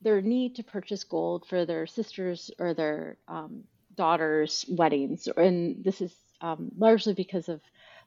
their 0.00 0.20
need 0.20 0.56
to 0.56 0.62
purchase 0.62 1.04
gold 1.04 1.46
for 1.46 1.64
their 1.64 1.86
sisters 1.86 2.50
or 2.58 2.74
their 2.74 3.16
um, 3.28 3.64
daughters' 3.96 4.64
weddings, 4.68 5.28
and 5.36 5.84
this 5.84 6.00
is 6.00 6.14
um, 6.40 6.70
largely 6.76 7.14
because 7.14 7.48
of 7.48 7.60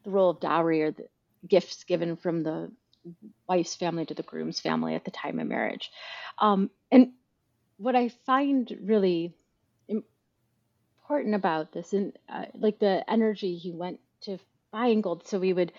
the 0.03 0.11
role 0.11 0.29
of 0.29 0.39
dowry 0.39 0.81
or 0.81 0.91
the 0.91 1.07
gifts 1.47 1.83
given 1.83 2.15
from 2.15 2.43
the 2.43 2.71
wife's 3.47 3.75
family 3.75 4.05
to 4.05 4.13
the 4.13 4.23
groom's 4.23 4.59
family 4.59 4.95
at 4.95 5.05
the 5.05 5.11
time 5.11 5.39
of 5.39 5.47
marriage. 5.47 5.91
Um, 6.39 6.69
and 6.91 7.11
what 7.77 7.95
I 7.95 8.09
find 8.25 8.71
really 8.81 9.35
important 11.05 11.35
about 11.35 11.71
this, 11.71 11.93
and 11.93 12.13
uh, 12.29 12.45
like 12.55 12.79
the 12.79 13.03
energy 13.09 13.55
he 13.57 13.71
went 13.71 13.99
to 14.21 14.37
buying 14.71 15.01
gold. 15.01 15.27
So 15.27 15.39
we 15.39 15.53
would 15.53 15.71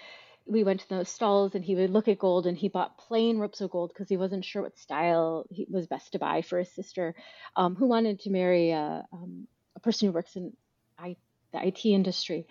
we 0.46 0.62
went 0.62 0.80
to 0.80 0.88
those 0.88 1.08
stalls 1.08 1.54
and 1.54 1.64
he 1.64 1.74
would 1.74 1.90
look 1.90 2.08
at 2.08 2.18
gold 2.18 2.46
and 2.46 2.56
he 2.56 2.68
bought 2.68 2.98
plain 2.98 3.38
ropes 3.38 3.60
of 3.60 3.70
gold 3.70 3.90
because 3.92 4.08
he 4.08 4.16
wasn't 4.16 4.44
sure 4.44 4.62
what 4.62 4.78
style 4.78 5.44
he 5.50 5.66
was 5.68 5.86
best 5.86 6.12
to 6.12 6.18
buy 6.18 6.42
for 6.42 6.58
his 6.58 6.70
sister 6.70 7.14
um, 7.56 7.74
who 7.74 7.86
wanted 7.86 8.20
to 8.20 8.30
marry 8.30 8.70
a, 8.70 9.04
um, 9.12 9.46
a 9.74 9.80
person 9.80 10.08
who 10.08 10.12
works 10.12 10.36
in 10.36 10.52
I, 10.98 11.16
the 11.52 11.66
IT 11.66 11.84
industry. 11.84 12.46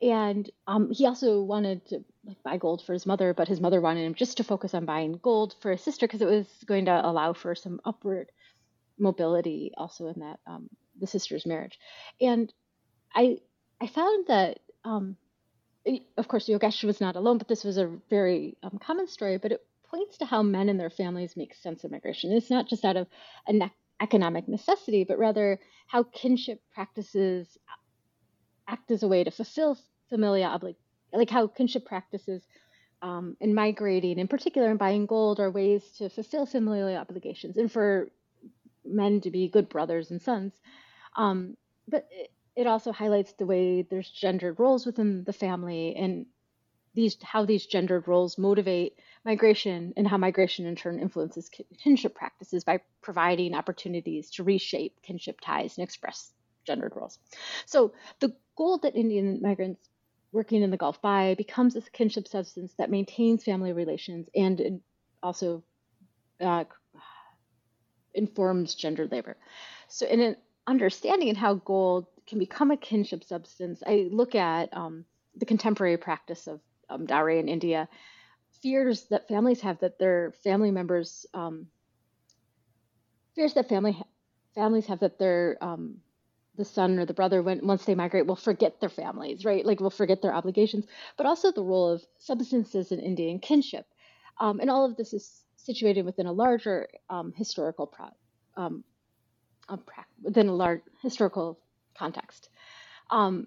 And 0.00 0.48
um, 0.66 0.90
he 0.90 1.06
also 1.06 1.42
wanted 1.42 1.86
to 1.88 2.04
like, 2.24 2.42
buy 2.42 2.56
gold 2.56 2.82
for 2.82 2.92
his 2.92 3.04
mother, 3.04 3.34
but 3.34 3.48
his 3.48 3.60
mother 3.60 3.80
wanted 3.80 4.06
him 4.06 4.14
just 4.14 4.36
to 4.36 4.44
focus 4.44 4.72
on 4.72 4.86
buying 4.86 5.18
gold 5.20 5.56
for 5.60 5.72
his 5.72 5.82
sister 5.82 6.06
because 6.06 6.22
it 6.22 6.28
was 6.28 6.46
going 6.66 6.86
to 6.86 7.06
allow 7.06 7.32
for 7.32 7.54
some 7.54 7.80
upward 7.84 8.30
mobility 8.98 9.72
also 9.76 10.06
in 10.06 10.20
that 10.20 10.38
um, 10.46 10.70
the 10.98 11.06
sister's 11.06 11.46
marriage. 11.46 11.78
And 12.20 12.52
I 13.14 13.38
I 13.80 13.86
found 13.86 14.26
that 14.28 14.60
um, 14.84 15.16
of 16.16 16.28
course, 16.28 16.48
Yogesh 16.48 16.84
was 16.84 17.00
not 17.00 17.16
alone, 17.16 17.38
but 17.38 17.48
this 17.48 17.64
was 17.64 17.78
a 17.78 17.96
very 18.08 18.56
um, 18.62 18.78
common 18.84 19.08
story. 19.08 19.38
But 19.38 19.52
it 19.52 19.66
points 19.90 20.18
to 20.18 20.26
how 20.26 20.42
men 20.42 20.68
and 20.68 20.78
their 20.78 20.90
families 20.90 21.36
make 21.36 21.54
sense 21.54 21.84
of 21.84 21.90
migration. 21.90 22.32
It's 22.32 22.50
not 22.50 22.68
just 22.68 22.84
out 22.84 22.96
of 22.96 23.06
an 23.46 23.70
economic 24.00 24.48
necessity, 24.48 25.04
but 25.04 25.18
rather 25.18 25.58
how 25.86 26.04
kinship 26.04 26.60
practices 26.72 27.58
act 28.68 28.90
as 28.90 29.02
a 29.02 29.08
way 29.08 29.24
to 29.24 29.30
fulfill 29.30 29.76
familial 30.08 30.50
obligations, 30.50 30.84
like 31.12 31.30
how 31.30 31.46
kinship 31.46 31.84
practices 31.84 32.42
um, 33.02 33.36
and 33.40 33.54
migrating, 33.54 34.18
in 34.18 34.28
particular, 34.28 34.70
in 34.70 34.76
buying 34.76 35.06
gold 35.06 35.40
are 35.40 35.50
ways 35.50 35.82
to 35.98 36.08
fulfill 36.08 36.46
familial 36.46 36.94
obligations 36.96 37.56
and 37.56 37.72
for 37.72 38.10
men 38.84 39.20
to 39.22 39.30
be 39.30 39.48
good 39.48 39.68
brothers 39.68 40.10
and 40.10 40.20
sons. 40.22 40.52
Um, 41.16 41.56
but 41.88 42.08
it, 42.56 42.66
also 42.66 42.92
highlights 42.92 43.32
the 43.34 43.46
way 43.46 43.82
there's 43.82 44.10
gendered 44.10 44.58
roles 44.58 44.86
within 44.86 45.24
the 45.24 45.32
family 45.32 45.94
and 45.96 46.26
these 46.94 47.16
how 47.22 47.44
these 47.44 47.66
gendered 47.66 48.08
roles 48.08 48.36
motivate 48.36 48.94
migration 49.24 49.92
and 49.96 50.08
how 50.08 50.16
migration 50.16 50.66
in 50.66 50.74
turn 50.74 50.98
influences 50.98 51.48
kinship 51.78 52.14
practices 52.14 52.64
by 52.64 52.80
providing 53.00 53.54
opportunities 53.54 54.30
to 54.30 54.42
reshape 54.42 55.00
kinship 55.02 55.40
ties 55.40 55.78
and 55.78 55.84
express 55.84 56.32
gendered 56.66 56.92
roles. 56.96 57.18
So 57.66 57.92
the 58.18 58.34
gold 58.56 58.82
that 58.82 58.96
Indian 58.96 59.40
migrants 59.40 59.88
working 60.32 60.62
in 60.62 60.70
the 60.70 60.76
Gulf 60.76 61.00
buy 61.00 61.34
becomes 61.34 61.76
a 61.76 61.80
kinship 61.82 62.28
substance 62.28 62.74
that 62.74 62.90
maintains 62.90 63.44
family 63.44 63.72
relations 63.72 64.28
and 64.34 64.80
also 65.22 65.62
uh, 66.40 66.64
informs 68.14 68.74
gendered 68.74 69.12
labor. 69.12 69.36
So, 69.88 70.06
in 70.06 70.20
an 70.20 70.36
understanding 70.66 71.34
how 71.34 71.54
gold 71.54 72.06
can 72.30 72.38
become 72.38 72.70
a 72.70 72.76
kinship 72.76 73.24
substance, 73.24 73.82
I 73.84 74.08
look 74.10 74.36
at 74.36 74.74
um, 74.74 75.04
the 75.36 75.44
contemporary 75.44 75.96
practice 75.96 76.46
of 76.46 76.60
um, 76.88 77.04
dowry 77.04 77.40
in 77.40 77.48
India. 77.48 77.88
Fears 78.62 79.06
that 79.10 79.26
families 79.26 79.60
have 79.62 79.80
that 79.80 79.98
their 79.98 80.32
family 80.44 80.70
members, 80.70 81.26
um, 81.34 81.66
fears 83.34 83.54
that 83.54 83.68
family 83.68 84.00
families 84.54 84.86
have 84.86 85.00
that 85.00 85.18
their 85.18 85.58
um, 85.60 85.96
the 86.56 86.64
son 86.64 86.98
or 87.00 87.06
the 87.06 87.14
brother 87.14 87.42
when 87.42 87.66
once 87.66 87.84
they 87.84 87.94
migrate 87.96 88.26
will 88.26 88.36
forget 88.36 88.80
their 88.80 88.88
families 88.88 89.44
right? 89.44 89.66
Like 89.66 89.80
will 89.80 89.90
forget 89.90 90.22
their 90.22 90.34
obligations. 90.34 90.86
But 91.16 91.26
also 91.26 91.50
the 91.50 91.62
role 91.62 91.90
of 91.90 92.04
substances 92.18 92.92
in 92.92 93.00
indian 93.00 93.40
kinship. 93.40 93.86
Um, 94.38 94.60
and 94.60 94.70
all 94.70 94.84
of 94.84 94.96
this 94.96 95.12
is 95.12 95.44
situated 95.56 96.04
within 96.04 96.26
a 96.26 96.32
larger 96.32 96.88
um, 97.08 97.32
historical 97.36 97.86
pro, 97.86 98.06
um, 98.56 98.84
pra- 99.68 100.06
within 100.22 100.48
a 100.48 100.54
large 100.54 100.82
historical 101.02 101.58
context 102.02 102.48
um, 103.10 103.46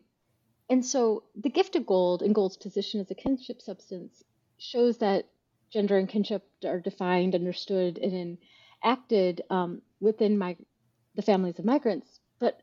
and 0.69 0.85
so 0.85 1.23
the 1.35 1.49
gift 1.49 1.75
of 1.75 1.85
gold 1.85 2.21
and 2.21 2.35
gold's 2.35 2.57
position 2.57 3.01
as 3.01 3.11
a 3.11 3.15
kinship 3.15 3.61
substance 3.61 4.23
shows 4.57 4.97
that 4.99 5.27
gender 5.71 5.97
and 5.97 6.09
kinship 6.09 6.43
are 6.65 6.79
defined 6.79 7.35
understood 7.35 7.97
and 7.97 8.37
acted 8.83 9.41
um, 9.49 9.81
within 9.99 10.37
my, 10.37 10.55
the 11.15 11.21
families 11.21 11.59
of 11.59 11.65
migrants 11.65 12.19
but 12.39 12.61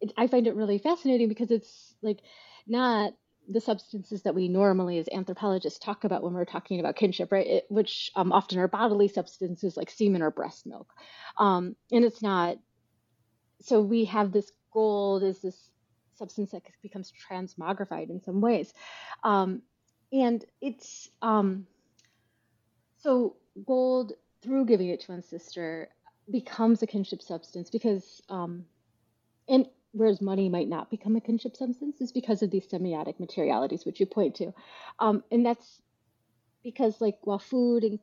it, 0.00 0.12
I 0.16 0.26
find 0.26 0.46
it 0.46 0.56
really 0.56 0.78
fascinating 0.78 1.28
because 1.28 1.50
it's 1.50 1.94
like 2.02 2.20
not 2.66 3.12
the 3.48 3.60
substances 3.60 4.22
that 4.22 4.34
we 4.34 4.48
normally 4.48 4.98
as 4.98 5.08
anthropologists 5.12 5.78
talk 5.78 6.04
about 6.04 6.22
when 6.22 6.32
we're 6.32 6.44
talking 6.44 6.80
about 6.80 6.96
kinship, 6.96 7.32
right? 7.32 7.46
It, 7.46 7.66
which 7.68 8.10
um, 8.14 8.32
often 8.32 8.58
are 8.58 8.68
bodily 8.68 9.08
substances 9.08 9.76
like 9.76 9.90
semen 9.90 10.22
or 10.22 10.30
breast 10.30 10.66
milk. 10.66 10.92
Um, 11.38 11.76
and 11.90 12.04
it's 12.04 12.22
not, 12.22 12.58
so 13.60 13.80
we 13.80 14.04
have 14.06 14.32
this 14.32 14.50
gold 14.72 15.22
is 15.22 15.40
this 15.40 15.70
substance 16.14 16.50
that 16.52 16.62
becomes 16.82 17.12
transmogrified 17.12 18.10
in 18.10 18.20
some 18.22 18.40
ways. 18.40 18.72
Um, 19.24 19.62
and 20.12 20.44
it's, 20.60 21.08
um, 21.20 21.66
so 22.98 23.36
gold 23.66 24.12
through 24.42 24.66
giving 24.66 24.88
it 24.88 25.00
to 25.00 25.12
one's 25.12 25.28
sister 25.28 25.88
becomes 26.30 26.82
a 26.82 26.86
kinship 26.86 27.22
substance 27.22 27.70
because, 27.70 28.22
um, 28.28 28.64
and 29.48 29.66
whereas 29.92 30.20
money 30.20 30.48
might 30.48 30.68
not 30.68 30.90
become 30.90 31.16
a 31.16 31.20
kinship 31.20 31.56
substance 31.56 32.00
is 32.00 32.12
because 32.12 32.42
of 32.42 32.50
these 32.50 32.66
semiotic 32.66 33.20
materialities 33.20 33.84
which 33.84 34.00
you 34.00 34.06
point 34.06 34.34
to 34.34 34.52
um, 34.98 35.22
and 35.30 35.44
that's 35.44 35.80
because 36.64 37.00
like 37.00 37.18
while 37.22 37.38
food 37.38 37.84
and 37.84 37.98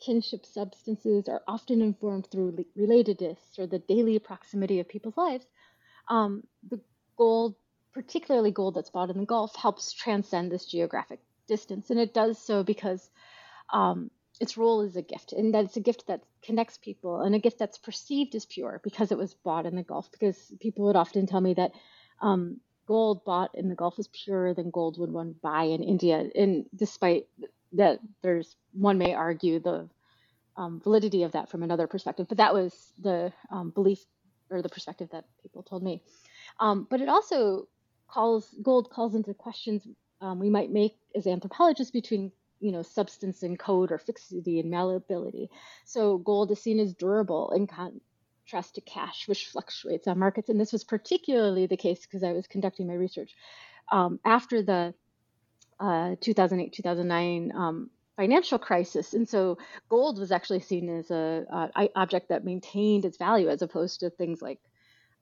kinship 0.00 0.44
substances 0.44 1.28
are 1.28 1.42
often 1.48 1.80
informed 1.80 2.28
through 2.30 2.64
relatedness 2.78 3.58
or 3.58 3.66
the 3.66 3.78
daily 3.78 4.18
proximity 4.18 4.80
of 4.80 4.88
people's 4.88 5.16
lives 5.16 5.46
um, 6.08 6.42
the 6.68 6.80
gold 7.16 7.54
particularly 7.92 8.50
gold 8.50 8.74
that's 8.74 8.90
bought 8.90 9.10
in 9.10 9.18
the 9.18 9.26
gulf 9.26 9.54
helps 9.54 9.92
transcend 9.92 10.50
this 10.50 10.66
geographic 10.66 11.20
distance 11.46 11.90
and 11.90 12.00
it 12.00 12.12
does 12.12 12.38
so 12.38 12.62
because 12.62 13.08
um, 13.72 14.10
its 14.40 14.56
role 14.56 14.80
is 14.82 14.96
a 14.96 15.02
gift 15.02 15.32
and 15.32 15.54
that 15.54 15.64
it's 15.64 15.76
a 15.76 15.80
gift 15.80 16.06
that 16.08 16.22
connects 16.42 16.76
people 16.76 17.20
and 17.20 17.34
a 17.34 17.38
gift 17.38 17.58
that's 17.58 17.78
perceived 17.78 18.34
as 18.34 18.44
pure 18.44 18.80
because 18.82 19.12
it 19.12 19.18
was 19.18 19.34
bought 19.34 19.66
in 19.66 19.76
the 19.76 19.82
gulf 19.82 20.10
because 20.10 20.52
people 20.60 20.86
would 20.86 20.96
often 20.96 21.26
tell 21.26 21.40
me 21.40 21.54
that 21.54 21.72
um, 22.20 22.58
gold 22.86 23.24
bought 23.24 23.54
in 23.54 23.68
the 23.68 23.74
gulf 23.74 23.98
is 23.98 24.08
purer 24.08 24.54
than 24.54 24.70
gold 24.70 24.98
would 24.98 25.12
one 25.12 25.34
buy 25.40 25.64
in 25.64 25.82
india 25.82 26.28
and 26.34 26.66
despite 26.74 27.26
that 27.72 28.00
there's 28.22 28.56
one 28.72 28.98
may 28.98 29.14
argue 29.14 29.60
the 29.60 29.88
um, 30.56 30.80
validity 30.80 31.22
of 31.22 31.32
that 31.32 31.48
from 31.48 31.62
another 31.62 31.86
perspective 31.86 32.26
but 32.28 32.38
that 32.38 32.54
was 32.54 32.92
the 33.00 33.32
um, 33.50 33.70
belief 33.70 34.04
or 34.50 34.62
the 34.62 34.68
perspective 34.68 35.08
that 35.12 35.24
people 35.42 35.62
told 35.62 35.82
me 35.82 36.02
um, 36.60 36.86
but 36.90 37.00
it 37.00 37.08
also 37.08 37.66
calls 38.08 38.48
gold 38.62 38.90
calls 38.90 39.14
into 39.14 39.34
questions 39.34 39.86
um, 40.20 40.38
we 40.38 40.50
might 40.50 40.70
make 40.70 40.96
as 41.14 41.26
anthropologists 41.26 41.90
between 41.90 42.32
you 42.64 42.72
know, 42.72 42.82
substance 42.82 43.42
and 43.42 43.58
code 43.58 43.92
or 43.92 43.98
fixity 43.98 44.58
and 44.58 44.70
malleability. 44.70 45.50
So 45.84 46.16
gold 46.16 46.50
is 46.50 46.62
seen 46.62 46.80
as 46.80 46.94
durable 46.94 47.50
in 47.50 47.66
contrast 47.66 48.76
to 48.76 48.80
cash, 48.80 49.28
which 49.28 49.48
fluctuates 49.48 50.08
on 50.08 50.18
markets. 50.18 50.48
And 50.48 50.58
this 50.58 50.72
was 50.72 50.82
particularly 50.82 51.66
the 51.66 51.76
case 51.76 52.00
because 52.00 52.22
I 52.22 52.32
was 52.32 52.46
conducting 52.46 52.86
my 52.86 52.94
research 52.94 53.34
um, 53.92 54.18
after 54.24 54.62
the 54.62 54.94
uh, 55.78 56.14
2008 56.22 56.72
2009 56.72 57.52
um, 57.54 57.90
financial 58.16 58.58
crisis. 58.58 59.14
And 59.14 59.28
so 59.28 59.58
gold 59.88 60.18
was 60.18 60.32
actually 60.32 60.60
seen 60.60 60.88
as 60.88 61.10
a, 61.10 61.70
object 61.96 62.28
that 62.28 62.44
maintained 62.44 63.04
its 63.04 63.16
value 63.16 63.48
as 63.48 63.62
opposed 63.62 64.00
to 64.00 64.10
things 64.10 64.40
like 64.40 64.60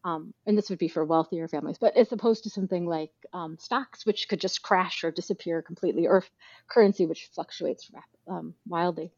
um, 0.04 0.34
and 0.46 0.58
this 0.58 0.68
would 0.68 0.80
be 0.80 0.88
for 0.88 1.04
wealthier 1.04 1.46
families, 1.46 1.78
but 1.78 1.96
as 1.96 2.10
opposed 2.10 2.42
to 2.44 2.50
something 2.50 2.86
like 2.86 3.12
um, 3.32 3.56
stocks, 3.58 4.04
which 4.04 4.28
could 4.28 4.40
just 4.40 4.62
crash 4.62 5.04
or 5.04 5.12
disappear 5.12 5.62
completely, 5.62 6.08
or 6.08 6.24
currency, 6.66 7.06
which 7.06 7.30
fluctuates 7.32 7.90
um, 8.26 8.54
wildly. 8.66 9.12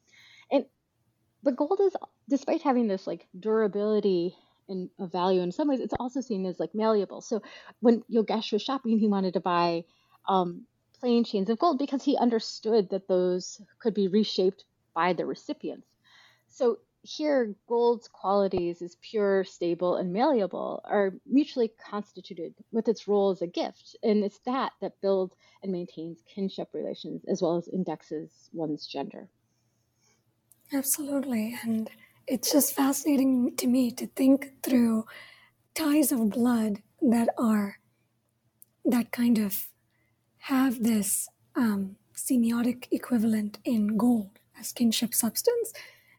And 0.52 0.66
but 1.42 1.56
gold 1.56 1.80
is, 1.82 1.96
despite 2.28 2.62
having 2.62 2.86
this 2.86 3.06
like 3.06 3.26
durability 3.38 4.36
and 4.68 4.90
value 4.98 5.40
in 5.40 5.52
some 5.52 5.68
ways, 5.68 5.80
it's 5.80 5.94
also 5.98 6.20
seen 6.20 6.44
as 6.44 6.60
like 6.60 6.74
malleable. 6.74 7.22
So 7.22 7.42
when 7.80 8.02
Yogesh 8.12 8.52
was 8.52 8.62
shopping, 8.62 8.98
he 8.98 9.08
wanted 9.08 9.34
to 9.34 9.40
buy 9.40 9.84
um, 10.28 10.66
plain 11.00 11.24
chains 11.24 11.50
of 11.50 11.58
gold 11.58 11.78
because 11.78 12.04
he 12.04 12.16
understood 12.16 12.90
that 12.90 13.08
those 13.08 13.60
could 13.78 13.94
be 13.94 14.08
reshaped 14.08 14.64
by 14.94 15.12
the 15.12 15.26
recipients. 15.26 15.88
So 16.48 16.78
here 17.02 17.54
gold's 17.68 18.08
qualities 18.08 18.80
as 18.80 18.96
pure, 19.02 19.44
stable, 19.44 19.96
and 19.96 20.12
malleable 20.12 20.80
are 20.84 21.12
mutually 21.26 21.68
constituted 21.68 22.54
with 22.72 22.88
its 22.88 23.06
role 23.06 23.30
as 23.30 23.42
a 23.42 23.46
gift. 23.46 23.96
And 24.02 24.24
it's 24.24 24.38
that 24.46 24.72
that 24.80 25.00
builds 25.02 25.36
and 25.62 25.70
maintains 25.70 26.22
kinship 26.26 26.68
relations 26.72 27.22
as 27.28 27.42
well 27.42 27.56
as 27.56 27.68
indexes 27.68 28.48
one's 28.52 28.86
gender. 28.86 29.28
Absolutely. 30.72 31.58
And 31.62 31.90
it's 32.26 32.50
just 32.52 32.74
fascinating 32.74 33.54
to 33.56 33.66
me 33.66 33.90
to 33.92 34.06
think 34.06 34.62
through 34.62 35.04
ties 35.74 36.10
of 36.10 36.30
blood 36.30 36.82
that 37.02 37.28
are, 37.38 37.78
that 38.84 39.12
kind 39.12 39.38
of 39.38 39.68
have 40.48 40.82
this 40.82 41.28
um, 41.56 41.96
semiotic 42.14 42.86
equivalent 42.90 43.58
in 43.64 43.96
gold 43.96 44.38
as 44.58 44.72
kinship 44.72 45.14
substance 45.14 45.72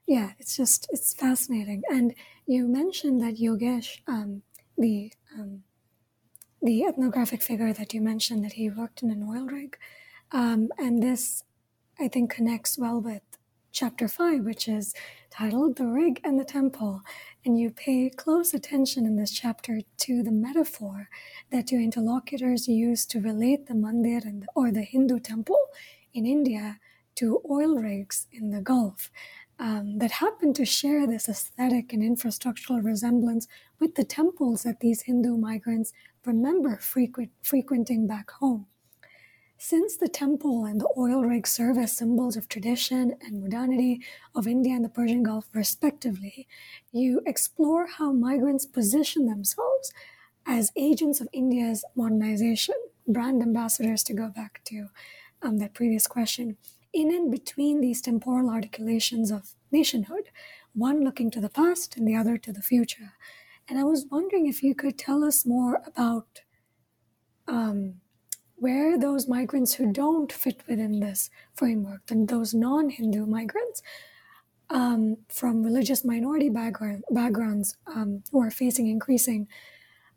yeah, 0.07 0.31
it's 0.39 0.55
just 0.55 0.87
it's 0.91 1.13
fascinating. 1.13 1.81
And 1.89 2.13
you 2.45 2.67
mentioned 2.67 3.21
that 3.21 3.37
Yogesh, 3.37 3.99
um, 4.07 4.43
the 4.77 5.11
um, 5.33 5.63
the 6.61 6.83
ethnographic 6.83 7.41
figure 7.41 7.73
that 7.73 7.93
you 7.93 8.01
mentioned, 8.01 8.43
that 8.43 8.53
he 8.53 8.69
worked 8.69 9.01
in 9.03 9.09
an 9.09 9.23
oil 9.23 9.45
rig, 9.45 9.77
um, 10.31 10.69
and 10.77 11.01
this 11.01 11.43
I 11.99 12.07
think 12.07 12.31
connects 12.31 12.77
well 12.77 13.01
with 13.01 13.23
chapter 13.71 14.07
five, 14.07 14.41
which 14.45 14.67
is 14.67 14.93
titled 15.31 15.77
"The 15.77 15.87
Rig 15.87 16.21
and 16.23 16.39
the 16.39 16.45
Temple." 16.45 17.01
And 17.45 17.59
you 17.59 17.69
pay 17.69 18.09
close 18.09 18.55
attention 18.55 19.05
in 19.05 19.17
this 19.17 19.31
chapter 19.31 19.81
to 19.97 20.23
the 20.23 20.31
metaphor 20.31 21.09
that 21.51 21.71
your 21.71 21.79
interlocutors 21.79 22.67
use 22.67 23.05
to 23.05 23.21
relate 23.21 23.67
the 23.67 23.75
mandir 23.75 24.25
and 24.25 24.41
the, 24.41 24.47
or 24.55 24.71
the 24.71 24.81
Hindu 24.81 25.19
temple 25.19 25.59
in 26.11 26.25
India 26.25 26.79
to 27.17 27.41
oil 27.47 27.75
rigs 27.75 28.25
in 28.31 28.49
the 28.49 28.61
Gulf 28.61 29.11
um, 29.59 29.99
that 29.99 30.09
happen 30.09 30.53
to 30.53 30.65
share 30.65 31.05
this 31.05 31.29
aesthetic 31.29 31.93
and 31.93 32.01
infrastructural 32.01 32.83
resemblance 32.83 33.47
with 33.79 33.93
the 33.93 34.03
temples 34.03 34.63
that 34.63 34.79
these 34.79 35.03
Hindu 35.03 35.37
migrants 35.37 35.93
remember 36.25 36.77
frequent, 36.77 37.29
frequenting 37.43 38.07
back 38.07 38.31
home. 38.31 38.65
Since 39.57 39.95
the 39.95 40.09
temple 40.09 40.65
and 40.65 40.81
the 40.81 40.93
oil 40.97 41.23
rig 41.23 41.47
serve 41.47 41.77
as 41.77 41.95
symbols 41.95 42.35
of 42.35 42.47
tradition 42.49 43.15
and 43.21 43.41
modernity 43.41 44.01
of 44.35 44.47
India 44.47 44.75
and 44.75 44.83
the 44.83 44.89
Persian 44.89 45.23
Gulf, 45.23 45.47
respectively, 45.53 46.47
you 46.91 47.21
explore 47.25 47.87
how 47.87 48.11
migrants 48.11 48.65
position 48.65 49.25
themselves 49.25 49.93
as 50.45 50.71
agents 50.75 51.21
of 51.21 51.29
India's 51.31 51.85
modernization, 51.95 52.75
brand 53.07 53.41
ambassadors, 53.41 54.03
to 54.03 54.13
go 54.13 54.27
back 54.27 54.61
to 54.65 54.89
um, 55.41 55.57
that 55.59 55.73
previous 55.73 56.05
question, 56.05 56.57
in 56.93 57.09
and 57.13 57.31
between 57.31 57.81
these 57.81 58.01
temporal 58.01 58.49
articulations 58.49 59.31
of 59.31 59.55
nationhood, 59.71 60.29
one 60.73 61.03
looking 61.03 61.31
to 61.31 61.41
the 61.41 61.49
past 61.49 61.97
and 61.97 62.07
the 62.07 62.15
other 62.15 62.37
to 62.37 62.51
the 62.51 62.61
future. 62.61 63.13
And 63.67 63.79
I 63.79 63.83
was 63.83 64.05
wondering 64.11 64.47
if 64.47 64.61
you 64.61 64.75
could 64.75 64.97
tell 64.97 65.23
us 65.23 65.45
more 65.45 65.81
about 65.87 66.41
um, 67.47 68.01
where 68.65 68.97
those 68.97 69.27
migrants 69.27 69.75
who 69.75 69.93
don't 69.93 70.31
fit 70.31 70.63
within 70.67 70.99
this 70.99 71.29
framework, 71.53 72.01
and 72.09 72.27
those 72.27 72.51
non 72.51 72.89
Hindu 72.89 73.27
migrants 73.27 73.83
um, 74.71 75.17
from 75.29 75.61
religious 75.61 76.03
minority 76.03 76.49
background, 76.49 77.03
backgrounds 77.11 77.77
um, 77.85 78.23
who 78.31 78.41
are 78.41 78.49
facing 78.49 78.87
increasing 78.87 79.47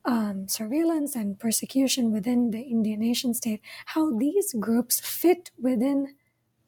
um, 0.07 0.49
surveillance 0.49 1.15
and 1.15 1.39
persecution 1.39 2.11
within 2.11 2.51
the 2.51 2.63
Indian 2.63 3.01
nation 3.01 3.35
state, 3.35 3.61
how 3.93 4.17
these 4.17 4.55
groups 4.59 4.99
fit 4.99 5.51
within 5.61 6.15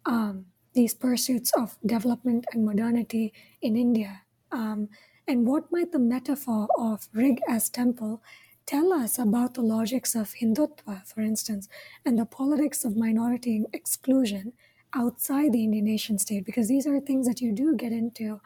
um, 0.04 0.44
these 0.74 0.92
pursuits 0.92 1.50
of 1.56 1.78
development 1.86 2.44
and 2.52 2.62
modernity 2.62 3.32
in 3.62 3.74
India. 3.74 4.20
Um, 4.52 4.90
and 5.26 5.46
what 5.46 5.72
might 5.72 5.92
the 5.92 5.98
metaphor 5.98 6.68
of 6.76 7.08
rig 7.14 7.40
as 7.48 7.70
temple 7.70 8.22
tell 8.70 8.92
us 8.92 9.18
about 9.18 9.54
the 9.54 9.62
logics 9.62 10.14
of 10.14 10.34
Hindutva, 10.34 11.04
for 11.04 11.20
instance, 11.22 11.68
and 12.04 12.16
the 12.16 12.24
politics 12.24 12.84
of 12.84 12.96
minority 12.96 13.64
exclusion 13.72 14.52
outside 14.94 15.52
the 15.52 15.64
Indian 15.64 15.86
nation 15.86 16.18
state? 16.18 16.44
Because 16.44 16.68
these 16.68 16.86
are 16.86 17.00
things 17.00 17.26
that 17.26 17.40
you 17.40 17.52
do 17.52 17.74
get 17.74 17.90
into 17.90 18.40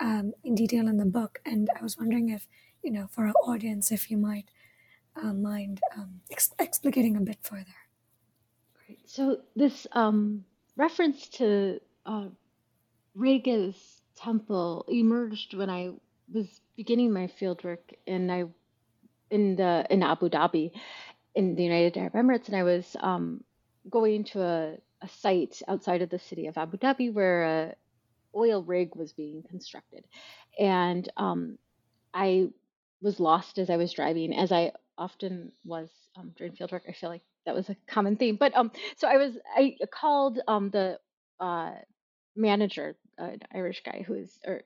um, 0.00 0.32
in 0.42 0.56
detail 0.56 0.88
in 0.88 0.96
the 0.96 1.12
book. 1.18 1.38
And 1.46 1.68
I 1.78 1.82
was 1.82 1.96
wondering 1.96 2.28
if, 2.28 2.48
you 2.82 2.90
know, 2.90 3.06
for 3.06 3.26
our 3.28 3.34
audience, 3.44 3.92
if 3.92 4.10
you 4.10 4.16
might 4.16 4.50
uh, 5.22 5.32
mind 5.32 5.80
um, 5.96 6.22
ex- 6.28 6.54
explicating 6.58 7.16
a 7.16 7.20
bit 7.20 7.38
further. 7.42 7.78
Great. 8.74 9.08
So 9.08 9.22
this 9.54 9.86
um, 9.92 10.44
reference 10.76 11.28
to 11.38 11.80
uh, 12.04 12.28
rig 13.14 13.46
as 13.46 13.74
temple 14.16 14.84
emerged 14.88 15.54
when 15.54 15.70
I 15.70 15.90
was 16.32 16.60
beginning 16.76 17.12
my 17.12 17.28
fieldwork, 17.40 17.94
and 18.06 18.30
I 18.30 18.44
in 19.30 19.56
the 19.56 19.86
in 19.90 20.02
Abu 20.02 20.28
Dhabi, 20.28 20.72
in 21.34 21.54
the 21.56 21.62
United 21.64 21.96
Arab 21.96 22.14
Emirates, 22.14 22.48
and 22.48 22.56
I 22.56 22.62
was 22.64 22.96
um, 23.00 23.44
going 23.90 24.24
to 24.24 24.42
a, 24.42 24.74
a 25.02 25.08
site 25.08 25.62
outside 25.68 26.02
of 26.02 26.10
the 26.10 26.18
city 26.18 26.46
of 26.46 26.58
Abu 26.58 26.78
Dhabi 26.78 27.12
where 27.12 27.44
a 27.44 27.74
oil 28.36 28.62
rig 28.62 28.94
was 28.96 29.12
being 29.12 29.42
constructed, 29.48 30.04
and 30.58 31.08
um, 31.16 31.58
I 32.14 32.48
was 33.02 33.20
lost 33.20 33.58
as 33.58 33.70
I 33.70 33.76
was 33.76 33.92
driving, 33.92 34.34
as 34.34 34.52
I 34.52 34.72
often 34.98 35.52
was 35.64 35.90
um, 36.16 36.32
during 36.36 36.52
fieldwork. 36.52 36.82
I 36.88 36.92
feel 36.92 37.10
like 37.10 37.22
that 37.46 37.54
was 37.54 37.68
a 37.70 37.76
common 37.86 38.16
theme. 38.16 38.36
But 38.36 38.56
um, 38.56 38.72
so 38.96 39.08
I 39.08 39.16
was 39.16 39.38
I 39.56 39.76
called 39.92 40.40
um 40.48 40.70
the 40.70 40.98
uh 41.40 41.72
manager, 42.36 42.96
an 43.18 43.40
Irish 43.54 43.82
guy 43.84 44.04
who 44.06 44.14
is 44.14 44.38
or 44.46 44.62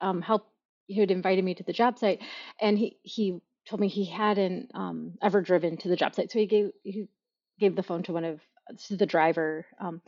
um 0.00 0.22
help 0.22 0.48
who 0.88 1.00
had 1.00 1.10
invited 1.10 1.44
me 1.44 1.54
to 1.54 1.64
the 1.64 1.72
job 1.72 1.98
site, 1.98 2.20
and 2.60 2.78
he 2.78 2.98
he 3.02 3.40
told 3.68 3.80
me 3.80 3.88
he 3.88 4.04
hadn't 4.06 4.70
um 4.74 5.14
ever 5.22 5.40
driven 5.40 5.76
to 5.78 5.88
the 5.88 5.96
job 5.96 6.14
site, 6.14 6.30
so 6.30 6.38
he 6.38 6.46
gave 6.46 6.70
he 6.82 7.08
gave 7.60 7.76
the 7.76 7.82
phone 7.82 8.02
to 8.04 8.12
one 8.12 8.24
of 8.24 8.40
to 8.86 8.96
the 8.96 9.06
driver 9.06 9.66
um 9.80 10.00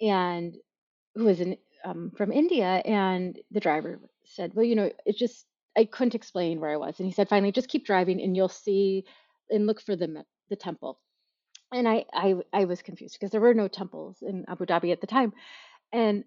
and 0.00 0.56
who 1.14 1.24
was 1.24 1.40
in 1.40 1.56
um 1.84 2.12
from 2.16 2.32
India, 2.32 2.82
and 2.84 3.38
the 3.50 3.60
driver 3.60 4.00
said, 4.24 4.52
well, 4.54 4.64
you 4.64 4.76
know, 4.76 4.90
it 5.06 5.16
just 5.16 5.46
I 5.76 5.84
couldn't 5.84 6.14
explain 6.16 6.60
where 6.60 6.70
I 6.72 6.76
was, 6.76 6.98
and 6.98 7.06
he 7.06 7.12
said, 7.12 7.28
finally, 7.28 7.52
just 7.52 7.68
keep 7.68 7.86
driving, 7.86 8.20
and 8.22 8.36
you'll 8.36 8.48
see 8.48 9.04
and 9.50 9.66
look 9.66 9.80
for 9.80 9.96
the 9.96 10.24
the 10.50 10.56
temple. 10.56 10.98
And 11.72 11.88
I, 11.88 12.04
I 12.12 12.36
I 12.52 12.64
was 12.66 12.82
confused 12.82 13.14
because 13.14 13.30
there 13.32 13.40
were 13.40 13.54
no 13.54 13.68
temples 13.68 14.18
in 14.22 14.44
Abu 14.48 14.66
Dhabi 14.66 14.92
at 14.92 15.00
the 15.00 15.06
time, 15.06 15.32
and 15.92 16.24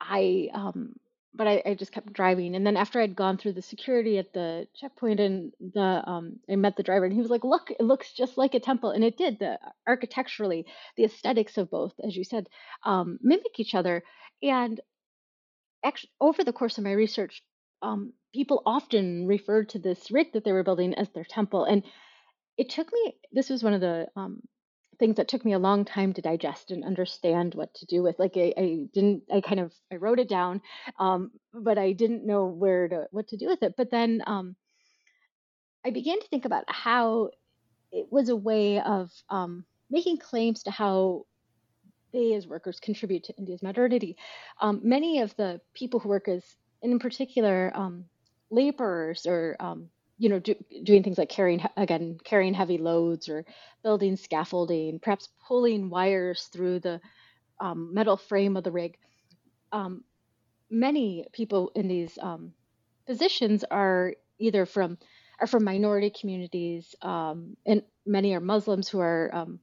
I 0.00 0.48
um 0.54 0.94
but 1.34 1.46
I, 1.48 1.62
I 1.66 1.74
just 1.74 1.92
kept 1.92 2.12
driving. 2.12 2.54
And 2.54 2.66
then 2.66 2.76
after 2.76 3.00
I'd 3.00 3.16
gone 3.16 3.38
through 3.38 3.54
the 3.54 3.62
security 3.62 4.18
at 4.18 4.32
the 4.32 4.68
checkpoint 4.74 5.20
and 5.20 5.52
the 5.60 6.02
um 6.06 6.38
I 6.50 6.56
met 6.56 6.76
the 6.76 6.82
driver 6.82 7.04
and 7.04 7.14
he 7.14 7.20
was 7.20 7.30
like 7.30 7.44
look 7.44 7.70
it 7.70 7.82
looks 7.82 8.12
just 8.12 8.38
like 8.38 8.54
a 8.54 8.60
temple. 8.60 8.90
And 8.90 9.04
it 9.04 9.16
did 9.16 9.38
the 9.38 9.58
architecturally 9.86 10.66
the 10.96 11.04
aesthetics 11.04 11.58
of 11.58 11.70
both 11.70 11.94
as 12.06 12.16
you 12.16 12.24
said 12.24 12.48
um 12.84 13.18
mimic 13.22 13.58
each 13.58 13.74
other. 13.74 14.02
And 14.42 14.80
actually 15.84 16.10
over 16.20 16.44
the 16.44 16.52
course 16.52 16.78
of 16.78 16.84
my 16.84 16.92
research 16.92 17.42
um 17.82 18.12
people 18.32 18.62
often 18.66 19.26
referred 19.26 19.68
to 19.70 19.78
this 19.78 20.10
rig 20.10 20.32
that 20.32 20.44
they 20.44 20.52
were 20.52 20.64
building 20.64 20.94
as 20.94 21.08
their 21.10 21.24
temple. 21.24 21.64
And 21.64 21.82
it 22.56 22.70
took 22.70 22.92
me 22.92 23.16
this 23.32 23.50
was 23.50 23.62
one 23.62 23.74
of 23.74 23.80
the 23.80 24.06
um, 24.16 24.40
things 25.04 25.16
that 25.16 25.28
took 25.28 25.44
me 25.44 25.52
a 25.52 25.58
long 25.58 25.84
time 25.84 26.14
to 26.14 26.22
digest 26.22 26.70
and 26.70 26.82
understand 26.82 27.54
what 27.54 27.74
to 27.74 27.84
do 27.84 28.02
with 28.02 28.18
like 28.18 28.38
I, 28.38 28.54
I 28.56 28.86
didn't 28.94 29.24
i 29.30 29.42
kind 29.42 29.60
of 29.60 29.70
i 29.92 29.96
wrote 29.96 30.18
it 30.18 30.30
down 30.30 30.62
um, 30.98 31.30
but 31.52 31.76
i 31.76 31.92
didn't 31.92 32.24
know 32.24 32.46
where 32.46 32.88
to 32.88 33.06
what 33.10 33.28
to 33.28 33.36
do 33.36 33.48
with 33.48 33.62
it. 33.62 33.74
But 33.76 33.90
then 33.90 34.22
um, 34.26 34.56
i 35.84 35.90
began 35.90 36.18
to 36.20 36.28
think 36.28 36.46
about 36.46 36.64
how 36.68 37.28
it 37.92 38.06
was 38.10 38.30
a 38.30 38.36
way 38.36 38.80
of 38.80 39.10
um, 39.28 39.66
making 39.90 40.16
claims 40.16 40.62
to 40.62 40.70
how 40.70 41.26
they 42.14 42.32
as 42.32 42.46
workers 42.46 42.80
contribute 42.80 43.24
to 43.24 43.36
india's 43.36 43.62
modernity. 43.62 44.16
Um, 44.58 44.80
many 44.82 45.20
of 45.20 45.36
the 45.36 45.60
people 45.74 46.00
who 46.00 46.08
work 46.08 46.28
as 46.28 46.42
in 46.80 46.98
particular 46.98 47.70
um, 47.74 48.06
laborers 48.50 49.26
or 49.26 49.56
um, 49.60 49.90
you 50.18 50.28
know, 50.28 50.38
do, 50.38 50.54
doing 50.82 51.02
things 51.02 51.18
like 51.18 51.28
carrying 51.28 51.62
again, 51.76 52.18
carrying 52.24 52.54
heavy 52.54 52.78
loads 52.78 53.28
or 53.28 53.44
building 53.82 54.16
scaffolding, 54.16 55.00
perhaps 55.00 55.28
pulling 55.46 55.90
wires 55.90 56.48
through 56.52 56.80
the 56.80 57.00
um, 57.60 57.92
metal 57.94 58.16
frame 58.16 58.56
of 58.56 58.64
the 58.64 58.70
rig. 58.70 58.96
Um, 59.72 60.04
many 60.70 61.26
people 61.32 61.72
in 61.74 61.88
these 61.88 62.16
um, 62.20 62.52
positions 63.06 63.64
are 63.70 64.14
either 64.38 64.66
from 64.66 64.98
are 65.40 65.48
from 65.48 65.64
minority 65.64 66.10
communities, 66.10 66.94
um, 67.02 67.56
and 67.66 67.82
many 68.06 68.34
are 68.34 68.40
Muslims 68.40 68.88
who 68.88 69.00
are 69.00 69.30
um, 69.34 69.58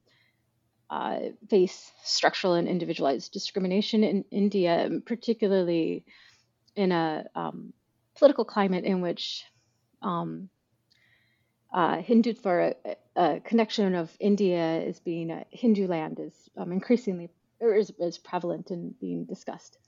uh, 0.90 1.18
face 1.48 1.90
structural 2.04 2.52
and 2.54 2.68
individualized 2.68 3.32
discrimination 3.32 4.04
in 4.04 4.24
India, 4.30 4.90
particularly 5.06 6.04
in 6.76 6.92
a 6.92 7.24
um, 7.34 7.72
political 8.16 8.44
climate 8.44 8.84
in 8.84 9.00
which 9.00 9.44
um, 10.02 10.48
uh, 11.72 11.98
Hindutva, 11.98 12.74
a, 12.84 12.96
a, 13.16 13.40
connection 13.40 13.94
of 13.94 14.14
India 14.20 14.58
as 14.58 15.00
being 15.00 15.30
a 15.30 15.44
Hindu 15.50 15.86
land 15.86 16.20
is 16.20 16.34
um, 16.56 16.72
increasingly 16.72 17.30
or 17.60 17.74
is, 17.74 17.92
is 17.98 18.18
prevalent 18.18 18.70
and 18.70 18.98
being 18.98 19.24
discussed. 19.24 19.78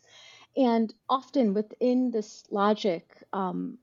And 0.56 0.94
often 1.08 1.52
within 1.52 2.10
this 2.10 2.44
logic, 2.50 3.04
um, 3.32 3.78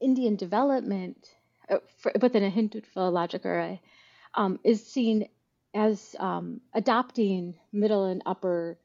Indian 0.00 0.36
development 0.36 1.28
uh, 1.68 1.78
for, 1.98 2.12
within 2.20 2.44
a 2.44 2.50
Hindutva 2.50 3.12
logic 3.12 3.44
or 3.44 3.58
a, 3.58 3.80
um, 4.34 4.60
is 4.64 4.86
seen 4.86 5.28
as 5.74 6.14
um, 6.20 6.60
adopting 6.72 7.56
middle 7.72 8.04
and 8.04 8.22
upper 8.24 8.78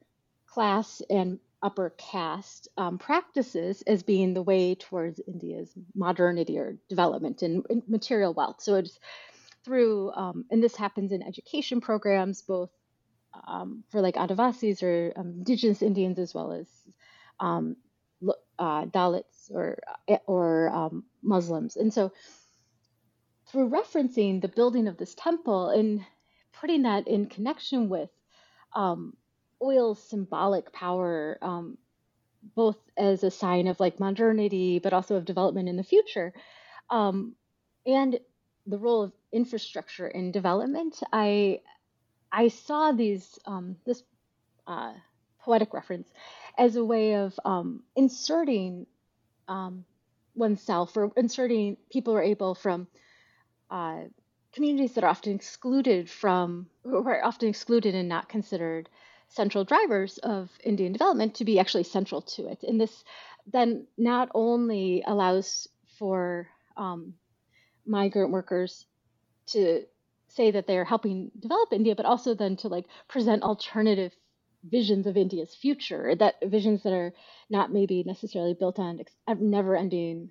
class 0.46 1.00
and 1.08 1.38
upper 1.62 1.90
caste 1.96 2.68
um, 2.76 2.98
practices 2.98 3.82
as 3.82 4.02
being 4.02 4.34
the 4.34 4.42
way 4.42 4.74
towards 4.74 5.20
India's 5.26 5.70
modernity 5.94 6.58
or 6.58 6.76
development 6.88 7.42
and, 7.42 7.64
material 7.86 8.32
wealth. 8.32 8.60
So 8.60 8.76
it's 8.76 8.98
through, 9.64 10.12
um, 10.12 10.46
and 10.50 10.62
this 10.62 10.76
happens 10.76 11.12
in 11.12 11.22
education 11.22 11.80
programs, 11.80 12.42
both 12.42 12.70
um, 13.46 13.84
for 13.90 14.00
like 14.00 14.14
Adivasis 14.14 14.82
or 14.82 15.12
um, 15.16 15.34
indigenous 15.38 15.82
Indians 15.82 16.18
as 16.18 16.34
well 16.34 16.52
as 16.52 16.66
um, 17.38 17.76
uh, 18.58 18.86
Dalits 18.86 19.50
or 19.50 19.78
eh, 20.08 20.18
or 20.26 20.68
um, 20.70 21.04
Muslims. 21.22 21.76
And 21.76 21.92
so 21.92 22.12
through 23.48 23.70
referencing 23.70 24.40
the 24.40 24.48
building 24.48 24.88
of 24.88 24.96
this 24.96 25.14
temple 25.14 25.70
and 25.70 26.04
putting 26.52 26.82
that 26.82 27.08
in 27.08 27.26
connection 27.26 27.88
with 27.88 28.10
um, 28.74 29.16
oil's 29.62 30.02
symbolic 30.02 30.72
power, 30.72 31.38
um, 31.42 31.78
both 32.54 32.78
as 32.96 33.22
a 33.22 33.30
sign 33.30 33.68
of 33.68 33.80
like 33.80 34.00
modernity, 34.00 34.78
but 34.78 34.92
also 34.92 35.16
of 35.16 35.24
development 35.24 35.68
in 35.68 35.76
the 35.76 35.84
future, 35.84 36.32
um, 36.88 37.34
and 37.86 38.18
the 38.66 38.78
role 38.78 39.02
of 39.02 39.12
infrastructure 39.32 40.08
in 40.08 40.32
development. 40.32 41.00
I 41.12 41.60
I 42.32 42.48
saw 42.48 42.92
these 42.92 43.38
um, 43.44 43.76
this 43.84 44.02
uh, 44.66 44.92
poetic 45.40 45.74
reference 45.74 46.08
as 46.58 46.76
a 46.76 46.84
way 46.84 47.14
of 47.14 47.38
um, 47.44 47.82
inserting 47.96 48.86
um, 49.48 49.84
oneself 50.34 50.96
or 50.96 51.12
inserting 51.16 51.76
people 51.90 52.14
are 52.14 52.22
able 52.22 52.54
from 52.54 52.86
uh, 53.70 54.04
communities 54.52 54.94
that 54.94 55.04
are 55.04 55.10
often 55.10 55.34
excluded 55.34 56.08
from 56.08 56.66
who 56.84 57.06
are 57.06 57.24
often 57.24 57.48
excluded 57.48 57.94
and 57.94 58.08
not 58.08 58.28
considered 58.28 58.88
central 59.30 59.64
drivers 59.64 60.18
of 60.18 60.50
Indian 60.62 60.92
development 60.92 61.36
to 61.36 61.44
be 61.44 61.58
actually 61.58 61.84
central 61.84 62.22
to 62.22 62.48
it. 62.48 62.62
And 62.62 62.80
this 62.80 63.04
then 63.46 63.86
not 63.96 64.28
only 64.34 65.02
allows 65.06 65.68
for 65.98 66.48
um, 66.76 67.14
migrant 67.86 68.32
workers 68.32 68.86
to 69.46 69.84
say 70.28 70.50
that 70.50 70.66
they're 70.66 70.84
helping 70.84 71.30
develop 71.38 71.72
India, 71.72 71.94
but 71.94 72.06
also 72.06 72.34
then 72.34 72.56
to 72.56 72.68
like 72.68 72.86
present 73.08 73.42
alternative 73.42 74.12
visions 74.68 75.06
of 75.06 75.16
India's 75.16 75.54
future, 75.54 76.14
that 76.16 76.34
visions 76.44 76.82
that 76.82 76.92
are 76.92 77.12
not 77.48 77.72
maybe 77.72 78.02
necessarily 78.04 78.54
built 78.54 78.78
on 78.78 79.00
never 79.38 79.76
ending, 79.76 80.30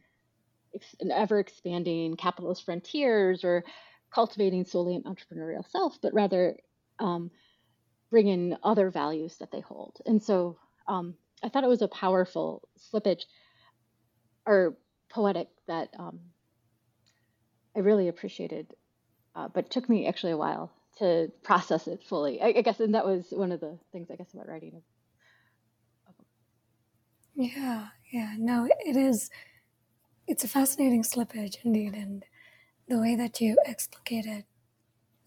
ever 1.12 1.39
expanding 1.39 2.16
capitalist 2.16 2.64
frontiers 2.64 3.43
or 3.43 3.64
cultivating 4.14 4.66
solely 4.66 4.95
an 4.95 5.04
entrepreneurial 5.04 5.70
self, 5.70 5.97
but 6.02 6.14
rather 6.14 6.58
um, 7.00 7.32
bring 8.10 8.28
in 8.28 8.57
other 8.64 8.89
values 8.89 9.38
that 9.38 9.51
they 9.51 9.60
hold. 9.60 9.97
And 10.05 10.22
so 10.22 10.57
um, 10.88 11.16
I 11.43 11.49
thought 11.49 11.64
it 11.64 11.70
was 11.70 11.82
a 11.82 11.88
powerful 11.88 12.68
slippage 12.78 13.24
or 14.45 14.78
poetic 15.10 15.47
that 15.68 15.89
um, 15.97 16.20
I 17.76 17.80
really 17.80 18.07
appreciated, 18.07 18.74
uh, 19.36 19.47
but 19.47 19.70
took 19.70 19.88
me 19.88 20.07
actually 20.07 20.32
a 20.32 20.38
while 20.38 20.72
to 20.97 21.32
process 21.43 21.88
it 21.88 22.03
fully. 22.03 22.41
I, 22.41 22.47
I, 22.47 22.62
guess, 22.62 22.80
and 22.80 22.95
that 22.95 23.05
was 23.05 23.28
one 23.32 23.51
of 23.51 23.60
the 23.60 23.78
things 23.91 24.10
I 24.12 24.16
guess 24.16 24.34
about 24.34 24.47
writing. 24.47 24.82
Yeah, 27.36 27.88
yeah. 28.12 28.34
No, 28.38 28.68
it 28.82 28.97
is. 28.97 29.30
It's 30.28 30.43
a 30.43 30.47
fascinating 30.47 31.03
slippage 31.03 31.55
indeed, 31.64 31.93
and 31.93 32.26
the 32.89 32.99
way 32.99 33.16
that 33.16 33.39
you 33.39 33.57
explicate 33.66 34.26
it, 34.26 34.45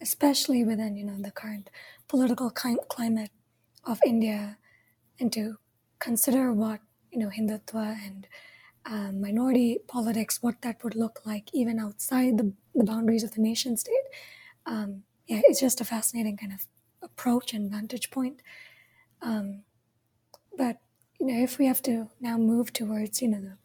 especially 0.03 0.65
within 0.65 0.97
you 0.97 1.05
know 1.05 1.17
the 1.21 1.31
current 1.31 1.71
political 2.09 2.51
climate 2.51 3.31
of 3.85 4.01
India, 4.07 4.59
and 5.21 5.33
to 5.33 5.57
consider 5.99 6.53
what 6.53 6.81
you 7.11 7.19
know 7.19 7.31
Hindutva 7.31 7.97
and 8.07 8.27
um, 8.85 9.21
minority 9.21 9.79
politics, 9.89 10.43
what 10.43 10.63
that 10.63 10.83
would 10.83 10.97
look 10.97 11.21
like 11.25 11.49
even 11.55 11.79
outside 11.79 12.39
the, 12.39 12.53
the 12.75 12.85
boundaries 12.85 13.23
of 13.23 13.35
the 13.35 13.41
nation 13.41 13.77
state. 13.77 14.07
Um, 14.67 15.05
yeah, 15.27 15.41
it's 15.45 15.61
just 15.61 15.81
a 15.81 15.85
fascinating 15.85 16.37
kind 16.37 16.53
of 16.53 16.67
approach 17.03 17.55
and 17.55 17.71
vantage 17.71 18.11
point. 18.11 18.43
Um, 19.21 19.63
but 20.57 20.79
you 21.21 21.27
know, 21.27 21.43
if 21.43 21.59
we 21.59 21.67
have 21.67 21.83
to 21.83 22.09
now 22.21 22.37
move 22.39 22.73
towards 22.73 23.23
you 23.23 23.29
know 23.29 23.41
the 23.41 23.57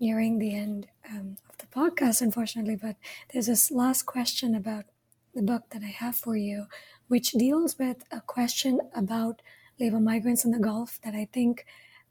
nearing 0.00 0.38
the 0.38 0.54
end 0.54 0.88
um, 1.10 1.36
of 1.48 1.58
the 1.58 1.66
podcast, 1.66 2.20
unfortunately, 2.20 2.76
but 2.76 2.96
there's 3.32 3.46
this 3.46 3.70
last 3.70 4.02
question 4.04 4.54
about 4.54 4.84
the 5.36 5.42
book 5.42 5.64
that 5.70 5.82
I 5.82 5.92
have 6.02 6.16
for 6.16 6.36
you, 6.36 6.66
which 7.08 7.32
deals 7.32 7.78
with 7.78 8.02
a 8.10 8.20
question 8.20 8.80
about 8.94 9.42
labor 9.78 10.00
migrants 10.00 10.44
in 10.44 10.50
the 10.50 10.58
Gulf 10.58 10.98
that 11.04 11.14
I 11.14 11.28
think 11.32 11.66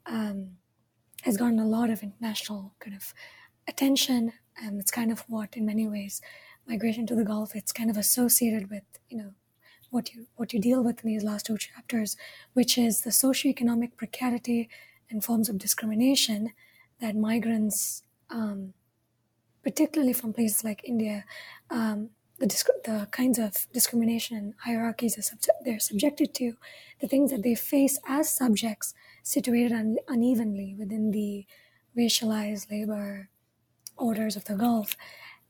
um, 0.06 0.52
has 1.24 1.36
gotten 1.36 1.60
a 1.60 1.68
lot 1.68 1.90
of 1.90 2.04
international 2.04 2.74
kind 2.80 2.96
of 2.96 3.14
attention. 3.68 4.32
Um, 4.62 4.80
it's 4.80 4.92
kind 4.92 5.12
of 5.12 5.22
what, 5.28 5.58
in 5.58 5.66
many 5.66 5.88
ways, 5.88 6.22
migration 6.68 7.08
to 7.08 7.16
the 7.16 7.26
Gulf. 7.26 7.56
It's 7.56 7.72
kind 7.72 7.90
of 7.90 7.98
associated 7.98 8.70
with 8.70 8.84
you 9.10 9.18
know 9.18 9.34
what 9.90 10.14
you 10.14 10.28
what 10.36 10.54
you 10.54 10.60
deal 10.60 10.84
with 10.84 11.04
in 11.04 11.10
these 11.10 11.24
last 11.24 11.48
two 11.48 11.58
chapters, 11.58 12.16
which 12.54 12.78
is 12.78 13.02
the 13.02 13.10
socioeconomic 13.10 13.98
precarity 13.98 14.70
and 15.10 15.24
forms 15.24 15.50
of 15.50 15.58
discrimination 15.58 16.52
that 17.00 17.16
migrants, 17.16 18.04
um, 18.30 18.74
particularly 19.64 20.14
from 20.14 20.34
places 20.34 20.64
like 20.64 20.82
India, 20.84 21.26
um, 21.70 22.10
the, 22.40 22.48
disc- 22.48 22.68
the 22.84 23.08
kinds 23.12 23.40
of 23.40 23.68
discrimination 23.72 24.56
hierarchies 24.64 25.32
they're 25.64 25.80
subjected 25.80 26.34
to, 26.36 26.54
the 27.00 27.08
things 27.08 27.32
that 27.32 27.44
they 27.44 27.56
face 27.56 28.00
as 28.08 28.30
subjects 28.30 28.94
situated 29.24 29.72
un- 29.72 29.98
unevenly 30.08 30.76
within 30.78 31.12
the 31.12 31.46
racialized 31.98 32.70
labor 32.70 33.30
orders 33.98 34.36
of 34.36 34.46
the 34.46 34.56
Gulf. 34.56 34.96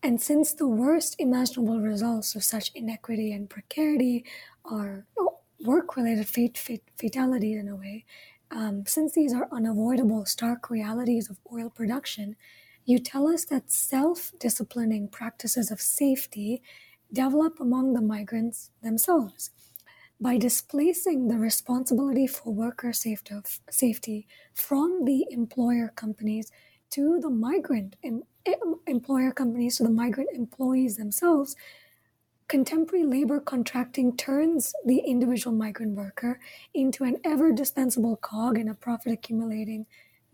And 0.04 0.22
since 0.22 0.54
the 0.54 0.68
worst 0.68 1.16
imaginable 1.18 1.80
results 1.80 2.36
of 2.36 2.44
such 2.44 2.72
inequity 2.76 3.32
and 3.32 3.50
precarity 3.50 4.24
are 4.64 5.06
oh, 5.18 5.40
work 5.62 5.96
related 5.96 6.28
fate, 6.28 6.58
fate, 6.58 6.84
fatalities 7.00 7.58
in 7.58 7.68
a 7.68 7.76
way, 7.76 8.06
um, 8.52 8.86
since 8.86 9.14
these 9.14 9.34
are 9.34 9.48
unavoidable, 9.52 10.26
stark 10.26 10.70
realities 10.70 11.30
of 11.30 11.40
oil 11.52 11.70
production, 11.72 12.36
you 12.86 13.00
tell 13.00 13.28
us 13.28 13.46
that 13.46 13.72
self 13.72 14.32
disciplining 14.40 15.08
practices 15.08 15.72
of 15.72 15.82
safety 15.82 16.62
develop 17.12 17.60
among 17.60 17.94
the 17.94 18.02
migrants 18.02 18.72
themselves. 18.82 19.50
By 20.22 20.38
displacing 20.38 21.28
the 21.28 21.38
responsibility 21.38 22.26
for 22.28 22.54
worker 22.54 22.94
safety 22.94 24.28
from 24.54 25.04
the 25.04 25.26
employer 25.30 25.92
companies 25.96 26.52
to 26.92 27.20
the 27.20 27.30
migrant 27.30 27.98
em- 28.04 28.24
employer 28.88 29.32
companies, 29.32 29.78
to 29.78 29.84
the 29.84 29.90
migrant 29.90 30.30
employees 30.34 30.96
themselves, 30.96 31.56
contemporary 32.48 33.04
labor 33.04 33.40
contracting 33.40 34.16
turns 34.16 34.74
the 34.86 35.00
individual 35.00 35.56
migrant 35.56 35.96
worker 35.98 36.40
into 36.74 37.04
an 37.04 37.18
ever 37.26 37.52
dispensable 37.52 38.16
cog 38.16 38.58
in 38.58 38.70
a 38.70 38.76
profit 38.76 39.12
accumulating 39.12 39.86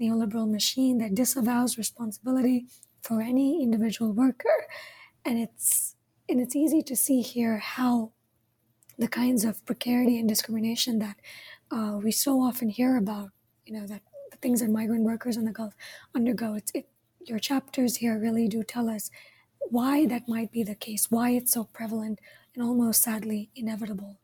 neoliberal 0.01 0.49
machine 0.49 0.97
that 0.97 1.15
disavows 1.15 1.77
responsibility 1.77 2.65
for 3.01 3.21
any 3.21 3.61
individual 3.61 4.11
worker. 4.11 4.67
And 5.25 5.37
it's 5.37 5.95
and 6.27 6.39
it's 6.39 6.55
easy 6.55 6.81
to 6.83 6.95
see 6.95 7.21
here 7.21 7.57
how 7.57 8.11
the 8.97 9.07
kinds 9.07 9.43
of 9.43 9.65
precarity 9.65 10.19
and 10.19 10.29
discrimination 10.29 10.99
that 10.99 11.17
uh, 11.71 11.99
we 12.01 12.11
so 12.11 12.41
often 12.41 12.69
hear 12.69 12.97
about, 12.97 13.29
you 13.65 13.73
know, 13.73 13.85
that 13.87 14.01
the 14.31 14.37
things 14.37 14.61
that 14.61 14.69
migrant 14.69 15.03
workers 15.03 15.37
in 15.37 15.45
the 15.45 15.51
Gulf 15.51 15.73
undergo. 16.15 16.53
It's 16.55 16.71
it, 16.73 16.87
your 17.19 17.39
chapters 17.39 17.97
here 17.97 18.17
really 18.17 18.47
do 18.47 18.63
tell 18.63 18.89
us 18.89 19.11
why 19.69 20.05
that 20.07 20.27
might 20.27 20.51
be 20.51 20.63
the 20.63 20.75
case, 20.75 21.11
why 21.11 21.31
it's 21.31 21.53
so 21.53 21.65
prevalent 21.65 22.19
and 22.55 22.63
almost 22.63 23.03
sadly 23.03 23.49
inevitable. 23.55 24.19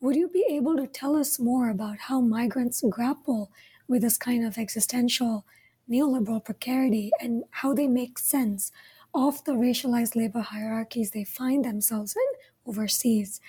Would 0.00 0.16
you 0.16 0.28
be 0.28 0.44
able 0.50 0.76
to 0.76 0.86
tell 0.86 1.16
us 1.16 1.38
more 1.38 1.70
about 1.70 1.98
how 1.98 2.20
migrants 2.20 2.82
grapple 2.88 3.50
with 3.88 4.02
this 4.02 4.18
kind 4.18 4.44
of 4.44 4.58
existential 4.58 5.44
neoliberal 5.90 6.44
precarity 6.44 7.10
and 7.20 7.44
how 7.50 7.72
they 7.72 7.86
make 7.86 8.18
sense 8.18 8.72
of 9.14 9.42
the 9.44 9.52
racialized 9.52 10.16
labor 10.16 10.40
hierarchies 10.40 11.12
they 11.12 11.24
find 11.24 11.64
themselves 11.64 12.16
in 12.16 12.70
overseas? 12.70 13.40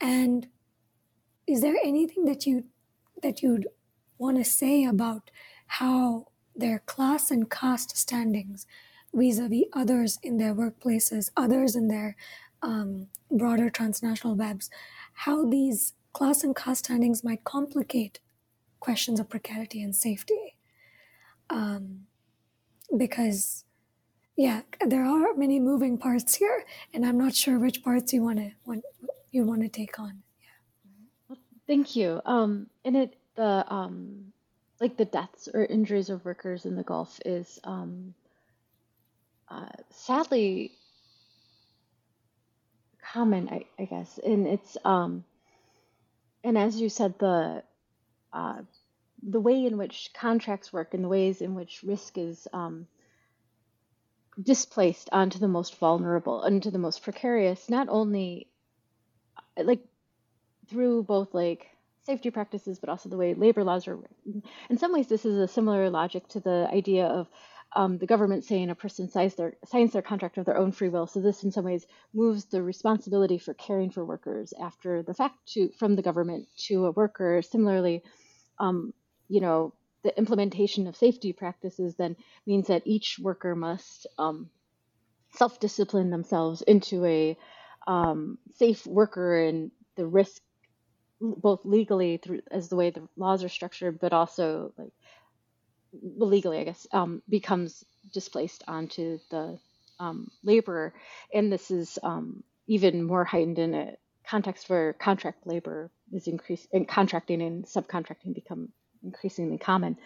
And 0.00 0.48
is 1.46 1.60
there 1.60 1.76
anything 1.82 2.24
that 2.24 2.46
you 2.46 2.64
that 3.22 3.42
you'd 3.42 3.68
want 4.18 4.36
to 4.36 4.44
say 4.44 4.84
about 4.84 5.30
how 5.66 6.28
their 6.54 6.80
class 6.80 7.30
and 7.30 7.50
caste 7.50 7.96
standings 7.96 8.66
vis-a-vis 9.14 9.64
others 9.72 10.18
in 10.22 10.36
their 10.36 10.54
workplaces, 10.54 11.30
others 11.36 11.74
in 11.76 11.88
their 11.88 12.16
um, 12.62 13.06
broader 13.30 13.70
transnational 13.70 14.34
webs, 14.34 14.70
how 15.12 15.44
these 15.48 15.94
class 16.12 16.44
and 16.44 16.54
caste 16.56 16.84
standings 16.86 17.24
might 17.24 17.44
complicate 17.44 18.20
questions 18.84 19.18
of 19.18 19.30
precarity 19.30 19.82
and 19.82 19.96
safety. 19.96 20.56
Um, 21.48 22.06
because, 22.94 23.64
yeah, 24.36 24.60
there 24.86 25.06
are 25.06 25.34
many 25.34 25.58
moving 25.58 25.96
parts 25.96 26.34
here, 26.34 26.64
and 26.92 27.06
I'm 27.06 27.16
not 27.16 27.34
sure 27.34 27.58
which 27.58 27.82
parts 27.82 28.12
you 28.12 28.22
want 28.22 28.38
to 28.38 28.50
want 28.66 28.84
you 29.32 29.44
want 29.44 29.62
to 29.62 29.68
take 29.68 29.98
on. 29.98 30.22
Yeah. 31.30 31.36
Thank 31.66 31.96
you. 31.96 32.20
Um, 32.26 32.68
and 32.84 32.96
it 32.96 33.16
the 33.36 33.64
um, 33.72 34.32
like 34.80 34.96
the 34.96 35.06
deaths 35.06 35.48
or 35.52 35.64
injuries 35.64 36.10
of 36.10 36.24
workers 36.24 36.66
in 36.66 36.76
the 36.76 36.82
Gulf 36.82 37.18
is 37.24 37.58
um, 37.64 38.14
uh, 39.48 39.74
sadly 39.90 40.72
common, 43.12 43.48
I, 43.48 43.64
I, 43.78 43.84
guess. 43.86 44.18
And 44.24 44.46
it's 44.46 44.76
um, 44.84 45.24
and 46.42 46.58
as 46.58 46.80
you 46.80 46.88
said, 46.88 47.14
the 47.18 47.62
uh, 48.34 48.62
the 49.22 49.40
way 49.40 49.64
in 49.64 49.78
which 49.78 50.10
contracts 50.14 50.72
work 50.72 50.92
and 50.92 51.02
the 51.02 51.08
ways 51.08 51.40
in 51.40 51.54
which 51.54 51.82
risk 51.82 52.18
is 52.18 52.46
um, 52.52 52.86
displaced 54.42 55.08
onto 55.12 55.38
the 55.38 55.48
most 55.48 55.76
vulnerable, 55.78 56.40
onto 56.40 56.70
the 56.70 56.78
most 56.78 57.02
precarious, 57.02 57.70
not 57.70 57.88
only 57.88 58.48
like 59.56 59.80
through 60.68 61.04
both 61.04 61.32
like 61.32 61.66
safety 62.02 62.30
practices, 62.30 62.78
but 62.78 62.88
also 62.88 63.08
the 63.08 63.16
way 63.16 63.34
labor 63.34 63.64
laws 63.64 63.88
are 63.88 63.96
written. 63.96 64.42
In 64.68 64.78
some 64.78 64.92
ways, 64.92 65.08
this 65.08 65.24
is 65.24 65.38
a 65.38 65.48
similar 65.48 65.88
logic 65.88 66.28
to 66.28 66.40
the 66.40 66.68
idea 66.70 67.06
of 67.06 67.28
um, 67.76 67.98
the 67.98 68.06
government 68.06 68.44
saying 68.44 68.70
a 68.70 68.74
person 68.74 69.08
signs 69.08 69.34
their 69.34 69.56
signs 69.64 69.92
their 69.92 70.02
contract 70.02 70.38
of 70.38 70.44
their 70.44 70.56
own 70.56 70.70
free 70.72 70.88
will. 70.88 71.06
So 71.06 71.20
this, 71.20 71.42
in 71.44 71.50
some 71.50 71.64
ways, 71.64 71.86
moves 72.12 72.44
the 72.44 72.62
responsibility 72.62 73.38
for 73.38 73.54
caring 73.54 73.90
for 73.90 74.04
workers 74.04 74.52
after 74.60 75.02
the 75.02 75.14
fact 75.14 75.36
to 75.54 75.70
from 75.78 75.96
the 75.96 76.02
government 76.02 76.46
to 76.68 76.86
a 76.86 76.92
worker. 76.92 77.42
Similarly, 77.42 78.02
um, 78.58 78.92
you 79.28 79.40
know, 79.40 79.72
the 80.02 80.16
implementation 80.18 80.86
of 80.86 80.96
safety 80.96 81.32
practices 81.32 81.94
then 81.96 82.16
means 82.46 82.66
that 82.66 82.82
each 82.84 83.18
worker 83.18 83.54
must 83.54 84.06
um, 84.18 84.50
self-discipline 85.32 86.10
themselves 86.10 86.62
into 86.62 87.04
a 87.04 87.36
um, 87.86 88.38
safe 88.56 88.86
worker 88.86 89.44
and 89.44 89.70
the 89.96 90.06
risk 90.06 90.42
both 91.20 91.60
legally 91.64 92.18
through 92.18 92.42
as 92.50 92.68
the 92.68 92.76
way 92.76 92.90
the 92.90 93.08
laws 93.16 93.42
are 93.44 93.48
structured, 93.48 93.98
but 93.98 94.12
also 94.12 94.72
like 94.76 94.92
legally, 96.02 96.58
I 96.58 96.64
guess, 96.64 96.86
um, 96.92 97.22
becomes 97.28 97.84
displaced 98.12 98.64
onto 98.66 99.18
the 99.30 99.58
um, 99.98 100.30
laborer, 100.42 100.92
and 101.32 101.52
this 101.52 101.70
is 101.70 101.98
um, 102.02 102.42
even 102.66 103.04
more 103.04 103.24
heightened 103.24 103.58
in 103.58 103.74
a 103.74 103.96
context 104.26 104.68
where 104.68 104.92
contract 104.92 105.46
labor 105.46 105.90
is 106.14 106.28
increased 106.28 106.68
and 106.72 106.88
contracting 106.88 107.42
and 107.42 107.64
subcontracting 107.64 108.34
become 108.34 108.70
increasingly 109.02 109.58
common. 109.58 109.96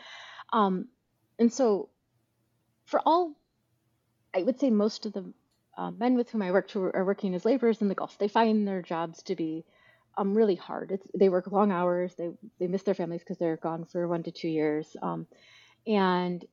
Um, 0.53 0.89
and 1.39 1.53
so, 1.53 1.89
for 2.87 3.01
all, 3.05 3.33
I 4.35 4.43
would 4.43 4.59
say 4.59 4.71
most 4.71 5.07
of 5.07 5.13
the 5.13 5.33
uh, 5.77 5.91
men 5.93 6.17
with 6.17 6.31
whom 6.31 6.43
I 6.43 6.51
worked 6.51 6.73
who 6.73 6.83
are 6.83 7.05
working 7.05 7.35
as 7.35 7.45
laborers 7.45 7.81
in 7.81 7.89
the 7.89 7.95
Gulf, 7.95 8.19
they 8.19 8.29
find 8.29 8.67
their 8.67 8.83
jobs 8.83 9.23
to 9.25 9.37
be 9.37 9.65
um, 10.17 10.37
really 10.37 10.57
hard. 10.57 10.91
It's, 10.91 11.07
they 11.15 11.29
work 11.29 11.47
long 11.53 11.71
hours. 11.71 12.15
They 12.17 12.31
they 12.59 12.67
miss 12.67 12.83
their 12.83 12.95
families 12.95 13.21
because 13.21 13.39
they're 13.39 13.57
gone 13.57 13.85
for 13.85 14.09
one 14.09 14.25
to 14.25 14.33
two 14.33 14.49
years. 14.49 14.97
Um, 15.01 15.27
and 15.87 16.45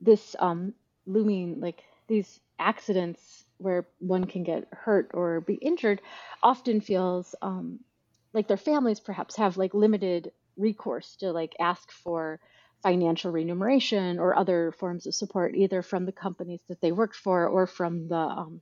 this 0.00 0.36
um, 0.38 0.74
looming 1.06 1.60
like 1.60 1.82
these 2.06 2.40
accidents 2.58 3.44
where 3.58 3.88
one 3.98 4.24
can 4.24 4.44
get 4.44 4.68
hurt 4.72 5.10
or 5.14 5.40
be 5.40 5.54
injured 5.54 6.00
often 6.42 6.80
feels 6.80 7.34
um, 7.42 7.80
like 8.32 8.48
their 8.48 8.56
families 8.56 9.00
perhaps 9.00 9.36
have 9.36 9.56
like 9.56 9.74
limited 9.74 10.32
recourse 10.56 11.16
to 11.16 11.32
like 11.32 11.54
ask 11.58 11.90
for 11.90 12.40
financial 12.82 13.32
remuneration 13.32 14.18
or 14.18 14.36
other 14.36 14.72
forms 14.72 15.06
of 15.06 15.14
support 15.14 15.54
either 15.54 15.82
from 15.82 16.04
the 16.06 16.12
companies 16.12 16.60
that 16.68 16.80
they 16.80 16.92
worked 16.92 17.16
for 17.16 17.46
or 17.46 17.66
from 17.66 18.08
the 18.08 18.16
um, 18.16 18.60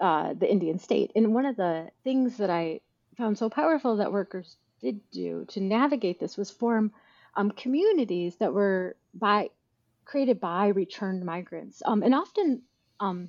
uh, 0.00 0.34
the 0.34 0.50
Indian 0.50 0.78
state. 0.78 1.10
And 1.16 1.34
one 1.34 1.46
of 1.46 1.56
the 1.56 1.88
things 2.04 2.36
that 2.36 2.50
I 2.50 2.80
found 3.16 3.36
so 3.36 3.50
powerful 3.50 3.96
that 3.96 4.12
workers 4.12 4.56
did 4.80 5.00
do 5.10 5.44
to 5.48 5.60
navigate 5.60 6.20
this 6.20 6.36
was 6.36 6.50
form 6.50 6.92
um, 7.36 7.50
communities 7.50 8.36
that 8.36 8.52
were 8.52 8.96
by 9.12 9.50
created 10.04 10.40
by 10.40 10.68
returned 10.68 11.24
migrants. 11.24 11.82
Um, 11.84 12.02
and 12.02 12.14
often 12.14 12.62
um, 13.00 13.28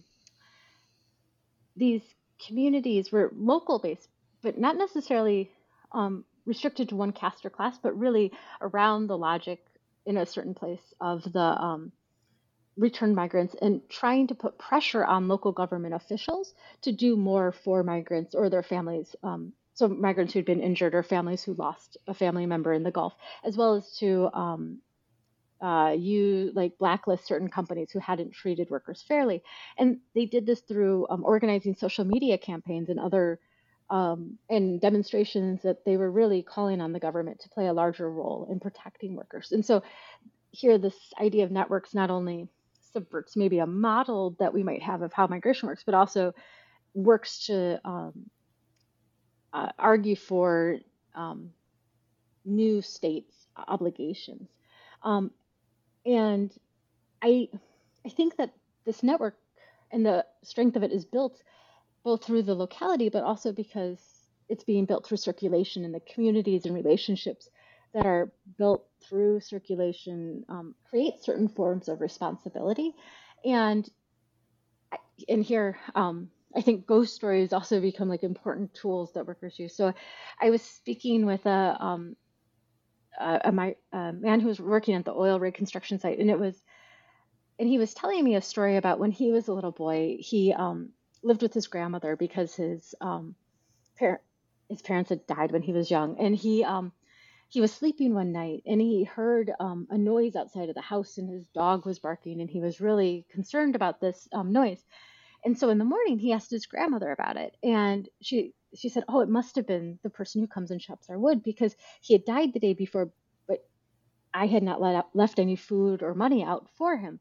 these 1.76 2.02
communities 2.46 3.12
were 3.12 3.32
local 3.36 3.80
based, 3.80 4.08
but 4.42 4.58
not 4.58 4.78
necessarily 4.78 5.52
um, 5.92 6.26
restricted 6.46 6.90
to 6.90 6.96
one 6.96 7.12
caste 7.12 7.46
or 7.46 7.50
class, 7.50 7.78
but 7.82 7.98
really 7.98 8.32
around 8.62 9.08
the 9.08 9.18
logic 9.18 9.64
in 10.06 10.18
a 10.18 10.26
certain 10.26 10.54
place 10.54 10.94
of 11.00 11.24
the 11.32 11.40
um, 11.40 11.92
returned 12.78 13.16
migrants 13.16 13.56
and 13.62 13.82
trying 13.90 14.28
to 14.28 14.36
put 14.36 14.58
pressure 14.58 15.06
on 15.06 15.28
local 15.28 15.52
government 15.52 15.94
officials 15.94 16.54
to 16.82 16.92
do 16.92 17.16
more 17.16 17.52
for 17.52 17.84
migrants 17.84 18.34
or 18.34 18.50
their 18.50 18.64
families. 18.64 19.16
Um, 19.22 19.54
so 19.74 19.88
migrants 19.88 20.34
who'd 20.34 20.46
been 20.46 20.62
injured 20.62 20.96
or 20.96 21.04
families 21.04 21.44
who 21.44 21.54
lost 21.54 21.98
a 22.08 22.14
family 22.14 22.46
member 22.46 22.74
in 22.74 22.84
the 22.84 22.92
Gulf, 22.92 23.14
as 23.44 23.56
well 23.56 23.76
as 23.76 23.98
to 24.00 24.30
um, 24.34 24.80
uh, 25.62 25.96
you 25.98 26.52
like 26.54 26.78
blacklist 26.78 27.28
certain 27.28 27.50
companies 27.50 27.92
who 27.92 28.00
hadn't 28.00 28.34
treated 28.34 28.70
workers 28.70 29.04
fairly. 29.08 29.44
And 29.78 30.00
they 30.16 30.26
did 30.26 30.46
this 30.46 30.62
through 30.62 31.08
um, 31.10 31.24
organizing 31.24 31.76
social 31.76 32.06
media 32.06 32.38
campaigns 32.38 32.90
and 32.90 33.00
other 33.00 33.40
um, 33.90 34.38
and 34.50 34.80
demonstrations 34.80 35.62
that 35.64 35.84
they 35.86 35.98
were 35.98 36.12
really 36.12 36.44
calling 36.44 36.82
on 36.82 36.94
the 36.94 37.00
government 37.00 37.40
to 37.42 37.50
play 37.50 37.68
a 37.68 37.74
larger 37.74 38.10
role 38.10 38.48
in 38.52 38.60
protecting 38.60 39.16
workers. 39.16 39.52
And 39.52 39.66
so 39.66 39.82
here, 40.52 40.78
this 40.78 40.96
idea 41.20 41.44
of 41.44 41.52
networks 41.52 41.94
not 41.94 42.10
only 42.10 42.48
subverts 42.94 43.36
maybe 43.36 43.60
a 43.60 43.66
model 43.66 44.36
that 44.40 44.54
we 44.54 44.64
might 44.64 44.82
have 44.82 45.02
of 45.02 45.14
how 45.14 45.28
migration 45.28 45.68
works, 45.68 45.84
but 45.84 45.96
also 45.96 46.34
works 46.94 47.46
to 47.46 47.80
um, 47.86 48.14
uh, 49.54 49.70
argue 49.78 50.16
for 50.16 50.78
um, 51.16 51.52
new 52.46 52.82
states' 52.82 53.48
obligations. 53.68 54.50
Um, 55.04 55.32
and 56.06 56.52
I, 57.22 57.50
I 58.06 58.10
think 58.10 58.38
that 58.38 58.54
this 58.86 59.04
network 59.04 59.38
and 59.92 60.06
the 60.06 60.26
strength 60.44 60.76
of 60.76 60.84
it 60.84 60.92
is 60.92 61.06
built 61.06 61.42
both 62.04 62.24
through 62.24 62.44
the 62.44 62.56
locality, 62.56 63.10
but 63.10 63.24
also 63.24 63.52
because 63.52 64.00
it's 64.48 64.64
being 64.64 64.86
built 64.86 65.06
through 65.06 65.18
circulation 65.18 65.86
and 65.86 65.94
the 65.94 66.00
communities 66.00 66.66
and 66.66 66.74
relationships 66.74 67.50
that 67.94 68.06
are 68.06 68.32
built 68.58 68.86
through 69.08 69.40
circulation 69.40 70.44
um, 70.50 70.76
create 70.90 71.24
certain 71.24 71.48
forms 71.48 71.88
of 71.88 72.02
responsibility. 72.02 72.94
And 73.46 73.90
and 75.28 75.44
here, 75.44 75.78
um, 75.96 76.30
I 76.56 76.62
think 76.62 76.88
ghost 76.88 77.14
stories 77.14 77.54
also 77.54 77.82
become 77.82 78.10
like 78.10 78.24
important 78.24 78.74
tools 78.74 79.14
that 79.14 79.28
workers 79.28 79.60
use. 79.60 79.76
So, 79.76 79.94
I 80.42 80.50
was 80.50 80.62
speaking 80.62 81.26
with 81.26 81.46
a 81.46 81.78
um, 81.80 82.16
a, 83.20 83.42
a, 83.44 83.98
a 83.98 84.14
man 84.14 84.40
who 84.40 84.48
was 84.48 84.60
working 84.60 84.96
at 84.96 85.06
the 85.06 85.14
oil 85.14 85.40
rig 85.40 85.54
construction 85.54 86.00
site, 86.00 86.20
and 86.20 86.30
it 86.30 86.40
was, 86.40 86.62
and 87.60 87.68
he 87.68 87.78
was 87.78 87.94
telling 87.94 88.24
me 88.24 88.36
a 88.36 88.42
story 88.42 88.78
about 88.78 89.00
when 89.00 89.12
he 89.12 89.32
was 89.32 89.48
a 89.48 89.54
little 89.54 89.72
boy. 89.72 90.18
He 90.20 90.54
um, 90.54 90.90
lived 91.24 91.42
with 91.42 91.54
his 91.54 91.68
grandmother 91.68 92.16
because 92.16 92.56
his 92.56 92.96
um, 93.02 93.36
par- 93.98 94.22
his 94.70 94.82
parents 94.82 95.10
had 95.10 95.28
died 95.28 95.52
when 95.52 95.62
he 95.62 95.74
was 95.74 95.92
young, 95.92 96.20
and 96.20 96.36
he 96.36 96.64
um, 96.64 96.92
he 97.50 97.62
was 97.62 97.74
sleeping 97.74 98.14
one 98.14 98.32
night 98.32 98.64
and 98.68 98.80
he 98.80 99.04
heard 99.04 99.52
um, 99.60 99.88
a 99.90 99.98
noise 99.98 100.36
outside 100.36 100.70
of 100.70 100.76
the 100.76 100.82
house, 100.82 101.18
and 101.18 101.30
his 101.30 101.48
dog 101.48 101.86
was 101.86 102.00
barking, 102.00 102.42
and 102.42 102.50
he 102.50 102.62
was 102.62 102.82
really 102.82 103.26
concerned 103.32 103.76
about 103.76 104.00
this 104.00 104.28
um, 104.34 104.52
noise. 104.52 104.84
And 105.46 105.58
so 105.58 105.70
in 105.70 105.78
the 105.78 105.86
morning, 105.86 106.20
he 106.20 106.34
asked 106.34 106.52
his 106.52 106.66
grandmother 106.66 107.12
about 107.12 107.38
it, 107.38 107.56
and 107.64 108.08
she 108.22 108.54
she 108.76 108.90
said, 108.90 109.06
"Oh, 109.08 109.22
it 109.22 109.30
must 109.30 109.56
have 109.56 109.68
been 109.68 110.00
the 110.04 110.10
person 110.10 110.42
who 110.42 110.48
comes 110.48 110.72
and 110.72 110.82
chops 110.82 111.10
our 111.10 111.20
wood 111.20 111.44
because 111.44 111.76
he 112.02 112.14
had 112.14 112.26
died 112.26 112.54
the 112.54 112.60
day 112.60 112.74
before, 112.74 113.12
but 113.48 113.60
I 114.34 114.48
had 114.48 114.64
not 114.64 114.82
let 114.82 114.96
out, 114.96 115.16
left 115.16 115.40
any 115.40 115.56
food 115.56 116.04
or 116.04 116.14
money 116.14 116.44
out 116.44 116.70
for 116.78 116.98
him." 116.98 117.20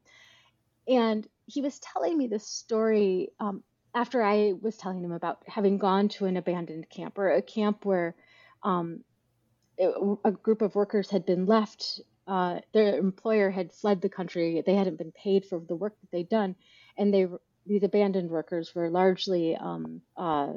And 0.87 1.27
he 1.45 1.61
was 1.61 1.79
telling 1.79 2.17
me 2.17 2.27
this 2.27 2.47
story 2.47 3.31
um, 3.39 3.63
after 3.93 4.21
I 4.21 4.53
was 4.61 4.77
telling 4.77 5.03
him 5.03 5.11
about 5.11 5.43
having 5.47 5.77
gone 5.77 6.09
to 6.09 6.25
an 6.25 6.37
abandoned 6.37 6.89
camp 6.89 7.17
or 7.17 7.31
a 7.31 7.41
camp 7.41 7.85
where 7.85 8.15
um, 8.63 9.03
it, 9.77 9.93
a 10.23 10.31
group 10.31 10.61
of 10.61 10.75
workers 10.75 11.09
had 11.09 11.25
been 11.25 11.45
left. 11.45 12.01
Uh, 12.27 12.59
their 12.73 12.97
employer 12.97 13.49
had 13.49 13.73
fled 13.73 14.01
the 14.01 14.09
country. 14.09 14.61
They 14.63 14.75
hadn't 14.75 14.97
been 14.97 15.11
paid 15.11 15.45
for 15.45 15.59
the 15.59 15.75
work 15.75 15.99
that 16.01 16.11
they'd 16.11 16.29
done, 16.29 16.55
and 16.97 17.13
they 17.13 17.27
these 17.65 17.83
abandoned 17.83 18.29
workers 18.29 18.73
were 18.73 18.89
largely 18.89 19.55
um, 19.55 20.01
uh, 20.17 20.53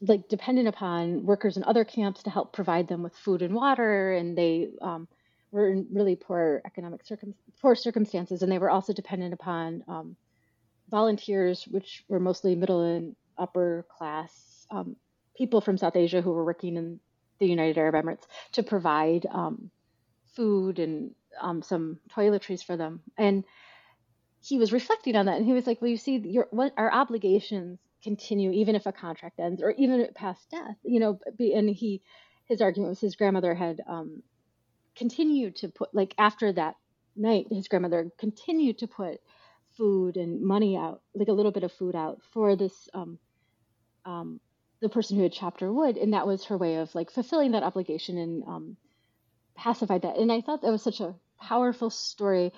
like 0.00 0.28
dependent 0.28 0.68
upon 0.68 1.24
workers 1.24 1.56
in 1.56 1.64
other 1.64 1.84
camps 1.84 2.22
to 2.24 2.30
help 2.30 2.52
provide 2.52 2.88
them 2.88 3.02
with 3.02 3.14
food 3.14 3.42
and 3.42 3.54
water, 3.54 4.12
and 4.12 4.36
they 4.36 4.68
um, 4.80 5.08
were 5.50 5.68
in 5.70 5.86
really 5.92 6.16
poor 6.16 6.62
economic 6.64 7.04
circum- 7.04 7.34
poor 7.60 7.74
circumstances, 7.74 8.42
and 8.42 8.50
they 8.50 8.58
were 8.58 8.70
also 8.70 8.92
dependent 8.92 9.34
upon 9.34 9.82
um, 9.88 10.16
volunteers, 10.90 11.64
which 11.70 12.04
were 12.08 12.20
mostly 12.20 12.54
middle 12.54 12.82
and 12.82 13.16
upper 13.38 13.86
class 13.96 14.66
um, 14.70 14.96
people 15.36 15.60
from 15.60 15.78
South 15.78 15.96
Asia 15.96 16.20
who 16.20 16.32
were 16.32 16.44
working 16.44 16.76
in 16.76 17.00
the 17.38 17.46
United 17.46 17.78
Arab 17.78 17.94
Emirates 17.94 18.26
to 18.52 18.62
provide 18.62 19.26
um, 19.30 19.70
food 20.34 20.78
and 20.78 21.14
um, 21.40 21.62
some 21.62 21.98
toiletries 22.14 22.64
for 22.64 22.76
them. 22.76 23.00
And 23.18 23.44
he 24.40 24.58
was 24.58 24.72
reflecting 24.72 25.16
on 25.16 25.26
that, 25.26 25.36
and 25.36 25.46
he 25.46 25.52
was 25.52 25.66
like, 25.66 25.82
"Well, 25.82 25.90
you 25.90 25.96
see, 25.96 26.18
your 26.18 26.46
what 26.50 26.72
our 26.76 26.92
obligations 26.92 27.80
continue 28.02 28.52
even 28.52 28.76
if 28.76 28.86
a 28.86 28.92
contract 28.92 29.40
ends, 29.40 29.62
or 29.62 29.72
even 29.72 30.06
past 30.14 30.48
death, 30.50 30.76
you 30.84 31.00
know." 31.00 31.18
And 31.38 31.68
he, 31.68 32.00
his 32.46 32.60
argument 32.60 32.90
was 32.90 33.00
his 33.00 33.16
grandmother 33.16 33.54
had 33.54 33.80
um, 33.88 34.22
continued 34.94 35.56
to 35.56 35.68
put, 35.68 35.94
like 35.94 36.14
after 36.16 36.52
that 36.52 36.76
night, 37.16 37.46
his 37.50 37.68
grandmother 37.68 38.10
continued 38.18 38.78
to 38.78 38.86
put 38.86 39.20
food 39.76 40.16
and 40.16 40.42
money 40.42 40.76
out, 40.76 41.02
like 41.14 41.28
a 41.28 41.32
little 41.32 41.52
bit 41.52 41.64
of 41.64 41.72
food 41.72 41.94
out 41.94 42.20
for 42.32 42.56
this 42.56 42.88
um, 42.94 43.18
um, 44.04 44.40
the 44.80 44.88
person 44.88 45.16
who 45.16 45.22
had 45.22 45.32
chopped 45.32 45.60
her 45.60 45.72
wood, 45.72 45.96
and 45.96 46.12
that 46.12 46.26
was 46.26 46.44
her 46.44 46.56
way 46.56 46.76
of 46.76 46.94
like 46.94 47.10
fulfilling 47.10 47.52
that 47.52 47.62
obligation 47.62 48.18
and 48.18 48.44
um, 48.44 48.76
pacified 49.56 50.02
that. 50.02 50.16
And 50.16 50.30
I 50.30 50.40
thought 50.40 50.62
that 50.62 50.70
was 50.70 50.82
such 50.82 51.00
a 51.00 51.14
powerful 51.40 51.90
story 51.90 52.52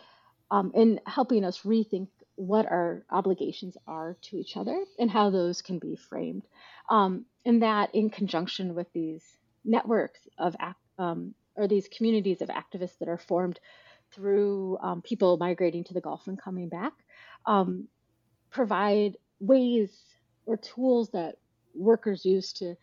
um, 0.50 0.72
in 0.74 1.00
helping 1.06 1.44
us 1.44 1.62
rethink 1.62 2.08
what 2.34 2.66
our 2.66 3.04
obligations 3.10 3.76
are 3.86 4.16
to 4.22 4.36
each 4.36 4.56
other 4.56 4.84
and 4.98 5.10
how 5.10 5.30
those 5.30 5.62
can 5.62 5.78
be 5.78 5.96
framed. 5.96 6.44
Um, 6.88 7.26
and 7.44 7.62
that, 7.62 7.94
in 7.94 8.10
conjunction 8.10 8.74
with 8.74 8.86
these 8.92 9.24
networks 9.64 10.20
of 10.38 10.56
um, 10.98 11.34
or 11.56 11.66
these 11.66 11.88
communities 11.88 12.40
of 12.40 12.48
activists 12.48 12.98
that 12.98 13.08
are 13.08 13.18
formed 13.18 13.58
through 14.12 14.78
um, 14.80 15.02
people 15.02 15.36
migrating 15.36 15.84
to 15.84 15.94
the 15.94 16.00
Gulf 16.00 16.26
and 16.28 16.40
coming 16.40 16.68
back, 16.68 16.92
um, 17.48 17.88
provide 18.50 19.16
ways 19.40 19.90
or 20.46 20.56
tools 20.56 21.10
that 21.10 21.36
workers 21.74 22.24
use 22.24 22.52
to 22.52 22.76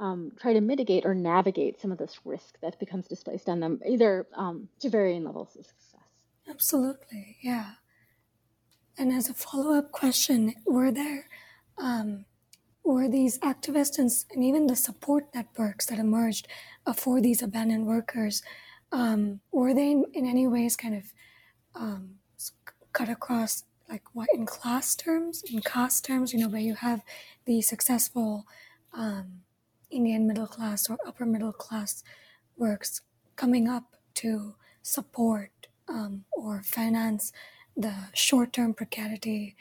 um, 0.00 0.32
try 0.38 0.52
to 0.52 0.60
mitigate 0.60 1.06
or 1.06 1.14
navigate 1.14 1.80
some 1.80 1.92
of 1.92 1.98
this 1.98 2.18
risk 2.24 2.58
that 2.60 2.78
becomes 2.80 3.06
displaced 3.06 3.48
on 3.48 3.60
them, 3.60 3.80
either 3.86 4.26
um, 4.34 4.68
to 4.80 4.90
varying 4.90 5.24
levels 5.24 5.56
of 5.56 5.64
success. 5.64 6.00
Absolutely, 6.50 7.36
yeah. 7.40 7.70
And 8.98 9.12
as 9.12 9.30
a 9.30 9.34
follow 9.34 9.78
up 9.78 9.92
question, 9.92 10.54
were 10.66 10.90
there 10.90 11.28
um, 11.78 12.24
were 12.84 13.08
these 13.08 13.38
activists 13.38 13.98
and, 13.98 14.10
and, 14.32 14.44
even 14.44 14.66
the 14.66 14.76
support 14.76 15.24
networks 15.34 15.86
that 15.86 15.98
emerged 15.98 16.46
uh, 16.86 16.92
for 16.92 17.20
these 17.20 17.42
abandoned 17.42 17.86
workers 17.86 18.42
um, 18.92 19.40
were 19.50 19.74
they 19.74 19.90
in, 19.90 20.04
in, 20.12 20.26
any 20.26 20.46
ways 20.46 20.76
kind 20.76 20.94
of 20.94 21.12
um, 21.74 22.16
cut 22.92 23.08
across 23.08 23.64
like 23.88 24.14
what 24.14 24.28
in 24.32 24.46
class 24.46 24.94
terms, 24.94 25.42
in 25.50 25.60
caste 25.60 26.04
terms, 26.04 26.32
you 26.32 26.38
know, 26.38 26.48
where 26.48 26.60
you 26.60 26.74
have 26.74 27.02
the 27.44 27.60
successful 27.60 28.46
um, 28.92 29.42
Indian 29.90 30.26
middle 30.26 30.46
class 30.46 30.88
or 30.88 30.98
upper 31.06 31.26
middle 31.26 31.52
class 31.52 32.02
works 32.56 33.02
coming 33.36 33.68
up 33.68 33.96
to 34.14 34.54
support 34.82 35.50
um, 35.88 36.24
or 36.32 36.62
finance 36.62 37.32
the 37.76 37.94
short 38.14 38.52
term 38.52 38.74
precarity 38.74 39.56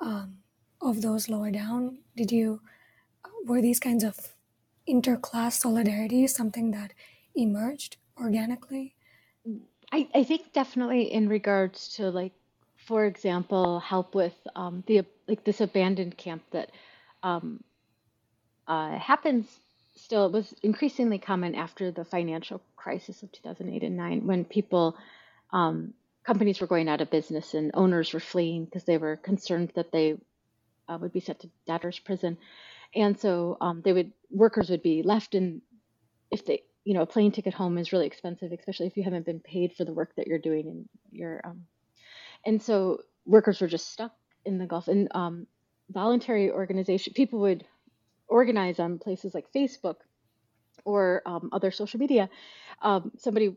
um, 0.00 0.38
of 0.80 1.02
those 1.02 1.28
lower 1.28 1.50
down? 1.50 1.98
Did 2.16 2.30
you, 2.30 2.60
were 3.46 3.60
these 3.60 3.80
kinds 3.80 4.04
of 4.04 4.34
interclass 4.88 5.52
solidarity 5.52 6.26
something 6.26 6.70
that 6.72 6.92
emerged 7.34 7.96
organically? 8.18 8.94
I, 9.92 10.08
I 10.14 10.24
think 10.24 10.52
definitely 10.52 11.12
in 11.12 11.28
regards 11.28 11.88
to 11.96 12.10
like, 12.10 12.32
for 12.86 13.04
example, 13.04 13.80
help 13.80 14.14
with 14.14 14.34
um, 14.54 14.84
the 14.86 15.04
like 15.26 15.44
this 15.44 15.60
abandoned 15.60 16.16
camp 16.16 16.42
that 16.50 16.70
um, 17.22 17.62
uh, 18.66 18.98
happens 18.98 19.46
still. 19.96 20.26
It 20.26 20.32
was 20.32 20.54
increasingly 20.62 21.18
common 21.18 21.54
after 21.54 21.90
the 21.90 22.04
financial 22.04 22.60
crisis 22.76 23.22
of 23.22 23.32
2008 23.32 23.82
and 23.82 23.96
9 23.96 24.26
when 24.26 24.44
people 24.44 24.96
um, 25.52 25.94
companies 26.24 26.60
were 26.60 26.66
going 26.66 26.88
out 26.88 27.00
of 27.00 27.10
business 27.10 27.54
and 27.54 27.70
owners 27.74 28.12
were 28.12 28.20
fleeing 28.20 28.66
because 28.66 28.84
they 28.84 28.98
were 28.98 29.16
concerned 29.16 29.72
that 29.74 29.90
they 29.90 30.16
uh, 30.88 30.98
would 31.00 31.12
be 31.12 31.20
sent 31.20 31.40
to 31.40 31.50
debtors 31.66 31.98
prison 31.98 32.36
and 32.94 33.18
so 33.18 33.56
um, 33.60 33.80
they 33.82 33.92
would 33.92 34.12
workers 34.30 34.68
would 34.68 34.82
be 34.82 35.02
left 35.02 35.34
in 35.34 35.62
if 36.30 36.44
they 36.44 36.62
you 36.84 36.92
know 36.92 37.02
a 37.02 37.06
plane 37.06 37.32
ticket 37.32 37.54
home 37.54 37.78
is 37.78 37.92
really 37.92 38.06
expensive 38.06 38.52
especially 38.52 38.86
if 38.86 38.96
you 38.98 39.02
haven't 39.02 39.24
been 39.24 39.40
paid 39.40 39.72
for 39.72 39.86
the 39.86 39.92
work 39.94 40.14
that 40.16 40.26
you're 40.26 40.38
doing 40.38 40.66
and 40.66 40.88
you're 41.10 41.40
um, 41.44 41.64
and 42.46 42.62
so 42.62 42.98
workers 43.26 43.60
were 43.60 43.68
just 43.68 43.90
stuck 43.90 44.12
in 44.44 44.58
the 44.58 44.66
gulf 44.66 44.88
and 44.88 45.08
um, 45.14 45.46
voluntary 45.90 46.50
organization 46.50 47.12
people 47.14 47.40
would 47.40 47.64
organize 48.28 48.78
on 48.78 48.98
places 48.98 49.34
like 49.34 49.46
facebook 49.54 49.96
or 50.84 51.22
um, 51.26 51.50
other 51.52 51.70
social 51.70 52.00
media 52.00 52.28
um, 52.82 53.12
somebody 53.18 53.56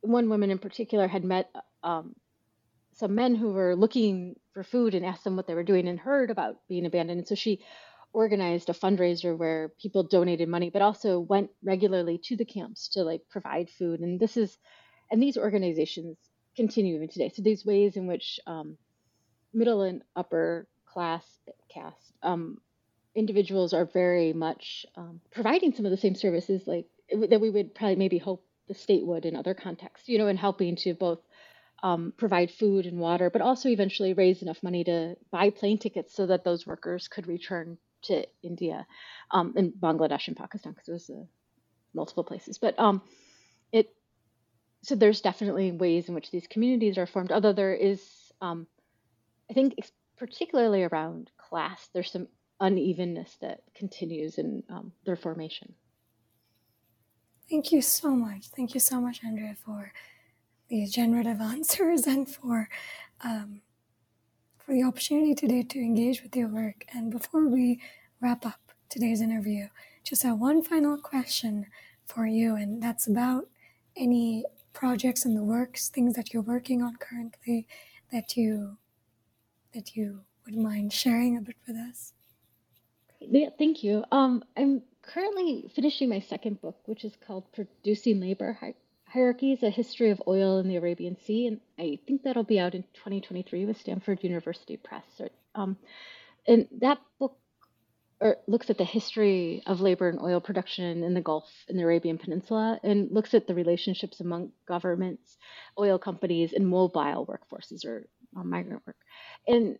one 0.00 0.28
woman 0.28 0.50
in 0.50 0.58
particular 0.58 1.06
had 1.06 1.24
met 1.24 1.50
um, 1.82 2.14
some 2.92 3.14
men 3.14 3.34
who 3.34 3.52
were 3.52 3.76
looking 3.76 4.36
for 4.52 4.62
food 4.62 4.94
and 4.94 5.04
asked 5.04 5.24
them 5.24 5.36
what 5.36 5.46
they 5.46 5.54
were 5.54 5.62
doing 5.62 5.88
and 5.88 5.98
heard 5.98 6.30
about 6.30 6.56
being 6.68 6.86
abandoned. 6.86 7.18
And 7.20 7.28
so 7.28 7.34
she 7.34 7.60
organized 8.12 8.68
a 8.68 8.72
fundraiser 8.74 9.36
where 9.36 9.72
people 9.80 10.02
donated 10.02 10.48
money, 10.48 10.70
but 10.70 10.82
also 10.82 11.20
went 11.20 11.50
regularly 11.62 12.18
to 12.24 12.36
the 12.36 12.44
camps 12.44 12.88
to 12.90 13.02
like 13.02 13.22
provide 13.30 13.70
food. 13.70 14.00
And 14.00 14.18
this 14.18 14.36
is, 14.36 14.58
and 15.10 15.22
these 15.22 15.36
organizations 15.36 16.18
continue 16.56 16.96
even 16.96 17.08
today. 17.08 17.30
So 17.34 17.42
these 17.42 17.64
ways 17.64 17.96
in 17.96 18.06
which 18.06 18.40
um, 18.46 18.76
middle 19.52 19.82
and 19.82 20.02
upper 20.16 20.66
class 20.86 21.24
caste 21.72 22.12
um, 22.22 22.58
individuals 23.14 23.72
are 23.72 23.84
very 23.86 24.32
much 24.32 24.86
um, 24.96 25.20
providing 25.30 25.72
some 25.74 25.84
of 25.84 25.90
the 25.90 25.96
same 25.96 26.14
services 26.14 26.62
like 26.66 26.86
that 27.28 27.40
we 27.40 27.50
would 27.50 27.74
probably 27.74 27.96
maybe 27.96 28.18
hope 28.18 28.44
the 28.68 28.74
state 28.74 29.04
would 29.04 29.26
in 29.26 29.34
other 29.34 29.54
contexts, 29.54 30.08
you 30.08 30.16
know, 30.18 30.28
in 30.28 30.36
helping 30.36 30.76
to 30.76 30.94
both 30.94 31.18
um, 31.82 32.12
provide 32.16 32.52
food 32.52 32.86
and 32.86 32.98
water, 32.98 33.30
but 33.30 33.42
also 33.42 33.68
eventually 33.68 34.12
raise 34.12 34.42
enough 34.42 34.62
money 34.62 34.84
to 34.84 35.16
buy 35.32 35.50
plane 35.50 35.78
tickets 35.78 36.14
so 36.14 36.26
that 36.26 36.44
those 36.44 36.66
workers 36.66 37.08
could 37.08 37.26
return 37.26 37.78
to 38.02 38.24
India 38.42 38.86
um, 39.32 39.54
and 39.56 39.72
Bangladesh 39.72 40.28
and 40.28 40.36
Pakistan 40.36 40.72
because 40.72 40.88
it 40.88 40.92
was 40.92 41.10
uh, 41.10 41.24
multiple 41.94 42.22
places. 42.22 42.58
But 42.58 42.78
um, 42.78 43.02
it 43.72 43.92
so 44.82 44.94
there's 44.94 45.20
definitely 45.20 45.72
ways 45.72 46.08
in 46.08 46.14
which 46.14 46.30
these 46.30 46.46
communities 46.46 46.96
are 46.96 47.06
formed. 47.06 47.32
Although 47.32 47.52
there 47.52 47.74
is, 47.74 48.02
um, 48.40 48.66
I 49.50 49.54
think, 49.54 49.74
particularly 50.16 50.84
around 50.84 51.30
class, 51.36 51.88
there's 51.92 52.10
some 52.10 52.28
unevenness 52.60 53.36
that 53.40 53.60
continues 53.74 54.38
in 54.38 54.62
um, 54.70 54.92
their 55.04 55.16
formation. 55.16 55.74
Thank 57.48 57.72
you 57.72 57.82
so 57.82 58.10
much. 58.10 58.48
Thank 58.48 58.74
you 58.74 58.80
so 58.80 59.00
much, 59.00 59.24
Andrea, 59.24 59.56
for 59.64 59.92
these 60.68 60.92
generative 60.92 61.40
answers 61.40 62.06
and 62.06 62.28
for 62.28 62.68
um, 63.22 63.60
for 64.58 64.72
the 64.72 64.84
opportunity 64.84 65.34
today 65.34 65.62
to 65.62 65.78
engage 65.78 66.22
with 66.22 66.36
your 66.36 66.48
work. 66.48 66.84
And 66.94 67.10
before 67.10 67.48
we 67.48 67.80
wrap 68.20 68.46
up 68.46 68.60
today's 68.88 69.20
interview, 69.20 69.68
just 70.04 70.22
have 70.22 70.38
one 70.38 70.62
final 70.62 70.96
question 70.96 71.66
for 72.06 72.26
you, 72.26 72.54
and 72.54 72.82
that's 72.82 73.06
about 73.06 73.48
any 73.96 74.44
projects 74.72 75.24
in 75.24 75.34
the 75.34 75.42
works, 75.42 75.88
things 75.88 76.14
that 76.14 76.32
you're 76.32 76.42
working 76.42 76.82
on 76.82 76.96
currently 76.96 77.66
that 78.12 78.36
you 78.36 78.76
that 79.74 79.96
you 79.96 80.20
would 80.44 80.56
mind 80.56 80.92
sharing 80.92 81.36
a 81.36 81.40
bit 81.40 81.56
with 81.66 81.76
us. 81.76 82.12
Yeah, 83.20 83.50
thank 83.58 83.84
you. 83.84 84.04
Um, 84.10 84.42
I'm 84.56 84.82
currently 85.02 85.70
finishing 85.74 86.08
my 86.08 86.20
second 86.20 86.60
book, 86.60 86.76
which 86.86 87.04
is 87.04 87.12
called 87.26 87.44
Producing 87.52 88.20
Labor 88.20 88.56
Hi- 88.60 88.74
Hierarchies 89.04 89.62
A 89.62 89.70
History 89.70 90.10
of 90.10 90.22
Oil 90.26 90.58
in 90.58 90.68
the 90.68 90.76
Arabian 90.76 91.16
Sea. 91.24 91.46
And 91.46 91.60
I 91.78 91.98
think 92.06 92.22
that'll 92.22 92.42
be 92.42 92.58
out 92.58 92.74
in 92.74 92.82
2023 92.94 93.66
with 93.66 93.78
Stanford 93.78 94.24
University 94.24 94.76
Press. 94.76 95.04
So 95.16 95.28
um, 95.54 95.76
and 96.46 96.66
that 96.80 96.98
book 97.18 97.36
or 98.20 98.36
looks 98.46 98.68
at 98.68 98.76
the 98.76 98.84
history 98.84 99.62
of 99.66 99.80
labor 99.80 100.08
and 100.08 100.20
oil 100.20 100.40
production 100.40 101.02
in 101.02 101.14
the 101.14 101.20
Gulf 101.20 101.50
in 101.68 101.76
the 101.76 101.82
Arabian 101.82 102.18
Peninsula 102.18 102.78
and 102.82 103.10
looks 103.10 103.32
at 103.32 103.46
the 103.46 103.54
relationships 103.54 104.20
among 104.20 104.52
governments, 104.66 105.38
oil 105.78 105.98
companies, 105.98 106.52
and 106.52 106.68
mobile 106.68 107.26
workforces 107.26 107.84
or 107.84 108.06
migrant 108.34 108.82
work. 108.86 108.96
And 109.48 109.78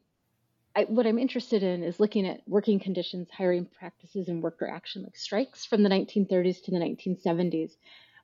I, 0.75 0.85
what 0.85 1.07
I'm 1.07 1.19
interested 1.19 1.63
in 1.63 1.83
is 1.83 2.01
looking 2.01 2.27
at 2.27 2.41
working 2.47 2.81
conditions, 2.81 3.29
hiring 3.31 3.67
practices, 3.67 4.29
and 4.29 4.43
worker 4.43 4.69
action 4.69 5.03
like 5.03 5.17
strikes 5.17 5.67
from 5.67 5.83
the 5.83 5.91
1930s 5.91 6.65
to 6.65 6.71
the 6.71 6.79
1970s, 6.79 7.73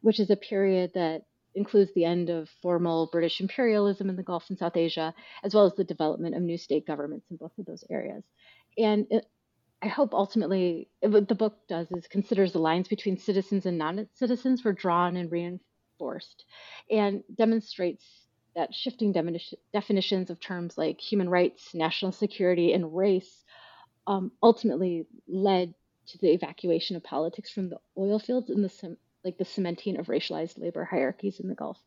which 0.01 0.21
is 0.21 0.31
a 0.31 0.37
period 0.37 0.93
that 0.95 1.25
includes 1.55 1.91
the 1.95 2.05
end 2.05 2.31
of 2.31 2.49
formal 2.62 3.09
British 3.11 3.41
imperialism 3.41 4.09
in 4.09 4.17
the 4.17 4.23
Gulf 4.23 4.45
and 4.49 4.59
South 4.59 4.77
Asia, 4.77 5.14
as 5.43 5.55
well 5.55 5.67
as 5.67 5.75
the 5.75 5.85
development 5.85 6.37
of 6.37 6.43
new 6.43 6.59
state 6.59 6.87
governments 6.87 7.27
in 7.31 7.37
both 7.37 7.53
of 7.59 7.67
those 7.67 7.85
areas. 7.91 8.23
And 8.79 9.07
I 9.83 9.89
hope 9.89 10.14
ultimately 10.14 10.89
what 11.01 11.29
the 11.29 11.35
book 11.35 11.59
does 11.68 11.91
is 11.93 12.09
considers 12.09 12.53
the 12.53 12.59
lines 12.59 12.89
between 12.89 13.18
citizens 13.18 13.66
and 13.66 13.79
non-citizens 13.79 14.64
were 14.64 14.72
drawn 14.72 15.16
and 15.16 15.31
reinforced, 15.31 16.45
and 16.91 17.22
demonstrates 17.35 18.05
that 18.55 18.74
shifting 18.74 19.12
definitions 19.72 20.31
of 20.31 20.41
terms 20.41 20.79
like 20.79 20.99
human 20.99 21.29
rights, 21.29 21.74
national 21.74 22.12
security, 22.12 22.72
and 22.72 22.97
race 22.97 23.45
um, 24.07 24.33
ultimately 24.43 25.07
led 25.29 25.74
to 26.09 26.18
the 26.18 26.31
evacuation 26.33 26.97
of 26.97 27.05
politics 27.05 27.51
from 27.51 27.68
the 27.68 27.79
oil 27.99 28.18
fields 28.18 28.49
and 28.49 28.64
the 28.64 28.97
like 29.24 29.37
the 29.39 29.45
cementing 29.45 29.99
of 29.99 30.07
racialized 30.07 30.59
labor 30.59 30.85
hierarchies 30.85 31.41
in 31.41 31.49
the 31.49 31.55
Gulf. 31.55 31.79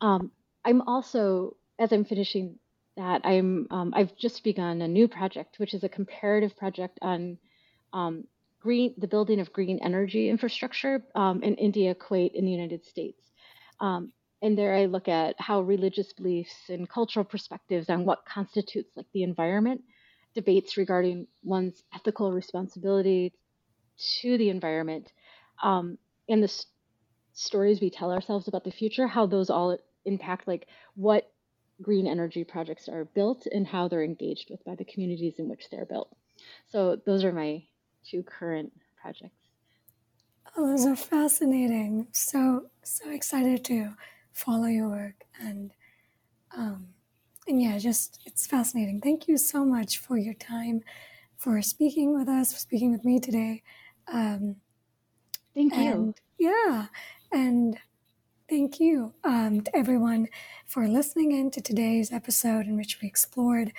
Um, 0.00 0.32
I'm 0.64 0.82
also, 0.82 1.56
as 1.78 1.92
I'm 1.92 2.04
finishing 2.04 2.58
that, 2.98 3.22
I'm 3.24 3.66
um, 3.70 3.92
I've 3.96 4.14
just 4.16 4.44
begun 4.44 4.82
a 4.82 4.88
new 4.88 5.08
project, 5.08 5.58
which 5.58 5.74
is 5.74 5.84
a 5.84 5.88
comparative 5.88 6.56
project 6.56 6.98
on 7.02 7.38
um, 7.92 8.24
green, 8.60 8.94
the 8.98 9.08
building 9.08 9.40
of 9.40 9.52
green 9.52 9.78
energy 9.82 10.28
infrastructure 10.28 11.02
um, 11.14 11.42
in 11.42 11.54
India, 11.54 11.94
Kuwait, 11.94 12.36
and 12.36 12.46
the 12.46 12.52
United 12.52 12.84
States. 12.84 13.22
Um, 13.80 14.12
and 14.42 14.58
there 14.58 14.74
I 14.74 14.86
look 14.86 15.08
at 15.08 15.36
how 15.40 15.62
religious 15.62 16.12
beliefs 16.12 16.54
and 16.68 16.88
cultural 16.88 17.24
perspectives 17.24 17.88
on 17.88 18.04
what 18.04 18.24
constitutes 18.26 18.90
like 18.96 19.06
the 19.14 19.22
environment, 19.22 19.82
debates 20.34 20.76
regarding 20.76 21.26
one's 21.42 21.82
ethical 21.94 22.32
responsibility 22.32 23.32
to 24.20 24.38
the 24.38 24.50
environment, 24.50 25.12
um, 25.62 25.98
and 26.28 26.42
the 26.42 26.48
s- 26.48 26.66
stories 27.32 27.80
we 27.80 27.90
tell 27.90 28.12
ourselves 28.12 28.48
about 28.48 28.64
the 28.64 28.70
future, 28.70 29.06
how 29.06 29.26
those 29.26 29.50
all 29.50 29.76
impact 30.04 30.46
like 30.48 30.66
what 30.94 31.30
green 31.80 32.06
energy 32.06 32.44
projects 32.44 32.88
are 32.88 33.04
built 33.04 33.46
and 33.46 33.66
how 33.66 33.88
they're 33.88 34.04
engaged 34.04 34.50
with 34.50 34.64
by 34.64 34.74
the 34.74 34.84
communities 34.84 35.38
in 35.38 35.48
which 35.48 35.70
they're 35.70 35.86
built. 35.86 36.14
So 36.66 36.96
those 36.96 37.24
are 37.24 37.32
my 37.32 37.64
two 38.04 38.22
current 38.22 38.72
projects. 39.00 39.34
Oh, 40.56 40.66
those 40.66 40.86
are 40.86 40.96
fascinating. 40.96 42.08
So 42.12 42.70
so 42.82 43.10
excited 43.10 43.64
to 43.66 43.94
follow 44.32 44.66
your 44.66 44.88
work 44.88 45.24
and 45.40 45.72
um, 46.56 46.88
and 47.46 47.60
yeah, 47.62 47.78
just 47.78 48.20
it's 48.26 48.46
fascinating. 48.46 49.00
Thank 49.00 49.28
you 49.28 49.38
so 49.38 49.64
much 49.64 49.98
for 49.98 50.16
your 50.18 50.34
time, 50.34 50.82
for 51.36 51.60
speaking 51.62 52.16
with 52.18 52.28
us, 52.28 52.52
for 52.52 52.58
speaking 52.58 52.92
with 52.92 53.04
me 53.04 53.20
today. 53.20 53.62
Um, 54.06 54.56
thank 55.54 55.76
you. 55.76 55.92
And, 55.92 56.14
Yeah, 56.38 56.86
and 57.32 57.78
thank 58.48 58.80
you 58.80 59.12
um, 59.24 59.60
to 59.60 59.76
everyone 59.76 60.28
for 60.66 60.86
listening 60.88 61.32
in 61.32 61.50
to 61.50 61.60
today's 61.60 62.12
episode 62.12 62.66
in 62.66 62.76
which 62.76 63.00
we 63.00 63.08
explored 63.08 63.72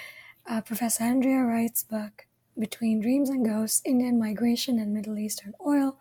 uh, 0.49 0.61
Professor 0.61 1.03
Andrea 1.03 1.43
Wright's 1.43 1.83
book 1.83 2.27
Between 2.57 3.01
Dreams 3.01 3.29
and 3.29 3.45
Ghosts: 3.45 3.81
Indian 3.85 4.19
Migration 4.19 4.77
and 4.79 4.93
Middle 4.93 5.17
Eastern 5.17 5.53
Oil, 5.65 5.99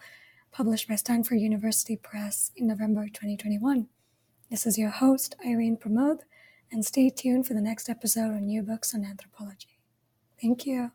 published 0.53 0.89
by 0.89 0.97
Stanford 0.97 1.41
University 1.41 1.97
Press 1.97 2.51
in 2.57 2.67
November 2.67 3.07
2021. 3.07 3.89
This 4.51 4.67
is 4.67 4.79
your 4.79 4.91
host, 4.91 5.35
Irene 5.45 5.77
Pramod, 5.77 6.21
and 6.71 6.85
stay 6.85 7.11
tuned 7.11 7.47
for 7.47 7.55
the 7.55 7.61
next 7.61 7.89
episode 7.89 8.33
on 8.33 8.47
New 8.47 8.63
Books 8.63 8.95
on 8.95 9.05
Anthropology. 9.05 9.81
Thank 10.41 10.67
you. 10.67 10.93